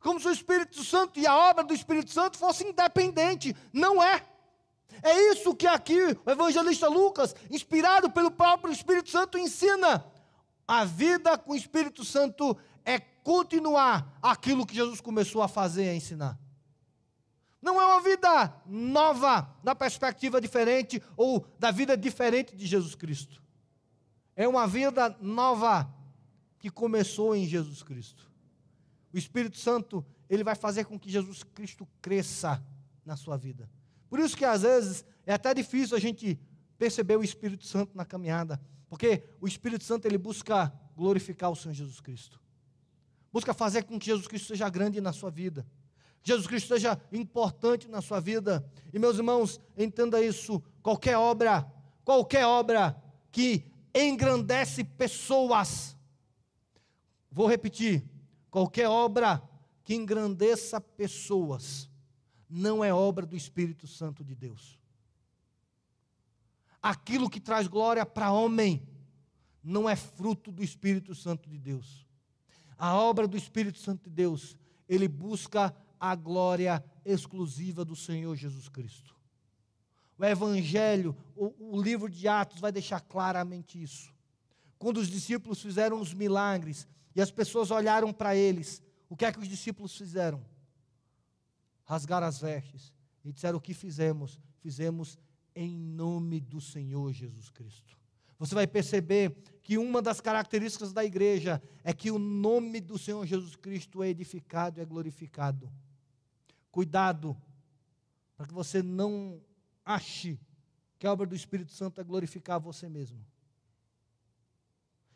Como 0.00 0.18
se 0.18 0.28
o 0.28 0.32
Espírito 0.32 0.82
Santo 0.82 1.20
e 1.20 1.26
a 1.26 1.36
obra 1.36 1.62
do 1.62 1.74
Espírito 1.74 2.10
Santo 2.10 2.38
fosse 2.38 2.64
independente. 2.64 3.54
Não 3.72 4.02
é. 4.02 4.22
É 5.02 5.30
isso 5.30 5.54
que 5.54 5.66
aqui 5.66 6.18
o 6.24 6.30
evangelista 6.30 6.88
Lucas, 6.88 7.34
inspirado 7.50 8.10
pelo 8.10 8.30
próprio 8.30 8.72
Espírito 8.72 9.10
Santo, 9.10 9.38
ensina. 9.38 10.04
A 10.66 10.84
vida 10.84 11.36
com 11.36 11.52
o 11.52 11.56
Espírito 11.56 12.04
Santo 12.04 12.56
é 12.84 12.98
continuar 12.98 14.18
aquilo 14.22 14.66
que 14.66 14.74
Jesus 14.74 15.00
começou 15.00 15.42
a 15.42 15.48
fazer 15.48 15.84
e 15.84 15.88
a 15.90 15.94
ensinar. 15.94 16.38
Não 17.60 17.80
é 17.80 17.84
uma 17.84 18.00
vida 18.00 18.54
nova, 18.66 19.54
na 19.62 19.74
perspectiva 19.74 20.40
diferente, 20.40 21.02
ou 21.16 21.46
da 21.58 21.70
vida 21.70 21.96
diferente 21.96 22.56
de 22.56 22.66
Jesus 22.66 22.94
Cristo. 22.94 23.42
É 24.34 24.48
uma 24.48 24.66
vida 24.66 25.16
nova 25.20 25.92
que 26.58 26.70
começou 26.70 27.36
em 27.36 27.46
Jesus 27.46 27.82
Cristo. 27.82 28.30
O 29.12 29.18
Espírito 29.18 29.58
Santo, 29.58 30.04
ele 30.28 30.44
vai 30.44 30.54
fazer 30.54 30.84
com 30.84 30.98
que 30.98 31.10
Jesus 31.10 31.42
Cristo 31.42 31.86
cresça 32.00 32.64
na 33.04 33.16
sua 33.16 33.36
vida. 33.36 33.68
Por 34.08 34.18
isso 34.18 34.36
que 34.36 34.44
às 34.44 34.62
vezes 34.62 35.04
é 35.26 35.34
até 35.34 35.52
difícil 35.52 35.96
a 35.96 36.00
gente 36.00 36.40
perceber 36.78 37.16
o 37.16 37.22
Espírito 37.22 37.66
Santo 37.66 37.94
na 37.94 38.04
caminhada, 38.04 38.60
porque 38.88 39.22
o 39.40 39.46
Espírito 39.46 39.84
Santo 39.84 40.06
ele 40.06 40.16
busca 40.16 40.72
glorificar 40.96 41.50
o 41.50 41.56
Senhor 41.56 41.74
Jesus 41.74 42.00
Cristo. 42.00 42.40
Busca 43.32 43.54
fazer 43.54 43.84
com 43.84 43.98
que 43.98 44.06
Jesus 44.06 44.26
Cristo 44.26 44.48
seja 44.48 44.68
grande 44.68 45.00
na 45.00 45.12
sua 45.12 45.30
vida. 45.30 45.66
Jesus 46.22 46.46
Cristo 46.46 46.68
seja 46.68 47.00
importante 47.12 47.88
na 47.88 48.02
sua 48.02 48.20
vida. 48.20 48.64
E 48.92 48.98
meus 48.98 49.16
irmãos, 49.16 49.60
entenda 49.76 50.22
isso, 50.22 50.62
qualquer 50.82 51.16
obra, 51.16 51.70
qualquer 52.04 52.46
obra 52.46 53.00
que 53.32 53.64
engrandece 53.94 54.84
pessoas. 54.84 55.96
Vou 57.30 57.46
repetir, 57.46 58.04
qualquer 58.50 58.88
obra 58.88 59.42
que 59.84 59.94
engrandeça 59.94 60.80
pessoas 60.80 61.88
não 62.48 62.84
é 62.84 62.92
obra 62.92 63.24
do 63.24 63.36
Espírito 63.36 63.86
Santo 63.86 64.24
de 64.24 64.34
Deus. 64.34 64.78
Aquilo 66.82 67.30
que 67.30 67.40
traz 67.40 67.68
glória 67.68 68.04
para 68.04 68.32
homem 68.32 68.86
não 69.62 69.88
é 69.88 69.94
fruto 69.94 70.50
do 70.50 70.64
Espírito 70.64 71.14
Santo 71.14 71.48
de 71.48 71.58
Deus. 71.58 72.06
A 72.76 72.96
obra 72.96 73.28
do 73.28 73.36
Espírito 73.36 73.78
Santo 73.78 74.04
de 74.04 74.10
Deus, 74.10 74.56
ele 74.88 75.06
busca 75.06 75.74
a 76.00 76.14
glória 76.14 76.82
exclusiva 77.04 77.84
do 77.84 77.94
Senhor 77.94 78.34
Jesus 78.34 78.68
Cristo. 78.68 79.14
O 80.18 80.24
Evangelho, 80.24 81.14
o, 81.36 81.76
o 81.76 81.82
livro 81.82 82.08
de 82.08 82.26
Atos 82.26 82.60
vai 82.60 82.72
deixar 82.72 83.00
claramente 83.00 83.80
isso. 83.80 84.12
Quando 84.78 84.96
os 84.96 85.08
discípulos 85.08 85.60
fizeram 85.60 86.00
os 86.00 86.14
milagres 86.14 86.88
e 87.14 87.20
as 87.20 87.30
pessoas 87.30 87.70
olharam 87.70 88.12
para 88.12 88.34
eles, 88.34 88.82
o 89.08 89.16
que 89.16 89.24
é 89.24 89.32
que 89.32 89.38
os 89.38 89.48
discípulos 89.48 89.96
fizeram? 89.96 90.42
rasgaram 91.90 92.28
as 92.28 92.40
vestes 92.40 92.94
e 93.24 93.32
disseram: 93.32 93.58
O 93.58 93.60
que 93.60 93.74
fizemos? 93.74 94.38
Fizemos 94.60 95.18
em 95.56 95.76
nome 95.76 96.38
do 96.38 96.60
Senhor 96.60 97.12
Jesus 97.12 97.50
Cristo. 97.50 97.98
Você 98.38 98.54
vai 98.54 98.66
perceber 98.66 99.36
que 99.60 99.76
uma 99.76 100.00
das 100.00 100.20
características 100.20 100.92
da 100.92 101.04
igreja 101.04 101.60
é 101.82 101.92
que 101.92 102.10
o 102.10 102.18
nome 102.18 102.80
do 102.80 102.96
Senhor 102.96 103.26
Jesus 103.26 103.56
Cristo 103.56 104.02
é 104.04 104.08
edificado 104.08 104.78
e 104.78 104.82
é 104.82 104.84
glorificado. 104.84 105.70
Cuidado, 106.70 107.36
para 108.36 108.46
que 108.46 108.54
você 108.54 108.82
não 108.82 109.40
ache 109.84 110.38
que 110.98 111.06
a 111.06 111.12
obra 111.12 111.26
do 111.26 111.34
Espírito 111.34 111.72
Santo 111.72 112.00
é 112.00 112.04
glorificar 112.04 112.60
você 112.60 112.88
mesmo. 112.88 113.24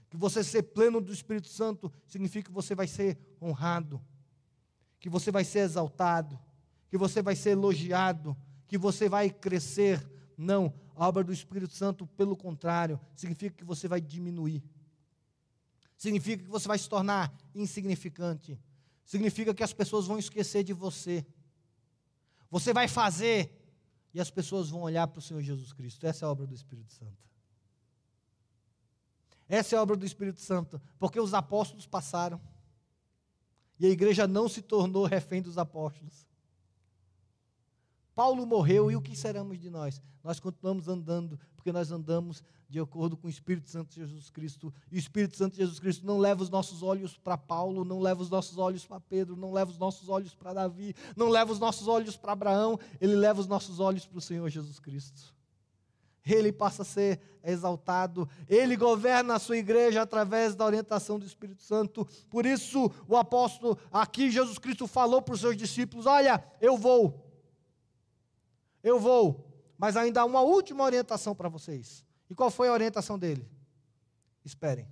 Que 0.09 0.17
você 0.17 0.43
ser 0.43 0.63
pleno 0.63 1.01
do 1.01 1.13
Espírito 1.13 1.49
Santo 1.49 1.93
significa 2.07 2.49
que 2.49 2.55
você 2.55 2.75
vai 2.75 2.87
ser 2.87 3.19
honrado, 3.41 4.01
que 4.99 5.09
você 5.09 5.31
vai 5.31 5.45
ser 5.45 5.61
exaltado, 5.61 6.39
que 6.89 6.97
você 6.97 7.21
vai 7.21 7.37
ser 7.37 7.51
elogiado, 7.51 8.37
que 8.67 8.79
você 8.79 9.09
vai 9.09 9.29
crescer. 9.29 10.05
Não, 10.37 10.73
a 10.97 11.09
obra 11.09 11.25
do 11.25 11.33
Espírito 11.33 11.75
Santo, 11.75 12.07
pelo 12.07 12.37
contrário, 12.37 13.01
significa 13.15 13.57
que 13.57 13.65
você 13.65 13.87
vai 13.89 14.01
diminuir. 14.01 14.63
Significa 15.97 16.43
que 16.45 16.51
você 16.51 16.69
vai 16.69 16.79
se 16.79 16.89
tornar 16.89 17.37
insignificante. 17.55 18.59
Significa 19.05 19.55
que 19.55 19.63
as 19.63 19.73
pessoas 19.73 20.07
vão 20.07 20.19
esquecer 20.19 20.65
de 20.65 20.73
você. 20.73 21.27
Você 22.55 22.73
vai 22.73 22.87
fazer 22.87 23.53
e 24.15 24.21
as 24.21 24.31
pessoas 24.31 24.71
vão 24.71 24.83
olhar 24.83 25.09
para 25.09 25.19
o 25.19 25.23
Senhor 25.23 25.43
Jesus 25.43 25.73
Cristo. 25.73 26.07
Essa 26.07 26.25
é 26.25 26.27
a 26.29 26.31
obra 26.31 26.47
do 26.47 26.55
Espírito 26.55 26.93
Santo. 26.93 27.19
Essa 29.49 29.75
é 29.75 29.77
a 29.77 29.83
obra 29.83 29.97
do 29.97 30.07
Espírito 30.07 30.41
Santo, 30.41 30.81
porque 30.97 31.19
os 31.19 31.35
apóstolos 31.35 31.85
passaram. 31.85 32.41
E 33.77 33.87
a 33.87 33.89
igreja 33.89 34.29
não 34.29 34.49
se 34.49 34.63
tornou 34.63 35.05
refém 35.05 35.43
dos 35.43 35.59
apóstolos. 35.59 36.29
Paulo 38.15 38.47
morreu 38.47 38.91
e 38.91 38.97
o 38.97 39.03
que 39.03 39.17
seremos 39.17 39.59
de 39.59 39.69
nós? 39.69 40.01
Nós 40.23 40.41
continuamos 40.41 40.89
andando, 40.89 41.39
porque 41.55 41.73
nós 41.73 41.91
andamos 41.91 42.43
de 42.69 42.81
acordo 42.81 43.17
com 43.17 43.27
o 43.27 43.31
Espírito 43.31 43.69
Santo 43.69 43.91
de 43.91 44.01
Jesus 44.01 44.31
Cristo. 44.31 44.73
E 44.91 44.97
o 44.97 44.99
Espírito 44.99 45.37
Santo 45.37 45.53
de 45.53 45.59
Jesus 45.59 45.79
Cristo 45.79 46.07
não 46.07 46.19
leva 46.19 46.43
os 46.43 46.51
nossos 46.51 46.83
olhos 46.83 47.17
para 47.17 47.37
Paulo, 47.37 47.85
não 47.85 48.01
leva 48.01 48.23
os 48.23 48.31
nossos 48.31 48.57
olhos 48.59 48.85
para 48.87 48.99
Pedro, 49.01 49.37
não 49.37 49.53
leva 49.53 49.71
os 49.71 49.79
nossos 49.79 50.09
olhos 50.09 50.35
para 50.35 50.53
Davi, 50.53 50.95
não 51.17 51.29
leva 51.29 51.53
os 51.53 51.59
nossos 51.59 51.87
olhos 51.89 52.17
para 52.17 52.33
Abraão, 52.33 52.79
ele 53.01 53.15
leva 53.15 53.41
os 53.41 53.47
nossos 53.47 53.81
olhos 53.81 54.07
para 54.07 54.19
o 54.19 54.21
Senhor 54.21 54.49
Jesus 54.49 54.79
Cristo. 54.79 55.35
Ele 56.27 56.51
passa 56.51 56.83
a 56.83 56.87
ser 56.87 57.21
exaltado, 57.45 58.27
ele 58.49 58.77
governa 58.77 59.35
a 59.35 59.39
sua 59.39 59.59
igreja 59.59 60.01
através 60.01 60.55
da 60.55 60.65
orientação 60.65 61.19
do 61.19 61.27
Espírito 61.27 61.63
Santo. 61.63 62.09
Por 62.31 62.47
isso, 62.47 62.91
o 63.07 63.15
apóstolo 63.15 63.79
aqui, 63.93 64.31
Jesus 64.31 64.59
Cristo, 64.59 64.87
falou 64.87 65.21
para 65.21 65.35
os 65.35 65.41
seus 65.41 65.55
discípulos: 65.55 66.07
Olha, 66.07 66.43
eu 66.63 66.79
vou, 66.79 67.24
eu 68.85 69.01
vou, 69.01 69.51
mas 69.79 69.97
ainda 69.97 70.21
há 70.21 70.25
uma 70.25 70.43
última 70.43 70.85
orientação 70.85 71.35
para 71.35 71.49
vocês. 71.49 72.05
E 72.29 72.35
qual 72.35 72.51
foi 72.51 72.69
a 72.69 72.73
orientação 72.73 73.19
dele? 73.19 73.51
Esperem. 74.45 74.87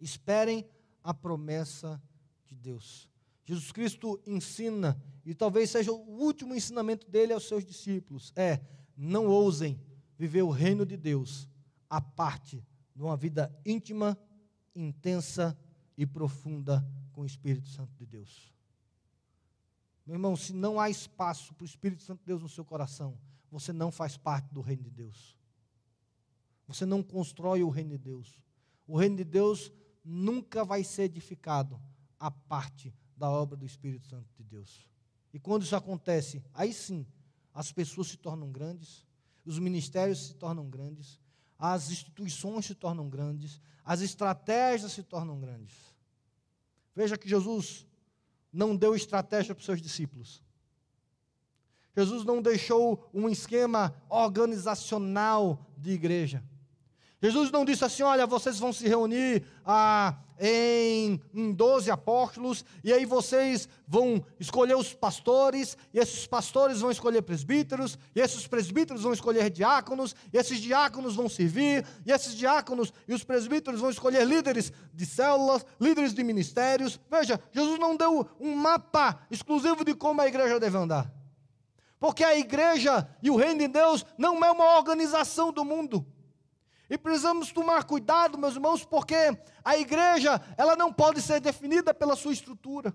Esperem 0.00 0.64
a 1.02 1.12
promessa 1.12 2.00
de 2.46 2.54
Deus. 2.54 3.10
Jesus 3.44 3.72
Cristo 3.72 4.20
ensina, 4.24 5.00
e 5.26 5.34
talvez 5.34 5.70
seja 5.70 5.92
o 5.92 6.20
último 6.20 6.54
ensinamento 6.54 7.10
dele 7.10 7.32
aos 7.32 7.48
seus 7.48 7.64
discípulos: 7.64 8.32
é 8.36 8.60
não 8.96 9.26
ousem 9.26 9.80
viver 10.16 10.42
o 10.42 10.50
reino 10.50 10.86
de 10.86 10.96
Deus 10.96 11.48
a 11.90 12.00
parte 12.00 12.64
de 12.94 13.02
uma 13.02 13.16
vida 13.16 13.52
íntima, 13.66 14.16
intensa 14.74 15.58
e 15.96 16.06
profunda 16.06 16.86
com 17.12 17.22
o 17.22 17.26
Espírito 17.26 17.68
Santo 17.68 17.92
de 17.96 18.06
Deus. 18.06 18.51
Meu 20.06 20.16
irmão, 20.16 20.36
se 20.36 20.52
não 20.52 20.80
há 20.80 20.90
espaço 20.90 21.54
para 21.54 21.62
o 21.62 21.66
Espírito 21.66 22.02
Santo 22.02 22.20
de 22.20 22.26
Deus 22.26 22.42
no 22.42 22.48
seu 22.48 22.64
coração, 22.64 23.18
você 23.50 23.72
não 23.72 23.92
faz 23.92 24.16
parte 24.16 24.52
do 24.52 24.60
reino 24.60 24.82
de 24.82 24.90
Deus. 24.90 25.36
Você 26.66 26.86
não 26.86 27.02
constrói 27.02 27.62
o 27.62 27.70
reino 27.70 27.90
de 27.90 27.98
Deus. 27.98 28.40
O 28.86 28.96
reino 28.96 29.16
de 29.16 29.24
Deus 29.24 29.72
nunca 30.04 30.64
vai 30.64 30.82
ser 30.82 31.04
edificado 31.04 31.80
a 32.18 32.30
parte 32.30 32.94
da 33.16 33.30
obra 33.30 33.56
do 33.56 33.66
Espírito 33.66 34.06
Santo 34.06 34.28
de 34.36 34.42
Deus. 34.42 34.88
E 35.32 35.38
quando 35.38 35.62
isso 35.62 35.76
acontece, 35.76 36.42
aí 36.52 36.72
sim, 36.72 37.06
as 37.54 37.70
pessoas 37.70 38.08
se 38.08 38.16
tornam 38.16 38.50
grandes, 38.50 39.06
os 39.44 39.58
ministérios 39.58 40.26
se 40.26 40.34
tornam 40.34 40.68
grandes, 40.68 41.20
as 41.58 41.90
instituições 41.90 42.66
se 42.66 42.74
tornam 42.74 43.08
grandes, 43.08 43.60
as 43.84 44.00
estratégias 44.00 44.92
se 44.92 45.02
tornam 45.02 45.38
grandes. 45.38 45.74
Veja 46.94 47.16
que 47.16 47.28
Jesus 47.28 47.86
não 48.52 48.76
deu 48.76 48.94
estratégia 48.94 49.54
para 49.54 49.60
os 49.60 49.66
seus 49.66 49.80
discípulos. 49.80 50.42
Jesus 51.96 52.24
não 52.24 52.40
deixou 52.40 53.08
um 53.12 53.28
esquema 53.28 53.94
organizacional 54.08 55.66
de 55.76 55.90
igreja. 55.92 56.42
Jesus 57.22 57.52
não 57.52 57.64
disse 57.64 57.84
assim: 57.84 58.02
olha, 58.02 58.26
vocês 58.26 58.58
vão 58.58 58.72
se 58.72 58.88
reunir 58.88 59.44
ah, 59.64 60.16
em, 60.40 61.20
em 61.32 61.52
12 61.52 61.88
apóstolos, 61.88 62.64
e 62.82 62.92
aí 62.92 63.06
vocês 63.06 63.68
vão 63.86 64.24
escolher 64.40 64.74
os 64.74 64.92
pastores, 64.92 65.76
e 65.94 66.00
esses 66.00 66.26
pastores 66.26 66.80
vão 66.80 66.90
escolher 66.90 67.22
presbíteros, 67.22 67.96
e 68.12 68.20
esses 68.20 68.48
presbíteros 68.48 69.02
vão 69.02 69.12
escolher 69.12 69.48
diáconos, 69.50 70.16
e 70.32 70.36
esses 70.36 70.58
diáconos 70.58 71.14
vão 71.14 71.28
servir, 71.28 71.86
e 72.04 72.10
esses 72.10 72.34
diáconos 72.34 72.92
e 73.06 73.14
os 73.14 73.22
presbíteros 73.22 73.80
vão 73.80 73.90
escolher 73.90 74.26
líderes 74.26 74.72
de 74.92 75.06
células, 75.06 75.64
líderes 75.80 76.12
de 76.12 76.24
ministérios. 76.24 76.98
Veja, 77.08 77.40
Jesus 77.52 77.78
não 77.78 77.96
deu 77.96 78.28
um 78.40 78.56
mapa 78.56 79.20
exclusivo 79.30 79.84
de 79.84 79.94
como 79.94 80.20
a 80.20 80.26
igreja 80.26 80.58
deve 80.58 80.76
andar. 80.76 81.08
Porque 82.00 82.24
a 82.24 82.36
igreja 82.36 83.08
e 83.22 83.30
o 83.30 83.36
reino 83.36 83.60
de 83.60 83.68
Deus 83.68 84.04
não 84.18 84.44
é 84.44 84.50
uma 84.50 84.76
organização 84.76 85.52
do 85.52 85.64
mundo. 85.64 86.04
E 86.92 86.98
precisamos 86.98 87.50
tomar 87.50 87.84
cuidado, 87.84 88.36
meus 88.36 88.52
irmãos, 88.52 88.84
porque 88.84 89.14
a 89.64 89.78
igreja, 89.78 90.38
ela 90.58 90.76
não 90.76 90.92
pode 90.92 91.22
ser 91.22 91.40
definida 91.40 91.94
pela 91.94 92.14
sua 92.14 92.34
estrutura. 92.34 92.94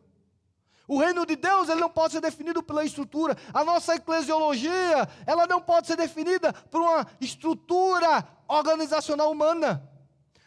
O 0.88 1.00
reino 1.00 1.26
de 1.26 1.36
Deus, 1.36 1.68
ele 1.68 1.82
não 1.82 1.90
pode 1.90 2.14
ser 2.14 2.22
definido 2.22 2.62
pela 2.62 2.86
estrutura. 2.86 3.36
A 3.52 3.64
nossa 3.64 3.96
eclesiologia, 3.96 5.10
ela 5.26 5.48
não 5.48 5.60
pode 5.60 5.88
ser 5.88 5.96
definida 5.96 6.54
por 6.54 6.80
uma 6.80 7.08
estrutura 7.20 8.24
organizacional 8.48 9.32
humana. 9.32 9.90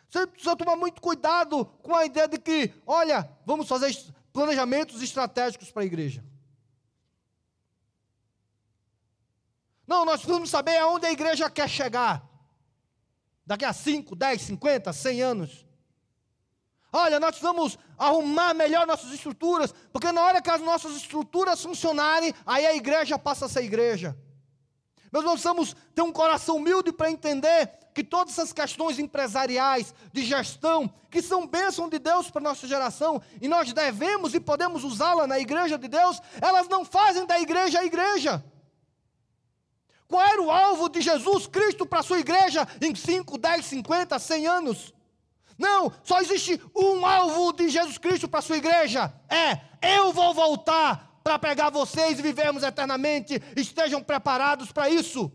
Você 0.09 0.29
precisa 0.29 0.55
tomar 0.55 0.77
muito 0.77 1.01
cuidado 1.01 1.65
com 1.83 1.97
a 1.97 2.07
ideia 2.07 2.29
de 2.29 2.39
que, 2.39 2.73
olha, 2.87 3.29
vamos 3.45 3.67
fazer 3.67 3.93
planejamentos 4.33 5.03
estratégicos 5.03 5.73
para 5.73 5.83
a 5.83 5.87
igreja. 5.87 6.25
Não, 9.89 10.05
nós 10.05 10.21
precisamos 10.21 10.51
saber 10.51 10.79
aonde 10.79 11.07
a 11.07 11.11
igreja 11.11 11.51
quer 11.51 11.69
chegar 11.69 12.30
daqui 13.51 13.65
a 13.65 13.73
5, 13.73 14.15
10, 14.15 14.43
50, 14.43 14.93
100 14.93 15.23
anos. 15.23 15.67
Olha, 16.93 17.19
nós 17.19 17.31
precisamos 17.31 17.77
arrumar 17.99 18.55
melhor 18.55 18.87
nossas 18.87 19.11
estruturas, 19.11 19.75
porque 19.93 20.13
na 20.13 20.23
hora 20.23 20.41
que 20.41 20.49
as 20.49 20.61
nossas 20.61 20.95
estruturas 20.95 21.61
funcionarem, 21.61 22.33
aí 22.47 22.65
a 22.65 22.77
igreja 22.77 23.19
passa 23.19 23.47
a 23.47 23.49
ser 23.49 23.65
igreja. 23.65 24.17
Nós 25.11 25.25
precisamos 25.25 25.75
ter 25.97 26.03
um 26.03 26.13
coração 26.13 26.59
humilde 26.59 26.93
para 26.93 27.11
entender 27.11 27.69
que 27.93 28.05
todas 28.05 28.35
essas 28.35 28.53
questões 28.53 29.01
empresariais, 29.01 29.93
de 30.13 30.23
gestão, 30.23 30.89
que 31.11 31.21
são 31.21 31.45
bênção 31.45 31.89
de 31.89 31.99
Deus 31.99 32.31
para 32.31 32.41
nossa 32.41 32.69
geração, 32.69 33.21
e 33.43 33.49
nós 33.49 33.73
devemos 33.73 34.33
e 34.33 34.39
podemos 34.39 34.85
usá-la 34.85 35.27
na 35.27 35.41
igreja 35.41 35.77
de 35.77 35.89
Deus, 35.89 36.23
elas 36.41 36.69
não 36.69 36.85
fazem 36.85 37.27
da 37.27 37.41
igreja 37.41 37.81
a 37.81 37.85
igreja. 37.85 38.45
Qual 40.11 40.27
era 40.27 40.43
o 40.43 40.51
alvo 40.51 40.89
de 40.89 41.01
Jesus 41.01 41.47
Cristo 41.47 41.87
para 41.87 42.01
a 42.01 42.03
sua 42.03 42.19
igreja 42.19 42.67
em 42.83 42.93
5, 42.93 43.39
10, 43.39 43.65
50, 43.65 44.19
100 44.19 44.47
anos? 44.49 44.93
Não, 45.57 45.93
só 46.03 46.21
existe 46.21 46.61
um 46.75 47.07
alvo 47.07 47.53
de 47.53 47.69
Jesus 47.69 47.97
Cristo 47.97 48.27
para 48.29 48.41
a 48.41 48.43
sua 48.43 48.57
igreja: 48.57 49.15
é 49.29 49.61
eu 49.81 50.13
vou 50.13 50.35
voltar 50.35 51.21
para 51.23 51.39
pegar 51.39 51.71
vocês 51.71 52.19
e 52.19 52.23
vivermos 52.23 52.65
eternamente. 52.65 53.41
Estejam 53.55 54.03
preparados 54.03 54.73
para 54.73 54.91
isso. 54.91 55.31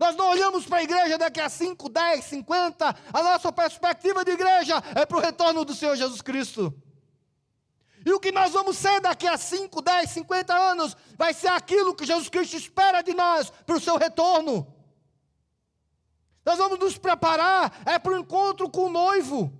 Nós 0.00 0.16
não 0.16 0.30
olhamos 0.30 0.66
para 0.66 0.78
a 0.78 0.82
igreja 0.82 1.16
daqui 1.16 1.40
a 1.40 1.48
5, 1.48 1.88
10, 1.88 2.24
50. 2.24 2.96
A 3.12 3.22
nossa 3.22 3.52
perspectiva 3.52 4.24
de 4.24 4.32
igreja 4.32 4.82
é 4.96 5.06
para 5.06 5.16
o 5.16 5.20
retorno 5.20 5.64
do 5.64 5.74
Senhor 5.74 5.94
Jesus 5.94 6.20
Cristo. 6.20 6.74
E 8.08 8.12
o 8.14 8.18
que 8.18 8.32
nós 8.32 8.54
vamos 8.54 8.78
ser 8.78 9.02
daqui 9.02 9.26
a 9.26 9.36
5, 9.36 9.82
10, 9.82 10.08
50 10.08 10.54
anos 10.54 10.96
vai 11.14 11.34
ser 11.34 11.48
aquilo 11.48 11.94
que 11.94 12.06
Jesus 12.06 12.30
Cristo 12.30 12.56
espera 12.56 13.02
de 13.02 13.12
nós 13.12 13.50
para 13.66 13.76
o 13.76 13.80
seu 13.80 13.98
retorno. 13.98 14.66
Nós 16.42 16.56
vamos 16.56 16.78
nos 16.78 16.96
preparar 16.96 17.70
é 17.84 17.98
para 17.98 18.12
o 18.12 18.18
encontro 18.18 18.70
com 18.70 18.86
o 18.86 18.88
noivo. 18.88 19.52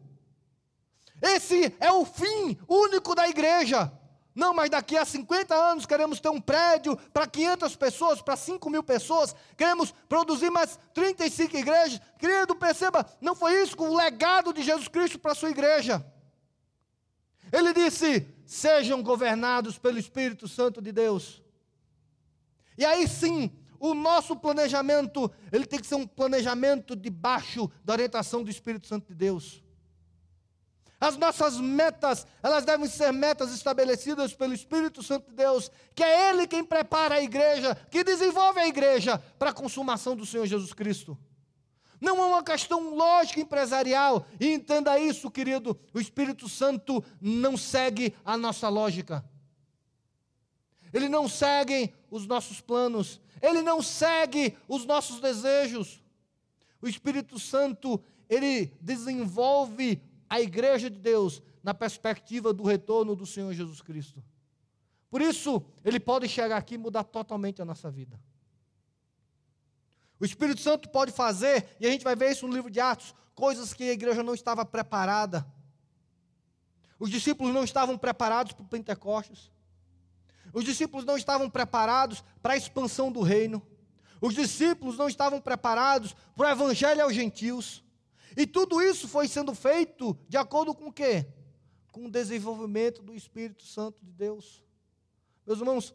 Esse 1.20 1.76
é 1.78 1.92
o 1.92 2.06
fim 2.06 2.58
único 2.66 3.14
da 3.14 3.28
igreja. 3.28 3.92
Não, 4.34 4.54
mas 4.54 4.70
daqui 4.70 4.96
a 4.96 5.04
50 5.04 5.54
anos 5.54 5.84
queremos 5.84 6.18
ter 6.18 6.30
um 6.30 6.40
prédio 6.40 6.96
para 7.12 7.26
500 7.26 7.76
pessoas, 7.76 8.22
para 8.22 8.34
5 8.34 8.70
mil 8.70 8.82
pessoas, 8.82 9.36
queremos 9.58 9.92
produzir 10.08 10.48
mais 10.48 10.78
35 10.94 11.54
igrejas. 11.54 12.00
Querido, 12.18 12.56
perceba, 12.56 13.04
não 13.20 13.34
foi 13.34 13.62
isso 13.62 13.76
o 13.78 13.94
legado 13.94 14.54
de 14.54 14.62
Jesus 14.62 14.88
Cristo 14.88 15.18
para 15.18 15.32
a 15.32 15.34
sua 15.34 15.50
igreja. 15.50 16.02
Ele 17.52 17.74
disse: 17.74 18.37
sejam 18.48 19.02
governados 19.02 19.78
pelo 19.78 19.98
Espírito 19.98 20.48
Santo 20.48 20.80
de 20.80 20.90
Deus. 20.90 21.42
E 22.78 22.84
aí 22.84 23.06
sim, 23.06 23.52
o 23.78 23.92
nosso 23.92 24.34
planejamento, 24.34 25.30
ele 25.52 25.66
tem 25.66 25.78
que 25.78 25.86
ser 25.86 25.96
um 25.96 26.06
planejamento 26.06 26.96
debaixo 26.96 27.70
da 27.84 27.92
orientação 27.92 28.42
do 28.42 28.50
Espírito 28.50 28.86
Santo 28.86 29.08
de 29.08 29.14
Deus. 29.14 29.62
As 30.98 31.18
nossas 31.18 31.60
metas, 31.60 32.26
elas 32.42 32.64
devem 32.64 32.88
ser 32.88 33.12
metas 33.12 33.52
estabelecidas 33.52 34.32
pelo 34.32 34.54
Espírito 34.54 35.02
Santo 35.02 35.28
de 35.28 35.36
Deus, 35.36 35.70
que 35.94 36.02
é 36.02 36.30
Ele 36.30 36.46
quem 36.46 36.64
prepara 36.64 37.16
a 37.16 37.22
igreja, 37.22 37.74
que 37.90 38.02
desenvolve 38.02 38.60
a 38.60 38.66
igreja 38.66 39.18
para 39.38 39.50
a 39.50 39.54
consumação 39.54 40.16
do 40.16 40.24
Senhor 40.24 40.46
Jesus 40.46 40.72
Cristo. 40.72 41.18
Não 42.00 42.18
é 42.18 42.26
uma 42.26 42.42
questão 42.42 42.94
lógica 42.94 43.40
empresarial. 43.40 44.26
E 44.40 44.52
entenda 44.52 44.98
isso, 44.98 45.30
querido: 45.30 45.78
o 45.92 46.00
Espírito 46.00 46.48
Santo 46.48 47.02
não 47.20 47.56
segue 47.56 48.14
a 48.24 48.36
nossa 48.36 48.68
lógica. 48.68 49.24
Ele 50.92 51.08
não 51.08 51.28
segue 51.28 51.92
os 52.10 52.26
nossos 52.26 52.60
planos. 52.60 53.20
Ele 53.42 53.62
não 53.62 53.82
segue 53.82 54.56
os 54.66 54.84
nossos 54.84 55.20
desejos. 55.20 56.02
O 56.80 56.88
Espírito 56.88 57.38
Santo, 57.38 58.00
ele 58.28 58.72
desenvolve 58.80 60.00
a 60.28 60.40
igreja 60.40 60.88
de 60.88 60.98
Deus 60.98 61.42
na 61.62 61.74
perspectiva 61.74 62.52
do 62.52 62.62
retorno 62.62 63.16
do 63.16 63.26
Senhor 63.26 63.52
Jesus 63.52 63.80
Cristo. 63.80 64.22
Por 65.10 65.20
isso, 65.20 65.62
ele 65.84 65.98
pode 65.98 66.28
chegar 66.28 66.56
aqui 66.56 66.74
e 66.74 66.78
mudar 66.78 67.04
totalmente 67.04 67.60
a 67.62 67.64
nossa 67.64 67.90
vida. 67.90 68.20
O 70.20 70.24
Espírito 70.24 70.60
Santo 70.60 70.88
pode 70.88 71.12
fazer, 71.12 71.76
e 71.78 71.86
a 71.86 71.90
gente 71.90 72.04
vai 72.04 72.16
ver 72.16 72.32
isso 72.32 72.46
no 72.46 72.54
livro 72.54 72.70
de 72.70 72.80
Atos, 72.80 73.14
coisas 73.34 73.72
que 73.72 73.84
a 73.84 73.92
igreja 73.92 74.22
não 74.22 74.34
estava 74.34 74.64
preparada. 74.64 75.46
Os 76.98 77.10
discípulos 77.10 77.54
não 77.54 77.62
estavam 77.62 77.96
preparados 77.96 78.52
para 78.52 78.64
o 78.64 78.68
Pentecostes. 78.68 79.50
Os 80.52 80.64
discípulos 80.64 81.04
não 81.04 81.16
estavam 81.16 81.48
preparados 81.48 82.24
para 82.42 82.54
a 82.54 82.56
expansão 82.56 83.12
do 83.12 83.22
reino. 83.22 83.62
Os 84.20 84.34
discípulos 84.34 84.98
não 84.98 85.08
estavam 85.08 85.40
preparados 85.40 86.16
para 86.34 86.48
o 86.48 86.50
evangelho 86.50 87.02
aos 87.02 87.14
gentios. 87.14 87.84
E 88.36 88.46
tudo 88.46 88.82
isso 88.82 89.06
foi 89.06 89.28
sendo 89.28 89.54
feito 89.54 90.18
de 90.28 90.36
acordo 90.36 90.74
com 90.74 90.88
o 90.88 90.92
quê? 90.92 91.26
Com 91.92 92.06
o 92.06 92.10
desenvolvimento 92.10 93.02
do 93.02 93.14
Espírito 93.14 93.64
Santo 93.64 94.04
de 94.04 94.10
Deus. 94.10 94.64
Meus 95.46 95.60
irmãos, 95.60 95.94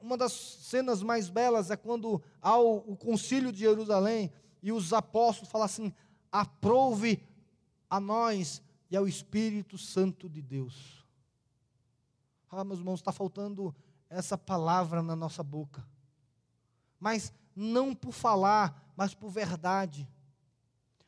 uma 0.00 0.16
das 0.16 0.32
cenas 0.32 1.02
mais 1.02 1.28
belas 1.28 1.70
é 1.70 1.76
quando 1.76 2.22
há 2.40 2.58
o, 2.58 2.78
o 2.92 2.96
concílio 2.96 3.52
de 3.52 3.60
Jerusalém 3.60 4.32
e 4.62 4.72
os 4.72 4.92
apóstolos 4.92 5.50
falam 5.50 5.66
assim: 5.66 5.92
aprove 6.32 7.22
a 7.88 8.00
nós 8.00 8.62
e 8.90 8.96
ao 8.96 9.06
Espírito 9.06 9.76
Santo 9.76 10.28
de 10.28 10.40
Deus. 10.40 11.04
Ah, 12.50 12.64
meus 12.64 12.78
irmãos, 12.78 13.00
está 13.00 13.12
faltando 13.12 13.74
essa 14.08 14.38
palavra 14.38 15.02
na 15.02 15.16
nossa 15.16 15.42
boca. 15.42 15.84
Mas 17.00 17.32
não 17.54 17.94
por 17.94 18.12
falar, 18.12 18.92
mas 18.96 19.12
por 19.12 19.28
verdade. 19.28 20.08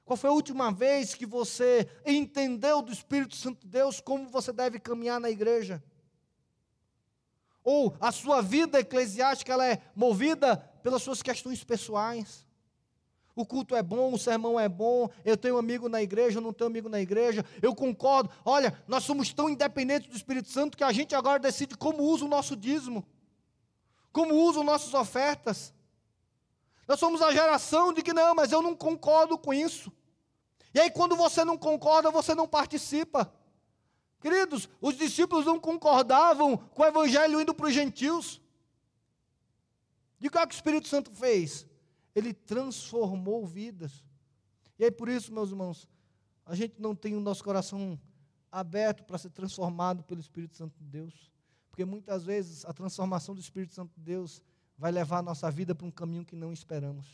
Qual 0.05 0.17
foi 0.17 0.29
a 0.31 0.33
última 0.33 0.71
vez 0.71 1.15
que 1.15 1.25
você 1.25 1.89
entendeu 2.05 2.83
do 2.83 2.93
Espírito 2.93 3.35
Santo 3.35 3.63
de 3.63 3.69
Deus 3.69 4.01
como 4.01 4.29
você 4.29 4.53
deve 4.53 4.79
caminhar 4.79 5.21
na 5.21 5.31
igreja? 5.31 5.83
Ou 7.67 7.97
a 8.01 8.13
sua 8.13 8.41
vida 8.41 8.79
eclesiástica 8.79 9.53
ela 9.53 9.67
é 9.67 9.83
movida 9.93 10.57
pelas 10.85 11.03
suas 11.03 11.21
questões 11.21 11.65
pessoais? 11.65 12.47
O 13.35 13.45
culto 13.45 13.75
é 13.75 13.83
bom, 13.83 14.15
o 14.15 14.19
sermão 14.19 14.59
é 14.59 14.69
bom, 14.69 15.11
eu 15.25 15.37
tenho 15.37 15.59
amigo 15.59 15.89
na 15.89 16.01
igreja, 16.01 16.39
eu 16.39 16.43
não 16.43 16.53
tenho 16.53 16.71
amigo 16.71 16.89
na 16.89 17.01
igreja, 17.01 17.45
eu 17.61 17.75
concordo. 17.75 18.31
Olha, 18.45 18.81
nós 18.87 19.03
somos 19.03 19.35
tão 19.35 19.51
independentes 19.51 20.09
do 20.09 20.17
Espírito 20.17 20.49
Santo 20.49 20.77
que 20.77 20.85
a 20.85 20.93
gente 20.93 21.13
agora 21.17 21.41
decide 21.41 21.77
como 21.77 22.05
usa 22.05 22.25
o 22.25 22.29
nosso 22.29 22.55
dízimo, 22.55 23.05
como 24.13 24.37
usa 24.37 24.61
as 24.61 24.65
nossas 24.65 24.95
ofertas. 24.95 25.75
Nós 26.87 27.01
somos 27.01 27.21
a 27.21 27.33
geração 27.33 27.93
de 27.93 28.01
que 28.01 28.13
não, 28.13 28.33
mas 28.33 28.53
eu 28.53 28.63
não 28.63 28.77
concordo 28.77 29.37
com 29.37 29.53
isso. 29.53 29.93
E 30.73 30.79
aí, 30.79 30.89
quando 30.89 31.17
você 31.17 31.45
não 31.45 31.59
concorda, 31.59 32.13
você 32.13 32.33
não 32.33 32.47
participa. 32.47 33.33
Queridos, 34.27 34.69
os 34.81 34.97
discípulos 34.97 35.47
não 35.47 35.57
concordavam 35.57 36.57
com 36.57 36.83
o 36.83 36.85
evangelho 36.85 37.41
indo 37.41 37.55
para 37.55 37.67
os 37.67 37.73
gentios. 37.73 38.43
E 40.21 40.27
o 40.27 40.31
que, 40.33 40.37
é 40.37 40.45
que 40.45 40.53
o 40.53 40.57
Espírito 40.57 40.89
Santo 40.89 41.13
fez? 41.13 41.65
Ele 42.13 42.35
transformou 42.35 43.47
vidas. 43.47 44.03
E 44.81 44.85
aí, 44.85 44.91
por 44.91 45.09
isso, 45.09 45.33
meus 45.33 45.51
irmãos, 45.51 45.89
a 46.45 46.57
gente 46.57 46.75
não 46.83 46.93
tem 46.93 47.15
o 47.15 47.21
nosso 47.21 47.45
coração 47.45 47.97
aberto 48.51 49.05
para 49.05 49.17
ser 49.17 49.31
transformado 49.31 50.03
pelo 50.03 50.21
Espírito 50.21 50.57
Santo 50.57 50.77
de 50.77 50.89
Deus. 50.89 51.31
Porque 51.71 51.85
muitas 51.85 52.25
vezes 52.25 52.65
a 52.65 52.73
transformação 52.73 53.33
do 53.33 53.41
Espírito 53.41 53.75
Santo 53.75 53.93
de 53.95 54.01
Deus 54.03 54.43
vai 54.77 54.91
levar 54.91 55.19
a 55.19 55.23
nossa 55.23 55.49
vida 55.53 55.73
para 55.73 55.87
um 55.87 55.91
caminho 55.93 56.25
que 56.25 56.35
não 56.35 56.53
esperamos. 56.53 57.07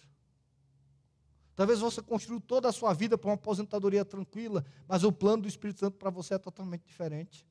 Talvez 1.54 1.80
você 1.80 2.00
construiu 2.00 2.40
toda 2.40 2.68
a 2.68 2.72
sua 2.72 2.94
vida 2.94 3.18
para 3.18 3.28
uma 3.28 3.34
aposentadoria 3.34 4.04
tranquila, 4.04 4.64
mas 4.88 5.04
o 5.04 5.12
plano 5.12 5.42
do 5.42 5.48
Espírito 5.48 5.80
Santo 5.80 5.98
para 5.98 6.10
você 6.10 6.34
é 6.34 6.38
totalmente 6.38 6.84
diferente. 6.86 7.46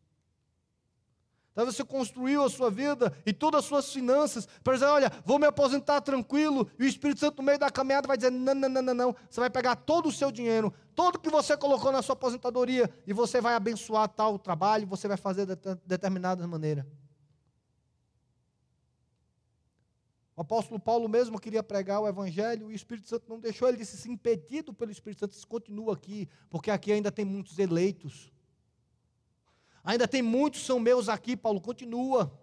Talvez 1.53 1.75
você 1.75 1.83
construiu 1.83 2.43
a 2.43 2.49
sua 2.49 2.71
vida 2.71 3.13
e 3.25 3.33
todas 3.33 3.59
as 3.59 3.65
suas 3.65 3.91
finanças 3.91 4.47
para 4.63 4.73
dizer, 4.73 4.85
olha, 4.85 5.11
vou 5.25 5.37
me 5.37 5.45
aposentar 5.45 5.99
tranquilo, 5.99 6.67
e 6.79 6.83
o 6.83 6.87
Espírito 6.87 7.19
Santo 7.19 7.37
no 7.37 7.43
meio 7.43 7.59
da 7.59 7.69
caminhada 7.69 8.07
vai 8.07 8.15
dizer, 8.15 8.31
não, 8.31 8.55
não, 8.55 8.69
não, 8.69 8.81
não, 8.81 8.93
não. 8.93 9.15
Você 9.29 9.39
vai 9.39 9.49
pegar 9.49 9.75
todo 9.75 10.07
o 10.07 10.11
seu 10.11 10.31
dinheiro, 10.31 10.73
todo 10.95 11.19
que 11.19 11.29
você 11.29 11.57
colocou 11.57 11.91
na 11.91 12.01
sua 12.01 12.13
aposentadoria, 12.13 12.89
e 13.05 13.11
você 13.11 13.41
vai 13.41 13.53
abençoar 13.53 14.07
tal 14.07 14.39
trabalho, 14.39 14.87
você 14.87 15.09
vai 15.09 15.17
fazer 15.17 15.45
de 15.45 15.57
determinada 15.85 16.47
maneira. 16.47 16.87
O 20.35 20.41
apóstolo 20.41 20.79
Paulo 20.79 21.09
mesmo 21.09 21.39
queria 21.39 21.61
pregar 21.61 21.99
o 21.99 22.07
evangelho 22.07 22.69
e 22.69 22.73
o 22.73 22.75
Espírito 22.75 23.07
Santo 23.07 23.29
não 23.29 23.39
deixou, 23.39 23.67
ele 23.67 23.77
disse: 23.77 23.97
se 23.97 24.09
impedido 24.09 24.73
pelo 24.73 24.91
Espírito 24.91 25.19
Santo, 25.19 25.31
disse, 25.31 25.45
continua 25.45 25.93
aqui, 25.93 26.27
porque 26.49 26.71
aqui 26.71 26.91
ainda 26.91 27.11
tem 27.11 27.25
muitos 27.25 27.59
eleitos. 27.59 28.31
Ainda 29.83 30.07
tem 30.07 30.21
muitos 30.21 30.65
são 30.65 30.79
meus 30.79 31.09
aqui, 31.09 31.35
Paulo, 31.35 31.59
continua. 31.59 32.39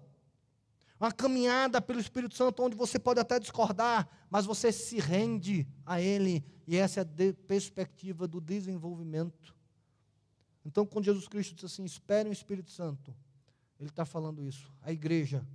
Uma 1.01 1.13
caminhada 1.13 1.81
pelo 1.81 2.01
Espírito 2.01 2.35
Santo, 2.35 2.61
onde 2.63 2.77
você 2.77 2.99
pode 2.99 3.21
até 3.21 3.39
discordar, 3.39 4.09
mas 4.29 4.45
você 4.45 4.73
se 4.73 4.99
rende 4.99 5.67
a 5.87 6.01
Ele, 6.01 6.45
e 6.67 6.77
essa 6.77 7.01
é 7.01 7.03
a 7.05 7.35
perspectiva 7.47 8.27
do 8.27 8.41
desenvolvimento. 8.41 9.57
Então, 10.65 10.85
quando 10.85 11.05
Jesus 11.05 11.29
Cristo 11.29 11.55
diz 11.55 11.65
assim: 11.65 11.85
espere 11.85 12.29
o 12.29 12.33
Espírito 12.33 12.71
Santo, 12.71 13.15
Ele 13.79 13.89
está 13.89 14.05
falando 14.05 14.45
isso. 14.45 14.71
A 14.83 14.93
igreja, 14.93 15.47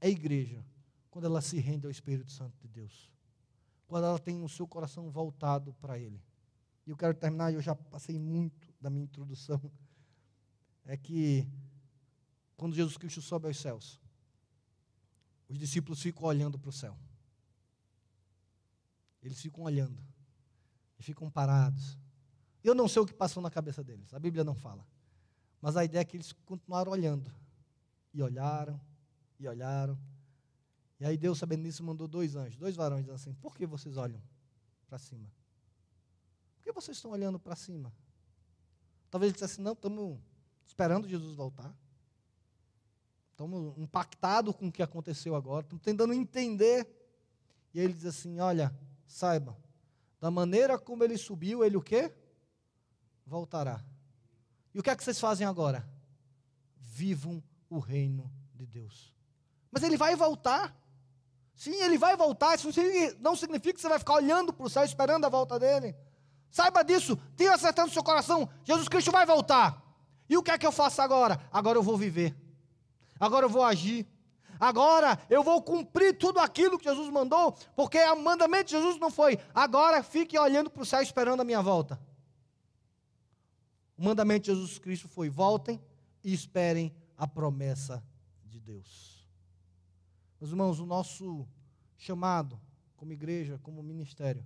a 0.00 0.06
igreja, 0.06 0.64
quando 1.10 1.24
ela 1.24 1.40
se 1.40 1.58
rende 1.58 1.86
ao 1.86 1.90
Espírito 1.90 2.30
Santo 2.30 2.56
de 2.60 2.68
Deus. 2.68 3.10
Quando 3.86 4.04
ela 4.04 4.18
tem 4.18 4.42
o 4.42 4.48
seu 4.48 4.66
coração 4.66 5.10
voltado 5.10 5.74
para 5.74 5.98
Ele. 5.98 6.22
E 6.86 6.90
eu 6.90 6.96
quero 6.96 7.14
terminar, 7.14 7.52
eu 7.52 7.60
já 7.60 7.74
passei 7.74 8.18
muito 8.18 8.72
da 8.80 8.88
minha 8.88 9.04
introdução. 9.04 9.60
É 10.84 10.96
que 10.96 11.46
quando 12.56 12.74
Jesus 12.74 12.96
Cristo 12.96 13.20
sobe 13.20 13.48
aos 13.48 13.58
céus, 13.58 14.00
os 15.48 15.58
discípulos 15.58 16.00
ficam 16.00 16.24
olhando 16.24 16.58
para 16.58 16.68
o 16.68 16.72
céu. 16.72 16.96
Eles 19.22 19.40
ficam 19.40 19.64
olhando. 19.64 20.00
E 20.98 21.02
ficam 21.02 21.30
parados. 21.30 21.98
Eu 22.62 22.74
não 22.74 22.86
sei 22.86 23.02
o 23.02 23.06
que 23.06 23.14
passou 23.14 23.42
na 23.42 23.50
cabeça 23.50 23.82
deles. 23.82 24.12
A 24.14 24.18
Bíblia 24.18 24.44
não 24.44 24.54
fala. 24.54 24.86
Mas 25.60 25.76
a 25.76 25.84
ideia 25.84 26.02
é 26.02 26.04
que 26.04 26.16
eles 26.16 26.32
continuaram 26.44 26.92
olhando. 26.92 27.32
E 28.12 28.22
olharam, 28.22 28.80
e 29.38 29.46
olharam, 29.46 29.98
e 31.00 31.06
aí 31.06 31.16
Deus, 31.16 31.38
sabendo 31.38 31.62
disso, 31.62 31.82
mandou 31.82 32.06
dois 32.06 32.36
anjos, 32.36 32.56
dois 32.56 32.76
varões, 32.76 33.04
dizendo 33.04 33.16
assim: 33.16 33.32
Por 33.32 33.56
que 33.56 33.66
vocês 33.66 33.96
olham 33.96 34.22
para 34.86 34.98
cima? 34.98 35.32
Por 36.56 36.64
que 36.64 36.72
vocês 36.72 36.98
estão 36.98 37.10
olhando 37.12 37.38
para 37.38 37.56
cima? 37.56 37.90
Talvez 39.10 39.30
ele 39.30 39.40
dissesse: 39.40 39.62
Não, 39.62 39.72
estamos 39.72 40.20
esperando 40.66 41.08
Jesus 41.08 41.34
voltar. 41.34 41.74
Estamos 43.30 43.78
impactados 43.78 44.54
com 44.54 44.68
o 44.68 44.72
que 44.72 44.82
aconteceu 44.82 45.34
agora, 45.34 45.64
estamos 45.64 45.82
tentando 45.82 46.12
entender. 46.12 46.86
E 47.72 47.80
ele 47.80 47.94
diz 47.94 48.04
assim: 48.04 48.38
Olha, 48.38 48.70
saiba, 49.06 49.56
da 50.20 50.30
maneira 50.30 50.78
como 50.78 51.02
ele 51.02 51.16
subiu, 51.16 51.64
ele 51.64 51.78
o 51.78 51.82
quê? 51.82 52.12
Voltará. 53.24 53.82
E 54.74 54.78
o 54.78 54.82
que 54.82 54.90
é 54.90 54.96
que 54.96 55.02
vocês 55.02 55.18
fazem 55.18 55.46
agora? 55.46 55.88
Vivam 56.76 57.42
o 57.70 57.78
reino 57.78 58.30
de 58.54 58.66
Deus. 58.66 59.14
Mas 59.70 59.82
ele 59.82 59.96
vai 59.96 60.14
voltar. 60.14 60.78
Sim, 61.60 61.74
ele 61.82 61.98
vai 61.98 62.16
voltar. 62.16 62.54
Isso 62.54 62.70
não 63.20 63.36
significa 63.36 63.74
que 63.74 63.82
você 63.82 63.88
vai 63.90 63.98
ficar 63.98 64.14
olhando 64.14 64.50
para 64.50 64.64
o 64.64 64.70
céu 64.70 64.82
esperando 64.82 65.26
a 65.26 65.28
volta 65.28 65.58
dele. 65.58 65.94
Saiba 66.50 66.82
disso, 66.82 67.18
tenha 67.36 67.58
certeza 67.58 67.86
no 67.86 67.92
seu 67.92 68.02
coração: 68.02 68.48
Jesus 68.64 68.88
Cristo 68.88 69.12
vai 69.12 69.26
voltar. 69.26 69.78
E 70.26 70.38
o 70.38 70.42
que 70.42 70.50
é 70.50 70.56
que 70.56 70.66
eu 70.66 70.72
faço 70.72 71.02
agora? 71.02 71.38
Agora 71.52 71.76
eu 71.76 71.82
vou 71.82 71.98
viver. 71.98 72.34
Agora 73.20 73.44
eu 73.44 73.50
vou 73.50 73.62
agir. 73.62 74.08
Agora 74.58 75.20
eu 75.28 75.42
vou 75.42 75.60
cumprir 75.60 76.16
tudo 76.16 76.38
aquilo 76.38 76.78
que 76.78 76.88
Jesus 76.88 77.10
mandou, 77.10 77.54
porque 77.76 77.98
o 77.98 78.16
mandamento 78.16 78.64
de 78.64 78.70
Jesus 78.70 78.98
não 78.98 79.10
foi, 79.10 79.38
agora 79.54 80.02
fique 80.02 80.38
olhando 80.38 80.70
para 80.70 80.82
o 80.82 80.86
céu 80.86 81.02
esperando 81.02 81.40
a 81.40 81.44
minha 81.44 81.60
volta. 81.60 82.00
O 83.98 84.02
mandamento 84.02 84.46
de 84.46 84.56
Jesus 84.56 84.78
Cristo 84.78 85.08
foi: 85.08 85.28
voltem 85.28 85.78
e 86.24 86.32
esperem 86.32 86.90
a 87.18 87.26
promessa 87.26 88.02
de 88.46 88.58
Deus. 88.58 89.19
Meus 90.40 90.52
irmãos, 90.52 90.80
o 90.80 90.86
nosso 90.86 91.46
chamado 91.98 92.58
como 92.96 93.12
igreja, 93.12 93.58
como 93.62 93.82
ministério, 93.82 94.44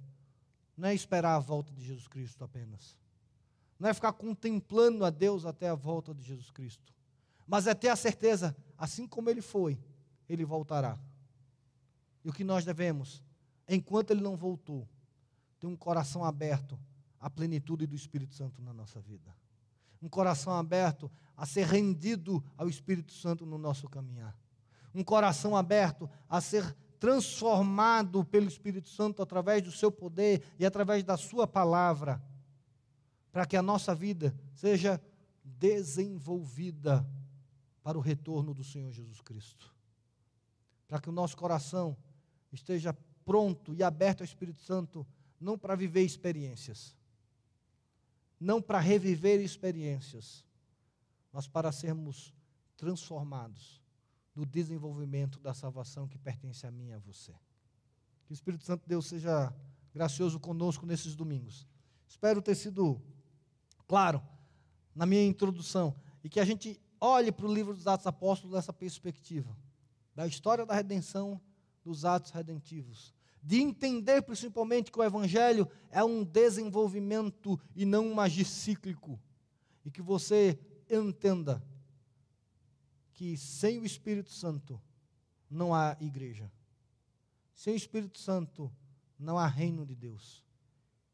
não 0.77 0.89
é 0.89 0.95
esperar 0.95 1.37
a 1.37 1.39
volta 1.39 1.73
de 1.73 1.85
Jesus 1.85 2.09
Cristo 2.09 2.43
apenas. 2.43 2.97
Não 3.79 3.89
é 3.89 3.95
ficar 3.95 4.13
contemplando 4.13 5.05
a 5.05 5.11
Deus 5.11 5.47
até 5.47 5.69
a 5.69 5.75
volta 5.75 6.13
de 6.13 6.23
Jesus 6.23 6.51
Cristo. 6.51 6.93
Mas 7.47 7.69
é 7.69 7.75
ter 7.75 7.91
a 7.91 7.97
certeza, 7.97 8.57
assim 8.77 9.07
como 9.07 9.31
ele 9.31 9.41
foi, 9.41 9.79
ele 10.29 10.45
voltará. 10.45 10.99
E 12.25 12.29
o 12.29 12.33
que 12.33 12.43
nós 12.43 12.65
devemos, 12.65 13.23
enquanto 13.69 14.11
ele 14.11 14.21
não 14.21 14.37
voltou, 14.37 14.89
ter 15.61 15.69
um 15.69 15.77
coração 15.77 16.25
aberto 16.25 16.77
à 17.21 17.31
plenitude 17.31 17.87
do 17.87 17.95
Espírito 17.95 18.35
Santo 18.35 18.61
na 18.61 18.73
nossa 18.73 19.01
vida. 19.01 19.33
Um 20.03 20.09
coração 20.09 20.55
aberto 20.55 21.11
a 21.37 21.47
ser 21.47 21.67
rendido 21.67 22.43
ao 22.57 22.69
Espírito 22.69 23.13
Santo 23.13 23.47
no 23.47 23.59
nosso 23.59 23.89
caminhar 23.89 24.37
um 24.95 25.03
coração 25.03 25.57
aberto 25.57 26.09
a 26.29 26.41
ser 26.41 26.75
transformado 27.01 28.25
pelo 28.25 28.47
Espírito 28.47 28.89
Santo 28.89 29.21
através 29.21 29.63
do 29.63 29.73
seu 29.73 29.91
poder 29.91 30.43
e 30.59 30.65
através 30.65 31.03
da 31.03 31.17
sua 31.17 31.47
palavra, 31.47 32.23
para 33.33 33.45
que 33.45 33.57
a 33.57 33.63
nossa 33.63 33.95
vida 33.95 34.35
seja 34.55 35.03
desenvolvida 35.43 37.07
para 37.83 37.99
o 37.99 38.01
retorno 38.01 38.55
do 38.55 38.65
Senhor 38.65 38.93
Jesus 38.93 39.21
Cristo. 39.21 39.75
Para 40.87 41.01
que 41.01 41.11
o 41.11 41.13
nosso 41.13 41.37
coração 41.37 41.97
esteja 42.53 42.97
pronto 43.25 43.75
e 43.75 43.83
aberto 43.83 44.21
ao 44.21 44.25
Espírito 44.25 44.63
Santo, 44.63 45.07
não 45.41 45.59
para 45.59 45.75
viver 45.75 46.03
experiências, 46.03 46.97
não 48.39 48.63
para 48.63 48.79
reviver 48.79 49.41
experiências, 49.41 50.45
mas 51.33 51.49
para 51.49 51.73
sermos 51.73 52.33
transformados 52.77 53.84
no 54.35 54.45
desenvolvimento 54.45 55.39
da 55.39 55.55
salvação 55.55 56.09
que 56.09 56.19
pertence 56.19 56.67
a 56.67 56.71
mim 56.71 56.89
e 56.89 56.93
a 56.93 56.99
você. 56.99 57.33
Que 58.25 58.33
o 58.33 58.35
Espírito 58.35 58.65
Santo 58.65 58.83
de 58.83 58.89
Deus 58.89 59.07
seja 59.07 59.55
gracioso 59.93 60.41
conosco 60.41 60.85
nesses 60.85 61.15
domingos. 61.15 61.67
Espero 62.09 62.43
ter 62.43 62.55
sido 62.55 63.01
claro 63.87 64.21
na 64.95 65.07
minha 65.07 65.25
introdução 65.25 65.95
e 66.23 66.29
que 66.29 66.41
a 66.41 66.45
gente 66.45 66.81
olhe 67.01 67.31
para 67.31 67.47
o 67.47 67.53
livro 67.53 67.75
dos 67.75 67.87
Atos 67.87 68.07
Apóstolos 68.07 68.55
dessa 68.55 68.73
perspectiva, 68.73 69.57
da 70.15 70.27
história 70.27 70.65
da 70.65 70.75
redenção 70.75 71.41
dos 71.85 72.05
atos 72.05 72.31
redentivos, 72.31 73.15
de 73.43 73.61
entender 73.61 74.23
principalmente 74.23 74.91
que 74.91 74.99
o 74.99 75.05
Evangelho 75.05 75.69
é 75.91 76.03
um 76.03 76.25
desenvolvimento 76.25 77.61
e 77.77 77.85
não 77.85 78.07
um 78.07 78.21
agir 78.21 78.47
cíclico, 78.47 79.21
e 79.85 79.91
que 79.91 80.01
você 80.01 80.59
entenda 80.91 81.63
que 83.15 83.37
sem 83.37 83.79
o 83.79 83.85
Espírito 83.85 84.31
Santo 84.31 84.81
não 85.49 85.75
há 85.75 85.97
igreja, 86.01 86.51
sem 87.55 87.75
o 87.75 87.77
Espírito 87.77 88.19
Santo 88.19 88.71
não 89.19 89.39
há 89.39 89.47
reino 89.47 89.87
de 89.87 89.95
Deus. 89.95 90.45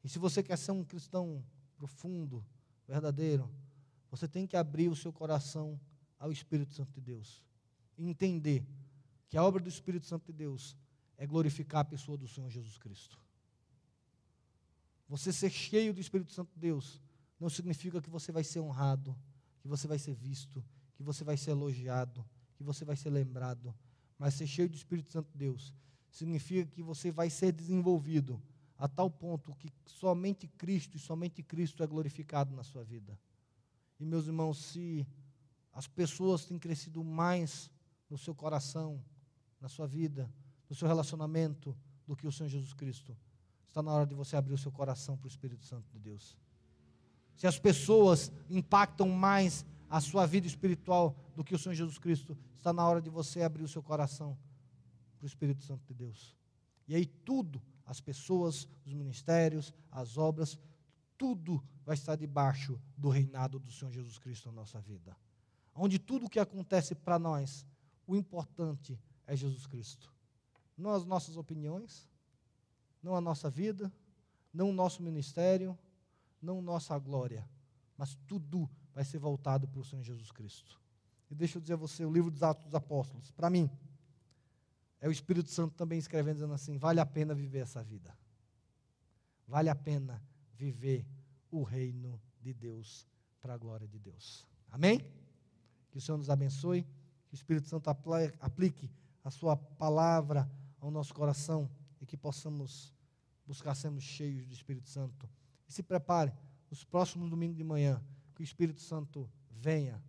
E 0.02 0.08
se 0.08 0.18
você 0.18 0.42
quer 0.42 0.56
ser 0.56 0.72
um 0.72 0.82
cristão 0.82 1.44
profundo, 1.76 2.44
verdadeiro, 2.88 3.50
você 4.10 4.26
tem 4.26 4.46
que 4.46 4.56
abrir 4.56 4.88
o 4.88 4.96
seu 4.96 5.12
coração 5.12 5.78
ao 6.18 6.32
Espírito 6.32 6.72
Santo 6.72 6.92
de 6.94 7.00
Deus. 7.00 7.44
E 7.96 8.08
entender 8.08 8.66
que 9.28 9.36
a 9.36 9.44
obra 9.44 9.62
do 9.62 9.68
Espírito 9.68 10.06
Santo 10.06 10.26
de 10.26 10.32
Deus 10.32 10.76
é 11.16 11.26
glorificar 11.26 11.82
a 11.82 11.84
pessoa 11.84 12.16
do 12.16 12.26
Senhor 12.26 12.50
Jesus 12.50 12.78
Cristo. 12.78 13.18
Você 15.06 15.32
ser 15.32 15.50
cheio 15.50 15.92
do 15.92 16.00
Espírito 16.00 16.32
Santo 16.32 16.52
de 16.54 16.60
Deus 16.60 17.00
não 17.38 17.50
significa 17.50 18.00
que 18.00 18.08
você 18.08 18.32
vai 18.32 18.42
ser 18.42 18.60
honrado, 18.60 19.16
que 19.60 19.68
você 19.68 19.86
vai 19.86 19.98
ser 19.98 20.14
visto, 20.14 20.64
que 21.00 21.02
você 21.02 21.24
vai 21.24 21.34
ser 21.34 21.52
elogiado, 21.52 22.22
que 22.56 22.62
você 22.62 22.84
vai 22.84 22.94
ser 22.94 23.08
lembrado. 23.08 23.74
Mas 24.18 24.34
ser 24.34 24.46
cheio 24.46 24.68
do 24.68 24.76
Espírito 24.76 25.10
Santo 25.10 25.32
de 25.32 25.38
Deus 25.38 25.72
significa 26.10 26.70
que 26.70 26.82
você 26.82 27.10
vai 27.10 27.30
ser 27.30 27.52
desenvolvido 27.52 28.38
a 28.76 28.86
tal 28.86 29.10
ponto 29.10 29.54
que 29.54 29.72
somente 29.86 30.46
Cristo 30.46 30.98
e 30.98 31.00
somente 31.00 31.42
Cristo 31.42 31.82
é 31.82 31.86
glorificado 31.86 32.54
na 32.54 32.62
sua 32.62 32.84
vida. 32.84 33.18
E 33.98 34.04
meus 34.04 34.26
irmãos, 34.26 34.58
se 34.58 35.06
as 35.72 35.88
pessoas 35.88 36.44
têm 36.44 36.58
crescido 36.58 37.02
mais 37.02 37.70
no 38.10 38.18
seu 38.18 38.34
coração, 38.34 39.02
na 39.58 39.70
sua 39.70 39.86
vida, 39.86 40.30
no 40.68 40.76
seu 40.76 40.86
relacionamento 40.86 41.74
do 42.06 42.14
que 42.14 42.26
o 42.26 42.32
Senhor 42.32 42.50
Jesus 42.50 42.74
Cristo. 42.74 43.16
Está 43.68 43.82
na 43.82 43.90
hora 43.90 44.06
de 44.06 44.14
você 44.14 44.36
abrir 44.36 44.52
o 44.52 44.58
seu 44.58 44.70
coração 44.70 45.16
para 45.16 45.28
o 45.28 45.30
Espírito 45.30 45.64
Santo 45.64 45.90
de 45.90 45.98
Deus. 45.98 46.36
Se 47.36 47.46
as 47.46 47.58
pessoas 47.58 48.30
impactam 48.50 49.08
mais 49.08 49.64
a 49.90 50.00
sua 50.00 50.24
vida 50.24 50.46
espiritual 50.46 51.14
do 51.36 51.44
que 51.44 51.54
o 51.54 51.58
Senhor 51.58 51.74
Jesus 51.74 51.98
Cristo, 51.98 52.38
está 52.56 52.72
na 52.72 52.86
hora 52.88 53.02
de 53.02 53.10
você 53.10 53.42
abrir 53.42 53.64
o 53.64 53.68
seu 53.68 53.82
coração 53.82 54.38
para 55.18 55.24
o 55.24 55.26
Espírito 55.26 55.64
Santo 55.64 55.84
de 55.84 55.92
Deus. 55.92 56.34
E 56.88 56.94
aí 56.94 57.04
tudo, 57.04 57.60
as 57.84 58.00
pessoas, 58.00 58.66
os 58.86 58.94
ministérios, 58.94 59.74
as 59.90 60.16
obras, 60.16 60.58
tudo 61.18 61.62
vai 61.84 61.94
estar 61.94 62.16
debaixo 62.16 62.80
do 62.96 63.08
reinado 63.08 63.58
do 63.58 63.70
Senhor 63.70 63.90
Jesus 63.90 64.16
Cristo 64.16 64.46
na 64.46 64.52
nossa 64.52 64.80
vida. 64.80 65.14
Onde 65.74 65.98
tudo 65.98 66.26
o 66.26 66.30
que 66.30 66.38
acontece 66.38 66.94
para 66.94 67.18
nós, 67.18 67.66
o 68.06 68.16
importante 68.16 68.98
é 69.26 69.36
Jesus 69.36 69.66
Cristo 69.66 70.10
não 70.80 70.92
as 70.92 71.04
nossas 71.04 71.36
opiniões, 71.36 72.08
não 73.02 73.14
a 73.14 73.20
nossa 73.20 73.50
vida, 73.50 73.92
não 74.52 74.70
o 74.70 74.72
nosso 74.72 75.02
ministério, 75.02 75.78
não 76.40 76.62
nossa 76.62 76.98
glória, 76.98 77.48
mas 77.96 78.16
tudo 78.26 78.68
vai 79.00 79.04
ser 79.06 79.18
voltado 79.18 79.66
para 79.66 79.80
o 79.80 79.84
Senhor 79.84 80.02
Jesus 80.02 80.30
Cristo. 80.30 80.78
E 81.30 81.34
deixa 81.34 81.56
eu 81.56 81.62
dizer 81.62 81.72
a 81.72 81.76
você, 81.76 82.04
o 82.04 82.12
livro 82.12 82.30
dos 82.30 82.42
Atos 82.42 82.66
dos 82.66 82.74
Apóstolos, 82.74 83.30
para 83.30 83.48
mim, 83.48 83.70
é 85.00 85.08
o 85.08 85.10
Espírito 85.10 85.48
Santo 85.48 85.74
também 85.74 85.98
escrevendo, 85.98 86.34
dizendo 86.34 86.52
assim: 86.52 86.76
vale 86.76 87.00
a 87.00 87.06
pena 87.06 87.34
viver 87.34 87.60
essa 87.60 87.82
vida. 87.82 88.14
Vale 89.48 89.70
a 89.70 89.74
pena 89.74 90.22
viver 90.52 91.06
o 91.50 91.62
reino 91.62 92.20
de 92.42 92.52
Deus 92.52 93.06
para 93.40 93.54
a 93.54 93.56
glória 93.56 93.88
de 93.88 93.98
Deus. 93.98 94.46
Amém? 94.70 95.00
Que 95.90 95.96
o 95.96 96.00
Senhor 96.00 96.18
nos 96.18 96.28
abençoe, 96.28 96.82
que 97.26 97.32
o 97.32 97.36
Espírito 97.36 97.68
Santo 97.68 97.88
aplique 97.88 98.90
a 99.24 99.30
sua 99.30 99.56
palavra 99.56 100.46
ao 100.78 100.90
nosso 100.90 101.14
coração 101.14 101.70
e 102.02 102.04
que 102.04 102.18
possamos 102.18 102.94
buscar 103.46 103.74
sermos 103.74 104.04
cheios 104.04 104.46
do 104.46 104.52
Espírito 104.52 104.90
Santo. 104.90 105.26
E 105.66 105.72
se 105.72 105.82
prepare, 105.82 106.34
nos 106.70 106.84
próximos 106.84 107.30
domingos 107.30 107.56
de 107.56 107.64
manhã, 107.64 107.98
que 108.40 108.42
o 108.42 108.44
Espírito 108.44 108.80
Santo 108.80 109.30
venha, 109.50 110.02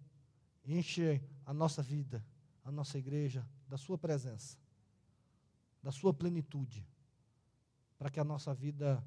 enche 0.63 1.21
a 1.45 1.53
nossa 1.53 1.83
vida, 1.83 2.25
a 2.63 2.71
nossa 2.71 2.97
igreja, 2.97 3.45
da 3.67 3.75
Sua 3.77 3.97
presença, 3.97 4.57
da 5.83 5.91
Sua 5.91 6.13
plenitude, 6.13 6.87
para 7.97 8.09
que 8.09 8.21
a 8.21 8.23
nossa 8.23 8.53
vida 8.53 9.05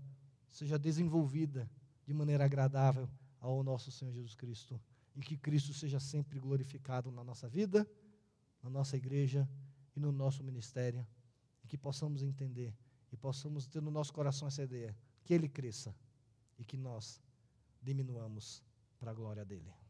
seja 0.50 0.78
desenvolvida 0.78 1.70
de 2.06 2.12
maneira 2.12 2.44
agradável 2.44 3.08
ao 3.40 3.62
nosso 3.62 3.90
Senhor 3.90 4.12
Jesus 4.12 4.34
Cristo 4.34 4.78
e 5.16 5.22
que 5.22 5.38
Cristo 5.38 5.72
seja 5.72 5.98
sempre 5.98 6.38
glorificado 6.38 7.10
na 7.10 7.24
nossa 7.24 7.48
vida, 7.48 7.88
na 8.62 8.68
nossa 8.68 8.94
igreja 8.94 9.48
e 9.96 10.00
no 10.00 10.12
nosso 10.12 10.44
ministério 10.44 11.06
e 11.62 11.66
que 11.66 11.78
possamos 11.78 12.22
entender 12.22 12.76
e 13.10 13.16
possamos 13.16 13.66
ter 13.66 13.80
no 13.80 13.90
nosso 13.90 14.12
coração 14.12 14.46
essa 14.46 14.62
ideia, 14.62 14.94
que 15.22 15.32
Ele 15.32 15.48
cresça 15.48 15.96
e 16.58 16.64
que 16.64 16.76
nós 16.76 17.22
diminuamos 17.80 18.62
para 19.04 19.12
a 19.12 19.14
glória 19.14 19.44
dEle. 19.44 19.83